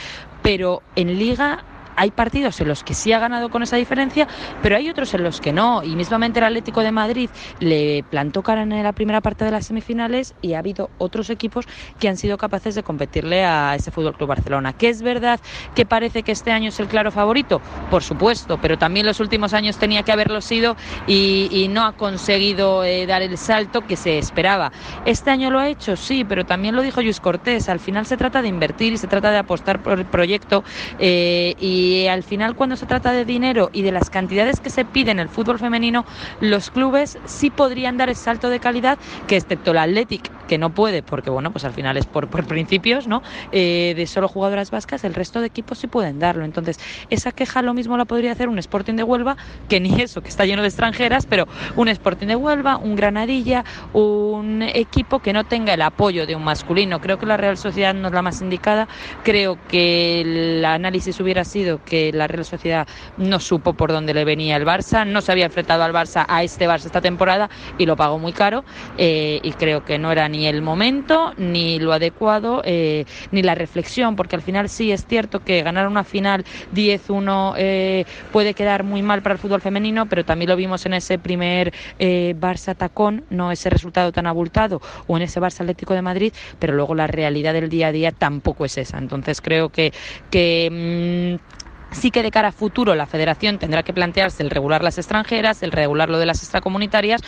pero 0.42 0.82
en 0.96 1.20
liga 1.20 1.64
hay 1.98 2.12
partidos 2.12 2.62
en 2.62 2.68
los 2.68 2.84
que 2.84 2.94
sí 2.94 3.12
ha 3.12 3.20
ganado 3.20 3.50
con 3.50 3.64
esa 3.64 3.76
diferencia, 3.76 4.28
pero 4.62 4.78
hay 4.78 4.90
otros 4.90 5.14
en 5.16 5.24
los 5.24 5.42
que 5.42 5.52
no. 5.52 5.84
Y 5.84 5.96
mismamente 5.96 6.40
el 6.40 6.46
Atlético 6.46 6.82
de 6.82 6.92
Madrid 6.92 7.30
le 7.60 8.06
plantó 8.10 8.44
cara 8.44 8.62
en 8.62 8.84
la 8.84 8.94
primera 8.94 9.20
parte 9.20 9.44
de 9.44 9.52
las 9.52 9.66
semifinales 9.66 10.36
y 10.42 10.54
ha 10.54 10.60
habido 10.60 10.90
otros 11.00 11.30
equipos 11.32 11.66
que 12.00 12.08
han 12.08 12.16
sido 12.16 12.38
capaces 12.38 12.76
de 12.76 12.84
competirle 12.84 13.44
a 13.44 13.76
ese 13.76 13.92
Fútbol 13.92 14.16
Club 14.16 14.30
Barcelona. 14.30 14.74
¿Que 14.74 14.90
es 14.90 15.02
verdad 15.02 15.40
que 15.76 15.86
parece 15.86 16.22
que 16.22 16.32
este 16.32 16.52
año 16.52 16.70
es 16.70 16.80
el 16.80 16.88
claro 16.88 17.12
favorito? 17.12 17.62
Por 17.90 18.04
supuesto, 18.04 18.60
pero 18.62 18.78
también 18.78 19.06
los 19.06 19.20
últimos 19.20 19.54
años 19.54 19.78
tenía 19.78 20.04
que 20.04 20.12
haberlo 20.12 20.40
sido 20.42 20.78
y, 21.08 21.68
no 21.68 21.84
ha 21.84 21.92
conseguido 21.94 22.86
eh, 22.86 23.06
dar 23.06 23.22
el 23.22 23.38
salto 23.38 23.82
que 23.82 23.98
se 23.98 24.18
esperaba. 24.18 24.72
Este 25.06 25.32
año 25.32 25.50
lo 25.50 25.60
ha 25.60 25.68
hecho, 25.68 25.98
sí, 25.98 26.24
pero 26.24 26.46
también 26.46 26.76
lo 26.76 26.82
dijo 26.82 27.02
Luis 27.02 27.20
Cortés. 27.20 27.68
Al 27.68 27.80
final 27.80 28.06
se 28.06 28.16
trata 28.16 28.42
de 28.42 28.48
invertir 28.48 28.94
y 28.94 28.98
se 28.98 29.08
trata 29.08 29.32
de 29.32 29.38
apostar 29.38 29.84
por 29.84 30.00
el 30.00 30.06
proyecto 30.06 30.64
eh, 31.00 31.56
y 31.60 31.87
Y 31.88 32.08
al 32.08 32.24
final 32.24 32.56
cuando 32.56 32.76
se 32.76 32.86
trata 32.86 33.14
de 33.14 33.24
dinero 33.24 33.70
y 33.72 33.82
de 33.82 33.94
las 33.94 34.10
cantidades 34.10 34.60
que 34.60 34.70
se 34.70 34.84
piden 34.84 35.08
en 35.08 35.20
el 35.20 35.30
fútbol 35.30 35.58
femenino, 35.58 36.06
los 36.42 36.70
clubes 36.70 37.18
sí 37.26 37.50
podrían 37.50 37.96
dar 37.96 38.10
el 38.10 38.18
salto 38.18 38.50
de 38.50 38.60
calidad 38.60 38.98
que 39.26 39.38
excepto 39.38 39.72
el 39.72 39.78
Athletic, 39.78 40.30
que 40.48 40.58
no 40.58 40.72
puede, 40.72 41.02
porque 41.02 41.30
bueno, 41.30 41.52
pues 41.52 41.64
al 41.64 41.72
final 41.72 41.96
es 41.96 42.06
por, 42.06 42.28
principios, 42.28 43.08
¿no? 43.08 43.22
Eh, 43.54 43.94
de 43.96 44.06
solo 44.06 44.28
jugadoras 44.28 44.70
vascas, 44.70 45.06
el 45.06 45.14
resto 45.14 45.40
de 45.40 45.48
equipos 45.48 45.78
sí 45.78 45.88
pueden 45.88 46.20
darlo. 46.20 46.44
Entonces, 46.44 46.78
esa 47.10 47.32
queja 47.32 47.62
lo 47.62 47.74
mismo 47.74 47.98
la 47.98 48.04
podría 48.04 48.34
hacer 48.34 48.50
un 48.50 48.60
Sporting 48.60 48.96
de 48.96 49.04
Huelva, 49.04 49.38
que 49.70 49.80
ni 49.80 50.02
eso, 50.02 50.22
que 50.22 50.30
está 50.30 50.46
lleno 50.46 50.64
de 50.64 50.68
extranjeras, 50.68 51.26
pero 51.26 51.48
un 51.78 51.88
Sporting 51.88 52.28
de 52.28 52.36
Huelva, 52.36 52.78
un 52.78 52.98
Granadilla, 52.98 53.64
un 53.94 54.62
equipo 54.62 55.20
que 55.20 55.32
no 55.32 55.46
tenga 55.46 55.74
el 55.74 55.82
apoyo 55.82 56.28
de 56.28 56.36
un 56.36 56.44
masculino. 56.44 57.00
Creo 57.00 57.18
que 57.18 57.26
la 57.26 57.38
Real 57.38 57.58
Sociedad 57.58 57.94
no 57.94 58.10
es 58.10 58.14
la 58.14 58.22
más 58.22 58.42
indicada. 58.42 58.90
Creo 59.24 59.58
que 59.70 60.22
el 60.22 60.66
análisis 60.66 61.20
hubiera 61.22 61.46
sido 61.46 61.77
que 61.80 62.12
la 62.14 62.28
Real 62.28 62.46
Sociedad 62.46 62.88
no 63.18 63.40
supo 63.40 63.74
por 63.74 63.92
dónde 63.92 64.14
le 64.14 64.26
venía 64.26 64.56
el 64.56 64.66
Barça, 64.66 65.06
no 65.06 65.22
se 65.22 65.32
había 65.32 65.46
enfrentado 65.46 65.84
al 65.84 65.94
Barça 65.94 66.26
a 66.28 66.44
este 66.44 66.68
Barça 66.68 66.86
esta 66.86 67.02
temporada 67.02 67.50
y 67.78 67.86
lo 67.86 67.96
pagó 67.96 68.20
muy 68.20 68.34
caro. 68.34 68.64
Eh, 68.98 69.40
y 69.44 69.52
creo 69.54 69.84
que 69.84 69.98
no 69.98 70.12
era 70.12 70.28
ni 70.30 70.48
el 70.48 70.62
momento, 70.62 71.34
ni 71.38 71.80
lo 71.80 71.94
adecuado, 71.94 72.62
eh, 72.66 73.06
ni 73.32 73.42
la 73.42 73.56
reflexión, 73.56 74.16
porque 74.16 74.36
al 74.36 74.42
final 74.42 74.70
sí 74.70 74.92
es 74.92 75.06
cierto 75.06 75.40
que 75.42 75.62
ganar 75.64 75.88
una 75.88 76.04
final 76.04 76.46
10-1 76.74 77.56
eh, 77.58 78.06
puede 78.32 78.54
quedar 78.54 78.84
muy 78.84 79.02
mal 79.02 79.22
para 79.22 79.34
el 79.34 79.40
fútbol 79.40 79.62
femenino, 79.62 80.08
pero 80.08 80.26
también 80.26 80.50
lo 80.50 80.56
vimos 80.56 80.86
en 80.86 80.94
ese 80.94 81.20
primer 81.20 81.74
Barça 82.00 82.76
tacón, 82.76 83.24
no 83.30 83.52
ese 83.52 83.70
resultado 83.70 84.12
tan 84.12 84.28
abultado, 84.28 84.82
o 85.08 85.18
en 85.18 85.24
ese 85.24 85.40
Barça 85.40 85.62
Atlético 85.62 85.94
de 85.94 86.02
Madrid, 86.02 86.34
pero 86.60 86.74
luego 86.74 86.96
la 86.96 87.08
realidad 87.08 87.54
del 87.54 87.70
día 87.70 87.88
a 87.88 87.92
día 87.92 88.12
tampoco 88.12 88.66
es 88.66 88.78
esa. 88.78 88.98
Entonces 88.98 89.42
creo 89.42 89.70
que, 89.70 89.94
que 90.30 91.40
mm, 91.40 91.67
Sí 91.92 92.12
que 92.12 92.24
de 92.24 92.32
cara 92.32 92.50
a 92.50 92.52
futuro 92.52 92.96
la 92.96 93.06
federación 93.06 93.60
tendrá 93.60 93.84
que 93.84 93.94
plantearse 93.94 94.44
el 94.44 94.50
regular 94.50 94.84
las 94.84 94.98
extranjeras, 94.98 95.64
el 95.64 95.72
regular 95.72 96.10
lo 96.10 96.20
de 96.20 96.26
las 96.26 96.44
extracomunitarias, 96.44 97.22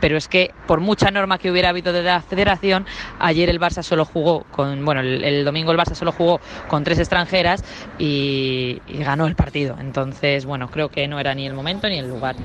pero 0.00 0.16
es 0.16 0.28
que 0.28 0.52
por 0.66 0.80
mucha 0.80 1.10
norma 1.10 1.38
que 1.38 1.50
hubiera 1.50 1.70
habido 1.70 1.92
de 1.92 2.02
la 2.02 2.20
federación, 2.20 2.86
ayer 3.18 3.48
el 3.48 3.58
Barça 3.58 3.82
solo 3.82 4.04
jugó 4.04 4.44
con, 4.50 4.84
bueno, 4.84 5.00
el, 5.00 5.44
domingo 5.44 5.72
el 5.72 5.78
Barça 5.78 5.94
solo 5.94 6.12
jugó 6.12 6.40
con 6.68 6.84
tres 6.84 6.98
extranjeras 6.98 7.64
y, 7.98 8.80
ganó 8.86 9.26
el 9.26 9.34
partido. 9.34 9.76
Entonces, 9.80 10.44
bueno, 10.44 10.70
creo 10.70 10.88
que 10.88 11.08
no 11.08 11.18
era 11.18 11.34
ni 11.34 11.46
el 11.46 11.54
momento 11.54 11.88
ni 11.88 11.98
el 11.98 12.08
lugar. 12.08 12.36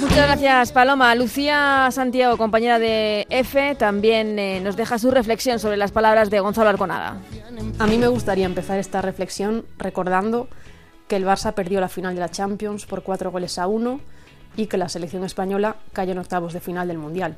Muchas 0.00 0.26
gracias, 0.26 0.72
Paloma. 0.72 1.14
Lucía 1.14 1.88
Santiago, 1.90 2.36
compañera 2.36 2.78
de 2.78 3.26
F, 3.30 3.74
también 3.76 4.38
eh, 4.38 4.60
nos 4.60 4.76
deja 4.76 4.98
su 4.98 5.10
reflexión 5.10 5.58
sobre 5.58 5.76
las 5.76 5.92
palabras 5.92 6.30
de 6.30 6.40
Gonzalo 6.40 6.70
Arconada. 6.70 7.16
A 7.78 7.86
mí 7.86 7.98
me 7.98 8.08
gustaría 8.08 8.46
empezar 8.46 8.78
esta 8.78 8.97
reflexión 9.02 9.64
recordando 9.78 10.48
que 11.08 11.16
el 11.16 11.24
Barça 11.24 11.54
perdió 11.54 11.80
la 11.80 11.88
final 11.88 12.14
de 12.14 12.20
la 12.20 12.30
Champions 12.30 12.86
por 12.86 13.02
cuatro 13.02 13.30
goles 13.30 13.58
a 13.58 13.66
uno 13.66 14.00
y 14.56 14.66
que 14.66 14.76
la 14.76 14.88
selección 14.88 15.24
española 15.24 15.76
cayó 15.92 16.12
en 16.12 16.18
octavos 16.18 16.52
de 16.52 16.60
final 16.60 16.88
del 16.88 16.98
Mundial. 16.98 17.36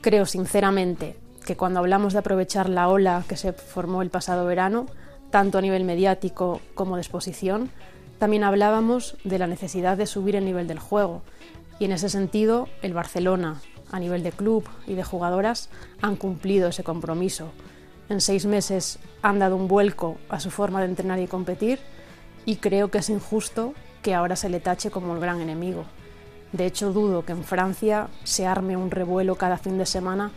Creo 0.00 0.26
sinceramente 0.26 1.16
que 1.44 1.56
cuando 1.56 1.80
hablamos 1.80 2.12
de 2.12 2.18
aprovechar 2.18 2.68
la 2.68 2.88
ola 2.88 3.24
que 3.26 3.36
se 3.36 3.52
formó 3.52 4.02
el 4.02 4.10
pasado 4.10 4.44
verano, 4.44 4.86
tanto 5.30 5.58
a 5.58 5.62
nivel 5.62 5.84
mediático 5.84 6.60
como 6.74 6.96
de 6.96 7.02
exposición, 7.02 7.70
también 8.18 8.44
hablábamos 8.44 9.16
de 9.24 9.38
la 9.38 9.46
necesidad 9.46 9.96
de 9.96 10.06
subir 10.06 10.36
el 10.36 10.44
nivel 10.44 10.68
del 10.68 10.78
juego. 10.78 11.22
Y 11.78 11.84
en 11.84 11.92
ese 11.92 12.08
sentido, 12.08 12.68
el 12.82 12.92
Barcelona, 12.92 13.60
a 13.90 14.00
nivel 14.00 14.22
de 14.22 14.32
club 14.32 14.68
y 14.86 14.94
de 14.94 15.04
jugadoras, 15.04 15.70
han 16.02 16.16
cumplido 16.16 16.68
ese 16.68 16.84
compromiso 16.84 17.52
en 18.08 18.20
seis 18.20 18.46
meses 18.46 18.98
han 19.22 19.38
dado 19.38 19.56
un 19.56 19.68
vuelco 19.68 20.16
a 20.28 20.40
su 20.40 20.50
forma 20.50 20.80
de 20.80 20.86
entrenar 20.86 21.18
y 21.18 21.26
competir 21.26 21.78
y 22.44 22.56
creo 22.56 22.90
que 22.90 22.98
es 22.98 23.10
injusto 23.10 23.74
que 24.02 24.14
ahora 24.14 24.36
se 24.36 24.48
le 24.48 24.60
tache 24.60 24.90
como 24.90 25.14
el 25.14 25.20
gran 25.20 25.40
enemigo. 25.40 25.84
De 26.52 26.64
hecho, 26.64 26.92
dudo 26.92 27.24
que 27.24 27.32
en 27.32 27.44
Francia 27.44 28.08
se 28.24 28.46
arme 28.46 28.76
un 28.76 28.90
revuelo 28.90 29.34
cada 29.34 29.58
fin 29.58 29.76
de 29.76 29.84
semana 29.84 30.30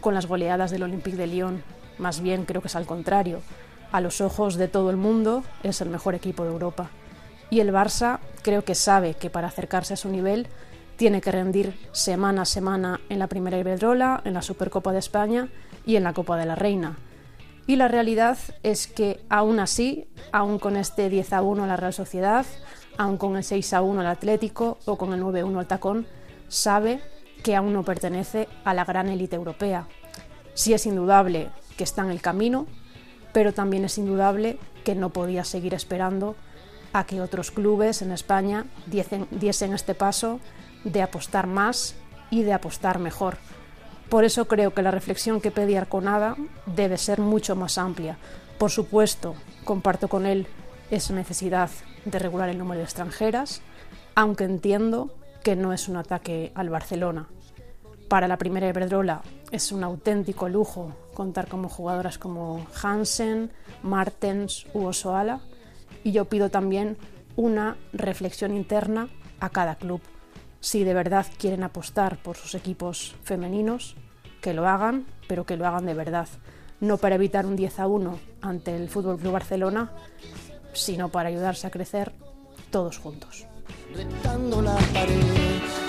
con 0.00 0.14
las 0.14 0.26
goleadas 0.26 0.70
del 0.70 0.84
Olympique 0.84 1.16
de 1.16 1.26
Lyon. 1.26 1.62
Más 1.98 2.20
bien 2.20 2.44
creo 2.44 2.62
que 2.62 2.68
es 2.68 2.76
al 2.76 2.86
contrario. 2.86 3.40
A 3.90 4.00
los 4.00 4.20
ojos 4.20 4.56
de 4.56 4.68
todo 4.68 4.90
el 4.90 4.96
mundo 4.96 5.42
es 5.64 5.80
el 5.80 5.88
mejor 5.88 6.14
equipo 6.14 6.44
de 6.44 6.52
Europa. 6.52 6.90
Y 7.50 7.60
el 7.60 7.72
Barça 7.72 8.20
creo 8.42 8.62
que 8.62 8.74
sabe 8.74 9.14
que 9.14 9.30
para 9.30 9.48
acercarse 9.48 9.94
a 9.94 9.96
su 9.96 10.08
nivel 10.08 10.46
tiene 10.96 11.20
que 11.20 11.32
rendir 11.32 11.76
semana 11.92 12.42
a 12.42 12.46
semana 12.46 13.00
en 13.08 13.18
la 13.18 13.26
Primera 13.26 13.58
Iberdrola, 13.58 14.22
en 14.24 14.34
la 14.34 14.42
Supercopa 14.42 14.92
de 14.92 14.98
España 14.98 15.48
y 15.84 15.96
en 15.96 16.04
la 16.04 16.12
Copa 16.12 16.36
de 16.36 16.46
la 16.46 16.54
Reina. 16.54 16.96
Y 17.66 17.76
la 17.76 17.88
realidad 17.88 18.38
es 18.62 18.86
que 18.86 19.20
aún 19.28 19.58
así, 19.58 20.06
aún 20.32 20.58
con 20.58 20.76
este 20.76 21.08
10 21.08 21.32
a 21.32 21.42
1 21.42 21.66
la 21.66 21.76
Real 21.76 21.92
Sociedad, 21.92 22.46
aún 22.96 23.16
con 23.16 23.36
el 23.36 23.42
6 23.42 23.72
a 23.72 23.82
1 23.82 24.00
el 24.00 24.06
Atlético 24.06 24.78
o 24.84 24.96
con 24.96 25.12
el 25.12 25.20
9 25.20 25.40
a 25.40 25.44
1 25.46 25.60
el 25.60 25.66
Tacón, 25.66 26.06
sabe 26.48 27.00
que 27.42 27.56
aún 27.56 27.72
no 27.72 27.82
pertenece 27.82 28.48
a 28.64 28.72
la 28.72 28.84
gran 28.84 29.08
élite 29.08 29.36
europea. 29.36 29.88
Sí 30.54 30.74
es 30.74 30.86
indudable 30.86 31.50
que 31.76 31.84
está 31.84 32.02
en 32.02 32.10
el 32.10 32.22
camino, 32.22 32.66
pero 33.32 33.52
también 33.52 33.84
es 33.84 33.98
indudable 33.98 34.58
que 34.84 34.94
no 34.94 35.10
podía 35.10 35.44
seguir 35.44 35.74
esperando 35.74 36.36
a 36.92 37.04
que 37.04 37.20
otros 37.20 37.50
clubes 37.50 38.00
en 38.00 38.12
España 38.12 38.66
diesen, 38.86 39.26
diesen 39.30 39.74
este 39.74 39.94
paso 39.94 40.40
de 40.84 41.02
apostar 41.02 41.46
más 41.46 41.96
y 42.30 42.42
de 42.42 42.52
apostar 42.52 43.00
mejor. 43.00 43.38
Por 44.08 44.24
eso 44.24 44.46
creo 44.46 44.72
que 44.72 44.82
la 44.82 44.92
reflexión 44.92 45.40
que 45.40 45.50
pedí 45.50 45.74
Arconada 45.74 46.36
debe 46.66 46.96
ser 46.96 47.20
mucho 47.20 47.56
más 47.56 47.76
amplia. 47.76 48.18
Por 48.56 48.70
supuesto, 48.70 49.34
comparto 49.64 50.08
con 50.08 50.26
él 50.26 50.46
esa 50.90 51.12
necesidad 51.12 51.70
de 52.04 52.18
regular 52.18 52.48
el 52.48 52.58
número 52.58 52.78
de 52.78 52.84
extranjeras, 52.84 53.62
aunque 54.14 54.44
entiendo 54.44 55.14
que 55.42 55.56
no 55.56 55.72
es 55.72 55.88
un 55.88 55.96
ataque 55.96 56.52
al 56.54 56.70
Barcelona. 56.70 57.28
Para 58.08 58.28
la 58.28 58.36
primera 58.36 58.68
Iberdrola 58.68 59.22
es 59.50 59.72
un 59.72 59.82
auténtico 59.82 60.48
lujo 60.48 60.92
contar 61.12 61.48
con 61.48 61.68
jugadoras 61.68 62.18
como 62.18 62.64
Hansen, 62.80 63.50
Martens 63.82 64.66
u 64.72 64.84
Osoala 64.84 65.40
y 66.04 66.12
yo 66.12 66.26
pido 66.26 66.48
también 66.50 66.96
una 67.34 67.76
reflexión 67.92 68.54
interna 68.54 69.08
a 69.40 69.50
cada 69.50 69.74
club 69.74 70.00
si 70.66 70.82
de 70.82 70.94
verdad 70.94 71.24
quieren 71.38 71.62
apostar 71.62 72.16
por 72.16 72.36
sus 72.36 72.56
equipos 72.56 73.14
femeninos, 73.22 73.94
que 74.40 74.52
lo 74.52 74.66
hagan, 74.66 75.06
pero 75.28 75.46
que 75.46 75.56
lo 75.56 75.64
hagan 75.64 75.86
de 75.86 75.94
verdad. 75.94 76.26
No 76.80 76.96
para 76.96 77.14
evitar 77.14 77.46
un 77.46 77.54
10 77.54 77.78
a 77.78 77.86
1 77.86 78.18
ante 78.40 78.74
el 78.74 78.88
Fútbol 78.88 79.16
Club 79.16 79.32
Barcelona, 79.32 79.92
sino 80.72 81.08
para 81.08 81.28
ayudarse 81.28 81.68
a 81.68 81.70
crecer 81.70 82.10
todos 82.72 82.98
juntos. 82.98 83.46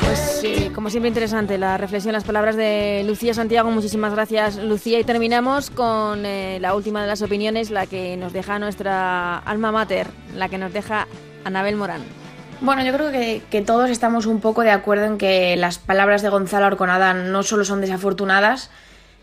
Pues 0.01 0.19
sí, 0.41 0.69
como 0.75 0.91
siempre 0.91 1.07
interesante 1.07 1.57
la 1.57 1.78
reflexión, 1.78 2.13
las 2.13 2.23
palabras 2.23 2.55
de 2.55 3.03
Lucía 3.03 3.34
Santiago. 3.34 3.71
Muchísimas 3.71 4.13
gracias, 4.13 4.57
Lucía. 4.57 4.99
Y 4.99 5.03
terminamos 5.03 5.71
con 5.71 6.23
eh, 6.23 6.59
la 6.61 6.75
última 6.75 7.01
de 7.01 7.07
las 7.07 7.23
opiniones, 7.23 7.71
la 7.71 7.88
que 7.88 8.15
nos 8.15 8.32
deja 8.32 8.59
nuestra 8.59 9.39
alma 9.39 9.71
mater, 9.71 10.05
la 10.36 10.49
que 10.49 10.59
nos 10.59 10.71
deja 10.71 11.07
Anabel 11.45 11.78
Morán. 11.78 12.26
Bueno, 12.60 12.84
yo 12.84 12.91
creo 12.91 13.12
que, 13.12 13.62
todos 13.62 13.91
estamos 13.91 14.26
un 14.26 14.39
poco 14.39 14.64
de 14.64 14.72
acuerdo 14.72 15.05
en 15.05 15.20
que 15.20 15.55
las 15.58 15.78
palabras 15.78 16.24
de 16.24 16.30
Gonzalo 16.30 16.66
Arconada 16.66 17.14
no 17.14 17.43
solo 17.43 17.64
son 17.64 17.82
desafortunadas, 17.82 18.72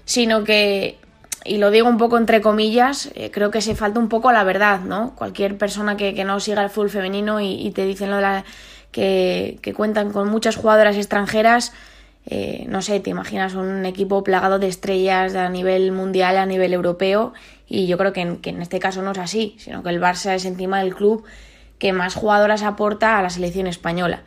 sino 0.04 0.44
que, 0.44 0.98
y 1.44 1.58
lo 1.58 1.72
digo 1.72 1.88
un 1.88 1.98
poco 1.98 2.16
entre 2.16 2.40
comillas, 2.40 3.10
eh, 3.16 3.32
creo 3.32 3.50
que 3.50 3.60
se 3.60 3.74
falta 3.74 3.98
un 3.98 4.08
poco 4.08 4.30
la 4.30 4.44
verdad, 4.44 4.80
¿no? 4.80 5.16
Cualquier 5.16 5.58
persona 5.58 5.96
que, 5.96 6.12
no 6.24 6.38
siga 6.38 6.62
el 6.62 6.70
fútbol 6.70 6.90
femenino 6.90 7.40
y, 7.40 7.72
te 7.72 7.84
dicen 7.84 8.10
la, 8.10 8.44
que, 8.92 9.58
cuentan 9.76 10.12
con 10.12 10.28
muchas 10.28 10.54
jugadoras 10.54 10.96
extranjeras, 10.96 11.72
eh, 12.26 12.66
no 12.68 12.82
sé, 12.82 13.00
te 13.00 13.10
imaginas 13.10 13.54
un 13.54 13.84
equipo 13.84 14.22
plagado 14.22 14.60
de 14.60 14.68
estrellas 14.68 15.34
a 15.34 15.48
nivel 15.48 15.90
mundial, 15.90 16.38
a 16.38 16.46
nivel 16.46 16.72
europeo, 16.72 17.32
y 17.66 17.88
yo 17.88 17.98
creo 17.98 18.12
que 18.12 18.38
que 18.40 18.50
en 18.50 18.62
este 18.62 18.78
caso 18.78 19.02
no 19.02 19.10
es 19.10 19.18
así, 19.18 19.56
sino 19.58 19.82
que 19.82 19.90
el 19.90 20.00
Barça 20.00 20.34
es 20.34 20.44
encima 20.44 20.78
del 20.78 20.94
club 20.94 21.24
que 21.78 21.92
más 21.92 22.14
jugadoras 22.14 22.62
aporta 22.62 23.18
a 23.18 23.22
la 23.22 23.30
selección 23.30 23.66
española. 23.66 24.22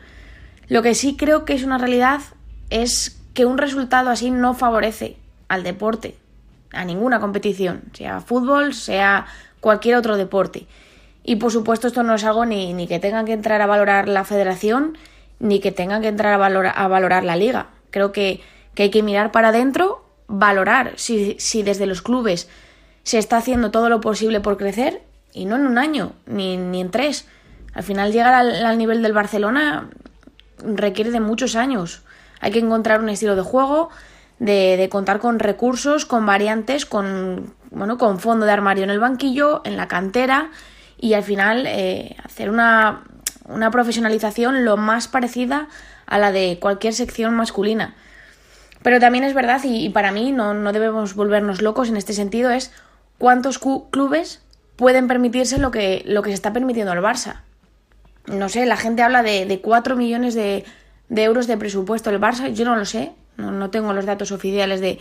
Lo 0.68 0.82
que 0.82 0.95
sí 0.95 1.16
creo 1.16 1.45
que 1.45 1.54
es 1.54 1.64
una 1.64 1.78
realidad 1.78 2.22
es 2.70 3.22
que 3.34 3.45
un 3.45 3.58
resultado 3.58 4.10
así 4.10 4.32
no 4.32 4.54
favorece 4.54 5.18
al 5.48 5.64
deporte, 5.64 6.18
a 6.74 6.84
ninguna 6.84 7.20
competición, 7.20 7.84
sea 7.93 8.20
fútbol, 8.20 8.74
sea 8.74 9.28
cualquier 9.60 9.95
otro 9.95 10.18
deporte. 10.18 10.68
Y 11.24 11.38
por 11.38 11.52
supuesto 11.52 11.88
esto 11.88 12.04
no 12.04 12.16
es 12.16 12.24
algo 12.24 12.45
ni, 12.45 12.74
ni 12.74 12.88
que 12.88 13.00
tengan 13.00 13.26
que 13.26 13.34
entrar 13.34 13.62
a 13.62 13.68
valorar 13.68 14.08
la 14.08 14.24
federación, 14.24 14.98
ni 15.39 15.60
que 15.60 15.72
tengan 15.72 16.02
que 16.02 16.08
entrar 16.08 16.34
a, 16.34 16.38
valorar, 16.38 16.74
a 16.76 16.88
valorar 16.88 17.24
la 17.24 17.36
liga. 17.36 17.68
Creo 17.91 18.12
que, 18.12 18.41
que, 18.76 18.84
hay 18.84 18.89
que 18.89 19.04
mirar 19.04 19.32
para 19.32 19.50
adentro, 19.50 20.06
valorar 20.28 20.93
si, 20.95 21.36
si 21.39 21.64
desde 21.64 21.86
los 21.86 22.02
clubes 22.02 22.50
se 23.04 23.18
está 23.18 23.38
haciendo 23.38 23.72
todo 23.72 23.89
lo 23.89 24.02
posible 24.02 24.39
por 24.39 24.58
crecer, 24.58 25.02
y 25.34 25.45
no 25.45 25.56
en 25.56 25.68
un 25.68 25.78
año, 25.78 26.14
ni, 26.26 26.58
ni 26.58 26.82
en 26.82 26.91
tres, 26.91 27.28
al 27.78 27.84
final 27.84 28.11
llegar 28.11 28.34
al, 28.34 28.78
nivel 28.80 29.03
del 29.03 29.13
Barcelona 29.13 29.88
requiere 30.63 31.11
de 31.11 31.19
muchos 31.19 31.55
años. 31.55 32.01
Hay 32.39 32.49
que 32.49 32.57
encontrar 32.57 33.01
un 33.01 33.09
estilo 33.09 33.36
de 33.36 33.43
juego, 33.43 33.91
de, 34.39 34.88
contar 34.91 35.19
con 35.19 35.38
recursos, 35.38 36.07
con 36.07 36.25
variantes, 36.25 36.88
con, 36.88 37.53
bueno, 37.69 37.99
con 37.99 38.19
fondo 38.19 38.47
de 38.47 38.51
armario 38.51 38.84
en 38.84 38.89
el 38.89 38.99
banquillo, 38.99 39.61
en 39.63 39.78
la 39.78 39.88
cantera 39.88 40.49
y 40.97 41.13
al 41.13 41.21
final 41.21 41.65
eh, 41.67 42.15
hacer 42.23 42.49
una, 42.49 43.03
una 43.45 43.69
profesionalización 43.69 44.65
lo 44.65 44.75
más 44.75 45.07
parecida 45.07 45.67
a 46.07 46.17
la 46.17 46.32
de 46.32 46.57
cualquier 46.59 46.95
sección 46.95 47.36
masculina. 47.36 47.93
Pero 48.82 48.99
también 48.99 49.23
es 49.23 49.36
verdad, 49.36 49.61
y, 49.63 49.89
para 49.89 50.11
mí 50.11 50.32
no, 50.32 50.55
no, 50.55 50.73
debemos 50.73 51.13
volvernos 51.13 51.61
locos 51.61 51.89
en 51.89 51.97
este 51.97 52.13
sentido, 52.13 52.49
es 52.49 52.71
cuántos 53.19 53.59
clubes 53.59 54.41
pueden 54.78 55.07
permitirse 55.07 55.59
lo 55.59 55.69
que, 55.69 56.01
lo 56.07 56.23
que 56.23 56.32
se 56.32 56.36
está 56.36 56.53
permitiendo 56.53 56.91
al 56.91 57.03
Barça. 57.03 57.41
No 58.28 58.49
sé, 58.49 58.65
la 58.65 58.78
gente 58.78 59.01
habla 59.01 59.23
de, 59.23 59.45
de 59.45 59.61
4 59.61 59.95
millones 59.95 60.36
de, 60.36 60.65
de, 61.09 61.23
euros 61.23 61.47
de 61.47 61.57
presupuesto 61.57 62.09
el 62.09 62.19
Barça, 62.19 62.51
yo 62.51 62.65
no 62.65 62.75
lo 62.75 62.86
sé, 62.86 63.11
no, 63.38 63.51
no 63.51 63.69
tengo 63.69 63.93
los 63.93 64.05
datos 64.05 64.32
oficiales 64.32 64.82
de, 64.82 64.99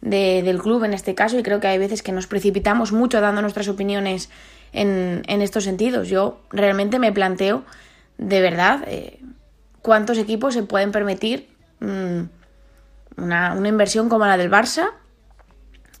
del 0.00 0.58
club 0.58 0.84
en 0.84 0.94
este 0.94 1.14
caso 1.14 1.38
y 1.38 1.42
creo 1.42 1.60
que 1.60 1.66
hay 1.66 1.78
veces 1.78 2.02
que 2.02 2.12
nos 2.12 2.26
precipitamos 2.26 2.92
mucho 2.92 3.20
dando 3.20 3.42
nuestras 3.42 3.68
opiniones 3.68 4.30
en, 4.72 5.22
en 5.26 5.42
estos 5.42 5.64
sentidos. 5.64 6.08
Yo 6.08 6.40
realmente 6.50 6.98
me 6.98 7.12
planteo 7.12 7.64
de 8.16 8.40
verdad 8.40 8.84
eh, 8.86 9.20
cuántos 9.82 10.18
equipos 10.18 10.54
se 10.54 10.62
pueden 10.62 10.92
permitir 10.92 11.48
mm, 11.80 12.22
una, 13.16 13.54
una, 13.54 13.68
inversión 13.68 14.08
como 14.08 14.26
la 14.26 14.36
del 14.36 14.50
Barça 14.50 14.90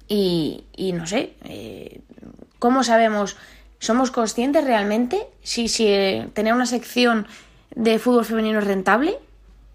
y, 0.06 0.64
y 0.76 0.92
no 0.92 1.06
sé, 1.06 1.34
eh, 1.44 2.00
¿cómo 2.58 2.84
sabemos? 2.84 3.36
¿Somos 3.78 4.10
conscientes 4.10 4.64
realmente 4.64 5.26
si, 5.42 5.68
si 5.68 5.86
eh, 5.86 6.28
tener 6.34 6.54
una 6.54 6.66
sección 6.66 7.26
de 7.74 7.98
fútbol 7.98 8.24
femenino 8.24 8.58
es 8.58 8.66
rentable? 8.66 9.18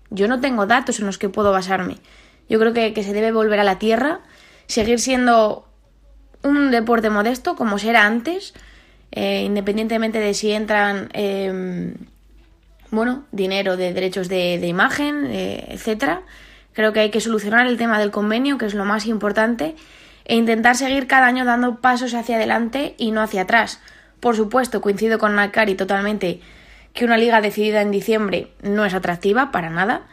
Yo 0.10 0.28
no 0.28 0.42
tengo 0.42 0.66
datos 0.66 1.00
en 1.00 1.06
los 1.06 1.18
que 1.18 1.30
puedo 1.30 1.52
basarme. 1.52 1.98
Yo 2.50 2.60
creo 2.60 2.74
que, 2.74 2.94
que 2.94 3.04
se 3.04 3.14
debe 3.14 3.32
volver 3.32 3.60
a 3.60 3.64
la 3.64 3.80
tierra, 3.80 4.20
seguir 4.68 5.00
siendo 5.00 5.68
un 6.44 6.72
deporte 6.72 7.10
modesto 7.10 7.56
como 7.56 7.80
será 7.80 8.06
antes, 8.06 8.54
eh, 9.12 9.44
independientemente 9.44 10.20
de 10.20 10.34
si 10.34 10.52
entran 10.52 11.10
eh, 11.14 11.94
bueno, 12.94 13.26
dinero 13.32 13.76
de 13.76 13.92
derechos 13.92 14.30
de, 14.30 14.60
de 14.60 14.68
imagen, 14.68 15.26
eh, 15.26 15.66
etcétera. 15.70 16.22
Creo 16.74 16.94
que 16.94 17.00
hay 17.00 17.10
que 17.10 17.22
solucionar 17.22 17.66
el 17.66 17.78
tema 17.78 17.98
del 18.00 18.12
convenio, 18.12 18.60
que 18.60 18.68
es 18.68 18.76
lo 18.76 18.86
más 18.86 19.08
importante, 19.08 19.76
e 20.26 20.36
intentar 20.36 20.76
seguir 20.76 21.08
cada 21.08 21.28
año 21.28 21.46
dando 21.46 21.82
pasos 21.82 22.14
hacia 22.14 22.38
adelante 22.38 22.96
y 22.98 23.12
no 23.12 23.22
hacia 23.22 23.44
atrás. 23.44 23.80
Por 24.20 24.36
supuesto, 24.36 24.82
coincido 24.82 25.20
con 25.20 25.36
Nakari 25.36 25.76
totalmente 25.76 26.42
que 26.94 27.06
una 27.06 27.18
liga 27.18 27.42
decidida 27.42 27.82
en 27.82 27.92
diciembre 27.92 28.52
no 28.62 28.86
es 28.86 28.94
atractiva 28.94 29.52
para 29.52 29.70
nada, 29.70 30.04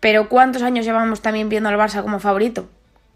pero 0.00 0.28
¿cuántos 0.28 0.62
años 0.62 0.84
llevamos 0.84 1.20
también 1.20 1.48
viendo 1.48 1.68
al 1.68 1.76
Barça 1.76 2.02
como 2.02 2.20
favorito? 2.20 2.68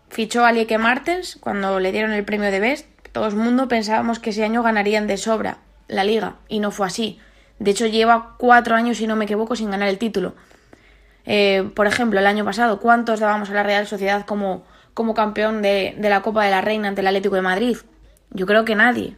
Fichó 0.09 0.45
a 0.45 0.53
Lieke 0.53 0.79
Martens 0.79 1.37
cuando 1.41 1.81
le 1.81 1.93
dieron 1.93 2.13
el 2.13 2.25
premio 2.25 2.51
de 2.51 2.61
Best. 2.61 2.87
Todo 3.13 3.29
el 3.29 3.37
mundo 3.37 3.69
pensábamos 3.69 4.19
que 4.19 4.31
ese 4.31 4.45
año 4.45 4.63
ganarían 4.63 5.07
de 5.07 5.17
sobra 5.17 5.59
la 5.89 6.05
liga 6.05 6.37
y 6.49 6.61
no 6.61 6.71
fue 6.71 6.87
así. 6.87 7.19
De 7.59 7.73
hecho, 7.73 7.87
lleva 7.87 8.35
cuatro 8.39 8.75
años, 8.75 8.99
si 8.99 9.07
no 9.07 9.17
me 9.17 9.25
equivoco, 9.25 9.55
sin 9.55 9.71
ganar 9.71 9.89
el 9.89 9.99
título. 9.99 10.35
Eh, 11.27 11.71
por 11.75 11.87
ejemplo, 11.87 12.19
el 12.19 12.27
año 12.27 12.45
pasado, 12.45 12.81
¿cuántos 12.81 13.21
dábamos 13.21 13.51
a 13.51 13.55
la 13.55 13.63
Real 13.63 13.87
Sociedad 13.87 14.25
como, 14.25 14.65
como 14.95 15.15
campeón 15.15 15.63
de, 15.63 15.95
de, 15.99 16.09
la 16.09 16.23
Copa 16.23 16.45
de 16.45 16.51
la 16.51 16.61
Reina 16.61 16.89
ante 16.89 17.01
el 17.01 17.07
Atlético 17.07 17.37
de 17.37 17.43
Madrid? 17.43 17.77
Yo 18.31 18.47
creo 18.47 18.65
que 18.65 18.75
nadie. 18.75 19.17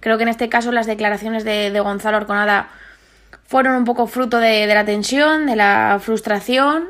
Creo 0.00 0.16
que 0.16 0.22
en 0.22 0.28
este 0.28 0.48
caso 0.48 0.72
las 0.72 0.86
declaraciones 0.86 1.44
de, 1.44 1.70
de 1.70 1.80
Gonzalo 1.80 2.16
Arconada 2.16 2.68
fueron 3.44 3.76
un 3.76 3.84
poco 3.84 4.06
fruto 4.06 4.38
de, 4.38 4.66
de, 4.66 4.74
la 4.74 4.84
tensión, 4.84 5.46
de 5.46 5.56
la 5.56 5.98
frustración, 6.00 6.88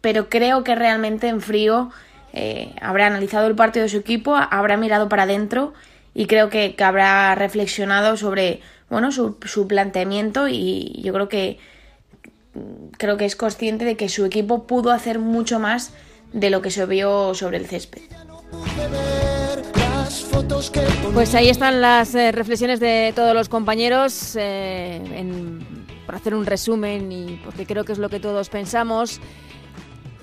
pero 0.00 0.28
creo 0.28 0.64
que 0.64 0.74
realmente 0.74 1.28
en 1.28 1.40
frío 1.40 1.90
eh, 2.32 2.74
habrá 2.80 3.06
analizado 3.06 3.46
el 3.46 3.54
partido 3.54 3.84
de 3.84 3.88
su 3.88 3.96
equipo, 3.96 4.36
habrá 4.36 4.76
mirado 4.76 5.08
para 5.08 5.24
adentro 5.24 5.72
y 6.14 6.26
creo 6.26 6.50
que, 6.50 6.74
que 6.74 6.84
habrá 6.84 7.34
reflexionado 7.34 8.16
sobre 8.16 8.60
bueno, 8.90 9.10
su, 9.10 9.36
su 9.44 9.66
planteamiento 9.66 10.46
y 10.48 11.00
yo 11.02 11.12
creo 11.12 11.28
que 11.28 11.58
creo 12.98 13.16
que 13.16 13.24
es 13.24 13.36
consciente 13.36 13.84
de 13.84 13.96
que 13.96 14.08
su 14.08 14.24
equipo 14.24 14.66
pudo 14.66 14.90
hacer 14.90 15.18
mucho 15.18 15.58
más 15.58 15.92
de 16.36 16.50
lo 16.50 16.60
que 16.60 16.70
se 16.70 16.84
vio 16.86 17.34
sobre 17.34 17.56
el 17.56 17.66
césped. 17.66 18.02
Pues 21.14 21.34
ahí 21.34 21.48
están 21.48 21.80
las 21.80 22.14
eh, 22.14 22.30
reflexiones 22.30 22.78
de 22.78 23.12
todos 23.16 23.34
los 23.34 23.48
compañeros 23.48 24.36
eh, 24.36 25.00
en, 25.14 25.66
por 26.04 26.14
hacer 26.14 26.34
un 26.34 26.44
resumen 26.44 27.10
y 27.10 27.40
porque 27.42 27.64
creo 27.64 27.84
que 27.84 27.92
es 27.92 27.98
lo 27.98 28.10
que 28.10 28.20
todos 28.20 28.50
pensamos. 28.50 29.20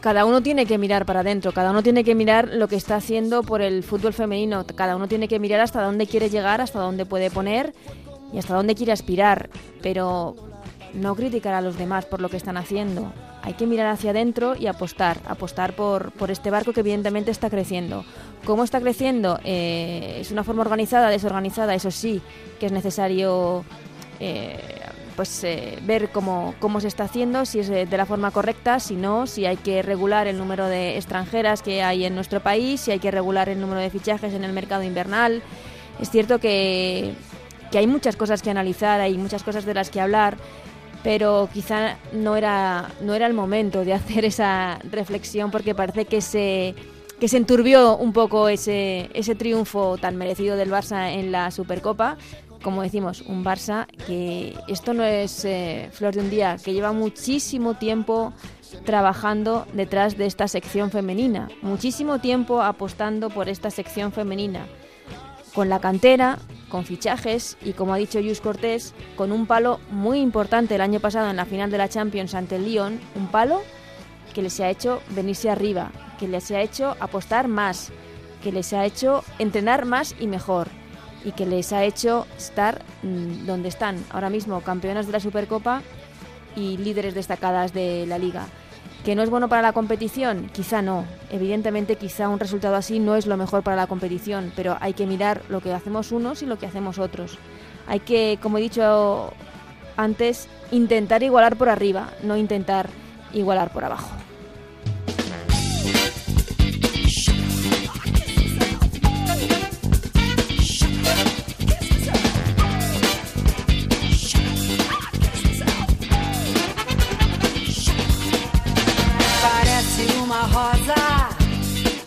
Cada 0.02 0.26
uno 0.26 0.44
tiene 0.44 0.66
que 0.66 0.78
mirar 0.78 1.06
para 1.06 1.22
adentro, 1.22 1.52
cada 1.52 1.72
uno 1.72 1.82
tiene 1.82 2.04
que 2.04 2.14
mirar 2.14 2.50
lo 2.54 2.68
que 2.68 2.76
está 2.76 2.96
haciendo 2.96 3.42
por 3.42 3.62
el 3.62 3.84
fútbol 3.84 4.14
femenino, 4.14 4.66
cada 4.68 4.96
uno 4.96 5.08
tiene 5.08 5.28
que 5.28 5.40
mirar 5.40 5.62
hasta 5.62 5.82
dónde 5.82 6.06
quiere 6.06 6.30
llegar, 6.30 6.62
hasta 6.62 6.80
dónde 6.80 7.06
puede 7.06 7.32
poner 7.32 7.74
y 8.32 8.38
hasta 8.38 8.54
dónde 8.54 8.76
quiere 8.76 8.92
aspirar, 8.92 9.50
pero 9.82 10.36
no 10.94 11.16
criticar 11.16 11.56
a 11.56 11.62
los 11.62 11.78
demás 11.78 12.06
por 12.06 12.22
lo 12.22 12.30
que 12.30 12.38
están 12.38 12.58
haciendo. 12.58 13.14
Hay 13.44 13.54
que 13.54 13.68
mirar 13.68 13.88
hacia 13.88 14.12
adentro 14.12 14.56
y 14.56 14.68
apostar, 14.68 15.20
apostar 15.26 15.76
por, 15.76 16.14
por 16.14 16.32
este 16.32 16.50
barco 16.50 16.72
que 16.72 16.80
evidentemente 16.80 17.30
está 17.30 17.50
creciendo. 17.50 18.06
¿Cómo 18.46 18.64
está 18.64 18.80
creciendo? 18.80 19.38
Eh, 19.44 20.18
¿Es 20.22 20.32
una 20.32 20.46
forma 20.46 20.62
organizada, 20.62 21.10
desorganizada? 21.10 21.76
Eso 21.76 21.92
sí, 21.92 22.22
que 22.58 22.68
es 22.68 22.72
necesario 22.72 23.66
eh, 24.22 24.58
pues 25.18 25.44
eh, 25.44 25.78
ver 25.84 26.10
cómo, 26.10 26.56
cómo 26.60 26.80
se 26.80 26.88
está 26.88 27.04
haciendo, 27.04 27.46
si 27.46 27.60
es 27.60 27.68
de 27.68 27.98
la 27.98 28.06
forma 28.06 28.32
correcta, 28.32 28.80
si 28.80 28.96
no, 28.96 29.28
si 29.28 29.46
hay 29.46 29.58
que 29.58 29.82
regular 29.82 30.28
el 30.28 30.38
número 30.38 30.68
de 30.68 30.96
extranjeras 30.96 31.62
que 31.62 31.84
hay 31.84 32.06
en 32.06 32.16
nuestro 32.16 32.40
país, 32.40 32.80
si 32.80 32.92
hay 32.92 33.00
que 33.00 33.12
regular 33.12 33.50
el 33.50 33.60
número 33.60 33.82
de 33.82 33.90
fichajes 33.90 34.34
en 34.34 34.46
el 34.46 34.54
mercado 34.54 34.84
invernal. 34.84 35.44
Es 36.00 36.10
cierto 36.10 36.40
que 36.40 37.14
que 37.74 37.80
hay 37.80 37.88
muchas 37.88 38.16
cosas 38.16 38.44
que 38.44 38.52
analizar, 38.52 39.02
hay 39.02 39.18
muchas 39.18 39.42
cosas 39.42 39.66
de 39.66 39.74
las 39.74 39.90
que 39.90 40.00
hablar, 40.00 40.38
pero 41.04 41.50
quizá 41.54 41.98
no 42.14 42.36
era, 42.36 42.90
no 43.02 43.14
era 43.14 43.28
el 43.28 43.34
momento 43.34 43.84
de 43.84 43.94
hacer 43.94 44.26
esa 44.26 44.80
reflexión 44.90 45.52
porque 45.52 45.76
parece 45.76 46.06
que 46.06 46.22
se, 46.22 46.74
que 47.20 47.28
se 47.28 47.38
enturbió 47.38 47.98
un 47.98 48.14
poco 48.14 48.48
ese, 48.48 49.10
ese 49.14 49.36
triunfo 49.36 49.98
tan 49.98 50.16
merecido 50.16 50.56
del 50.56 50.72
Barça 50.72 51.14
en 51.14 51.32
la 51.32 51.52
Supercopa. 51.52 52.18
Como 52.64 52.82
decimos, 52.82 53.22
un 53.28 53.44
Barça 53.44 53.88
que 54.08 54.56
esto 54.70 54.94
no 54.94 55.04
es 55.04 55.44
eh, 55.44 55.90
flor 55.92 56.14
de 56.14 56.22
un 56.22 56.30
día, 56.30 56.58
que 56.64 56.74
lleva 56.74 56.94
muchísimo 56.94 57.74
tiempo 57.74 58.32
trabajando 58.86 59.68
detrás 59.74 60.18
de 60.18 60.26
esta 60.26 60.48
sección 60.48 60.90
femenina, 60.90 61.50
muchísimo 61.62 62.20
tiempo 62.20 62.62
apostando 62.62 63.30
por 63.30 63.50
esta 63.50 63.70
sección 63.70 64.14
femenina, 64.14 64.66
con 65.54 65.70
la 65.70 65.80
cantera, 65.80 66.40
con 66.70 66.86
fichajes 66.86 67.58
y, 67.64 67.74
como 67.74 67.94
ha 67.94 67.98
dicho 67.98 68.20
Jus 68.22 68.42
Cortés, 68.42 68.94
con 69.16 69.32
un 69.32 69.46
palo 69.46 69.80
muy 69.92 70.20
importante 70.20 70.76
el 70.76 70.82
año 70.82 71.00
pasado 71.00 71.30
en 71.30 71.36
la 71.36 71.46
final 71.46 71.70
de 71.70 71.78
la 71.78 71.90
Champions 71.90 72.34
ante 72.34 72.56
el 72.56 72.66
Lyon, 72.66 73.00
un 73.16 73.28
palo 73.28 73.62
que 74.34 74.42
les 74.42 74.60
ha 74.60 74.70
hecho 74.70 75.02
venirse 75.10 75.50
arriba, 75.50 75.92
que 76.20 76.28
les 76.28 76.50
ha 76.52 76.62
hecho 76.62 76.96
apostar 77.00 77.48
más, 77.48 77.92
que 78.42 78.52
les 78.52 78.74
ha 78.74 78.86
hecho 78.86 79.24
entrenar 79.38 79.86
más 79.86 80.16
y 80.20 80.28
mejor 80.28 80.68
y 81.24 81.32
que 81.32 81.46
les 81.46 81.72
ha 81.72 81.84
hecho 81.84 82.26
estar 82.38 82.82
mmm, 83.04 83.46
donde 83.46 83.70
están 83.70 84.04
ahora 84.10 84.30
mismo, 84.30 84.62
campeonas 84.62 85.06
de 85.06 85.14
la 85.14 85.20
Supercopa 85.20 85.82
y 86.56 86.78
líderes 86.78 87.14
destacadas 87.14 87.74
de 87.74 88.06
la 88.08 88.18
liga. 88.18 88.48
¿Que 89.04 89.16
no 89.16 89.22
es 89.22 89.30
bueno 89.30 89.50
para 89.50 89.62
la 89.62 89.74
competición? 89.74 90.50
Quizá 90.54 90.82
no. 90.82 91.04
Evidentemente 91.30 91.98
quizá 91.98 92.30
un 92.30 92.40
resultado 92.40 92.76
así 92.76 93.00
no 93.00 93.16
es 93.16 93.28
lo 93.28 93.36
mejor 93.36 93.62
para 93.62 93.76
la 93.76 93.88
competición, 93.88 94.54
pero 94.56 94.78
hay 94.80 94.94
que 94.94 95.06
mirar 95.06 95.42
lo 95.50 95.60
que 95.60 95.74
hacemos 95.74 96.14
unos 96.14 96.42
y 96.42 96.46
lo 96.46 96.58
que 96.58 96.68
hacemos 96.68 97.00
otros. 97.00 97.38
Hay 97.86 98.00
que, 98.00 98.40
como 98.42 98.58
he 98.58 98.62
dicho 98.62 99.34
antes, 99.98 100.48
intentar 100.72 101.22
igualar 101.22 101.58
por 101.58 101.68
arriba, 101.68 102.12
no 102.24 102.38
intentar 102.38 102.90
igualar 103.34 103.74
por 103.74 103.84
abajo. 103.84 104.23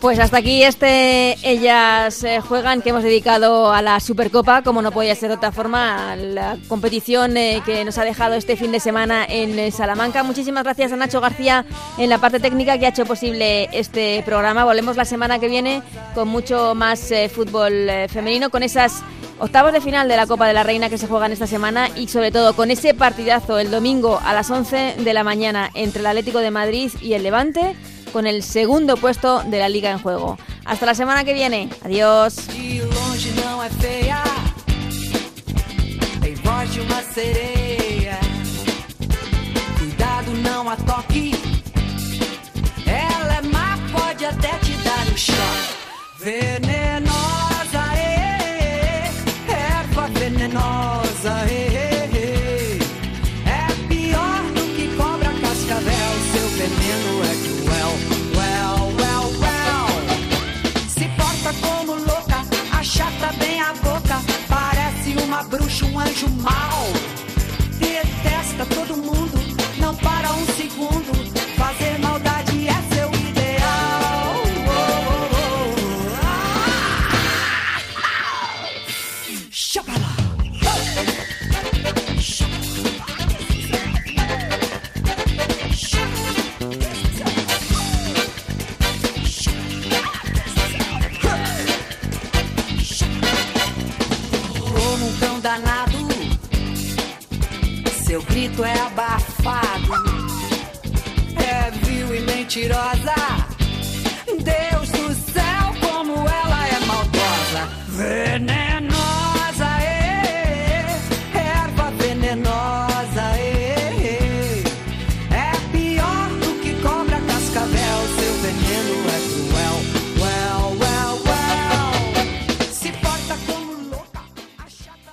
Pues 0.07 0.19
hasta 0.19 0.37
aquí 0.37 0.63
este 0.63 1.35
Ellas 1.43 2.23
eh, 2.23 2.39
Juegan 2.39 2.81
que 2.81 2.91
hemos 2.91 3.03
dedicado 3.03 3.73
a 3.73 3.81
la 3.81 3.99
Supercopa, 3.99 4.61
como 4.61 4.81
no 4.81 4.93
podía 4.93 5.13
ser 5.15 5.27
de 5.27 5.35
otra 5.35 5.51
forma, 5.51 6.15
la 6.15 6.57
competición 6.69 7.35
eh, 7.35 7.61
que 7.65 7.83
nos 7.83 7.97
ha 7.97 8.05
dejado 8.05 8.35
este 8.35 8.55
fin 8.55 8.71
de 8.71 8.79
semana 8.79 9.25
en 9.27 9.59
eh, 9.59 9.69
Salamanca. 9.69 10.23
Muchísimas 10.23 10.63
gracias 10.63 10.93
a 10.93 10.95
Nacho 10.95 11.19
García 11.19 11.65
en 11.97 12.09
la 12.09 12.19
parte 12.19 12.39
técnica 12.39 12.77
que 12.77 12.85
ha 12.85 12.89
hecho 12.89 13.05
posible 13.05 13.67
este 13.73 14.23
programa. 14.25 14.63
Volvemos 14.63 14.95
la 14.95 15.03
semana 15.03 15.39
que 15.39 15.49
viene 15.49 15.83
con 16.15 16.29
mucho 16.29 16.73
más 16.73 17.11
eh, 17.11 17.27
fútbol 17.27 17.89
femenino, 18.07 18.49
con 18.49 18.63
esas 18.63 19.03
octavos 19.39 19.73
de 19.73 19.81
final 19.81 20.07
de 20.07 20.15
la 20.15 20.25
Copa 20.25 20.47
de 20.47 20.53
la 20.53 20.63
Reina 20.63 20.89
que 20.89 20.97
se 20.97 21.07
juegan 21.07 21.33
esta 21.33 21.47
semana 21.47 21.89
y 21.97 22.07
sobre 22.07 22.31
todo 22.31 22.55
con 22.55 22.71
ese 22.71 22.93
partidazo 22.93 23.59
el 23.59 23.71
domingo 23.71 24.21
a 24.23 24.33
las 24.33 24.49
11 24.49 24.95
de 24.99 25.13
la 25.13 25.25
mañana 25.25 25.69
entre 25.73 25.99
el 25.99 26.05
Atlético 26.05 26.39
de 26.39 26.51
Madrid 26.51 26.91
y 27.01 27.11
el 27.11 27.23
Levante 27.23 27.75
con 28.17 28.25
el 28.25 28.41
segundo 28.41 28.97
puesto 28.97 29.43
de 29.43 29.59
la 29.59 29.69
liga 29.69 29.91
en 29.91 29.99
juego. 29.99 30.39
Hasta 30.65 30.87
la 30.87 30.95
semana 30.95 31.23
que 31.23 31.33
viene. 31.35 31.69
Adiós. 31.85 32.47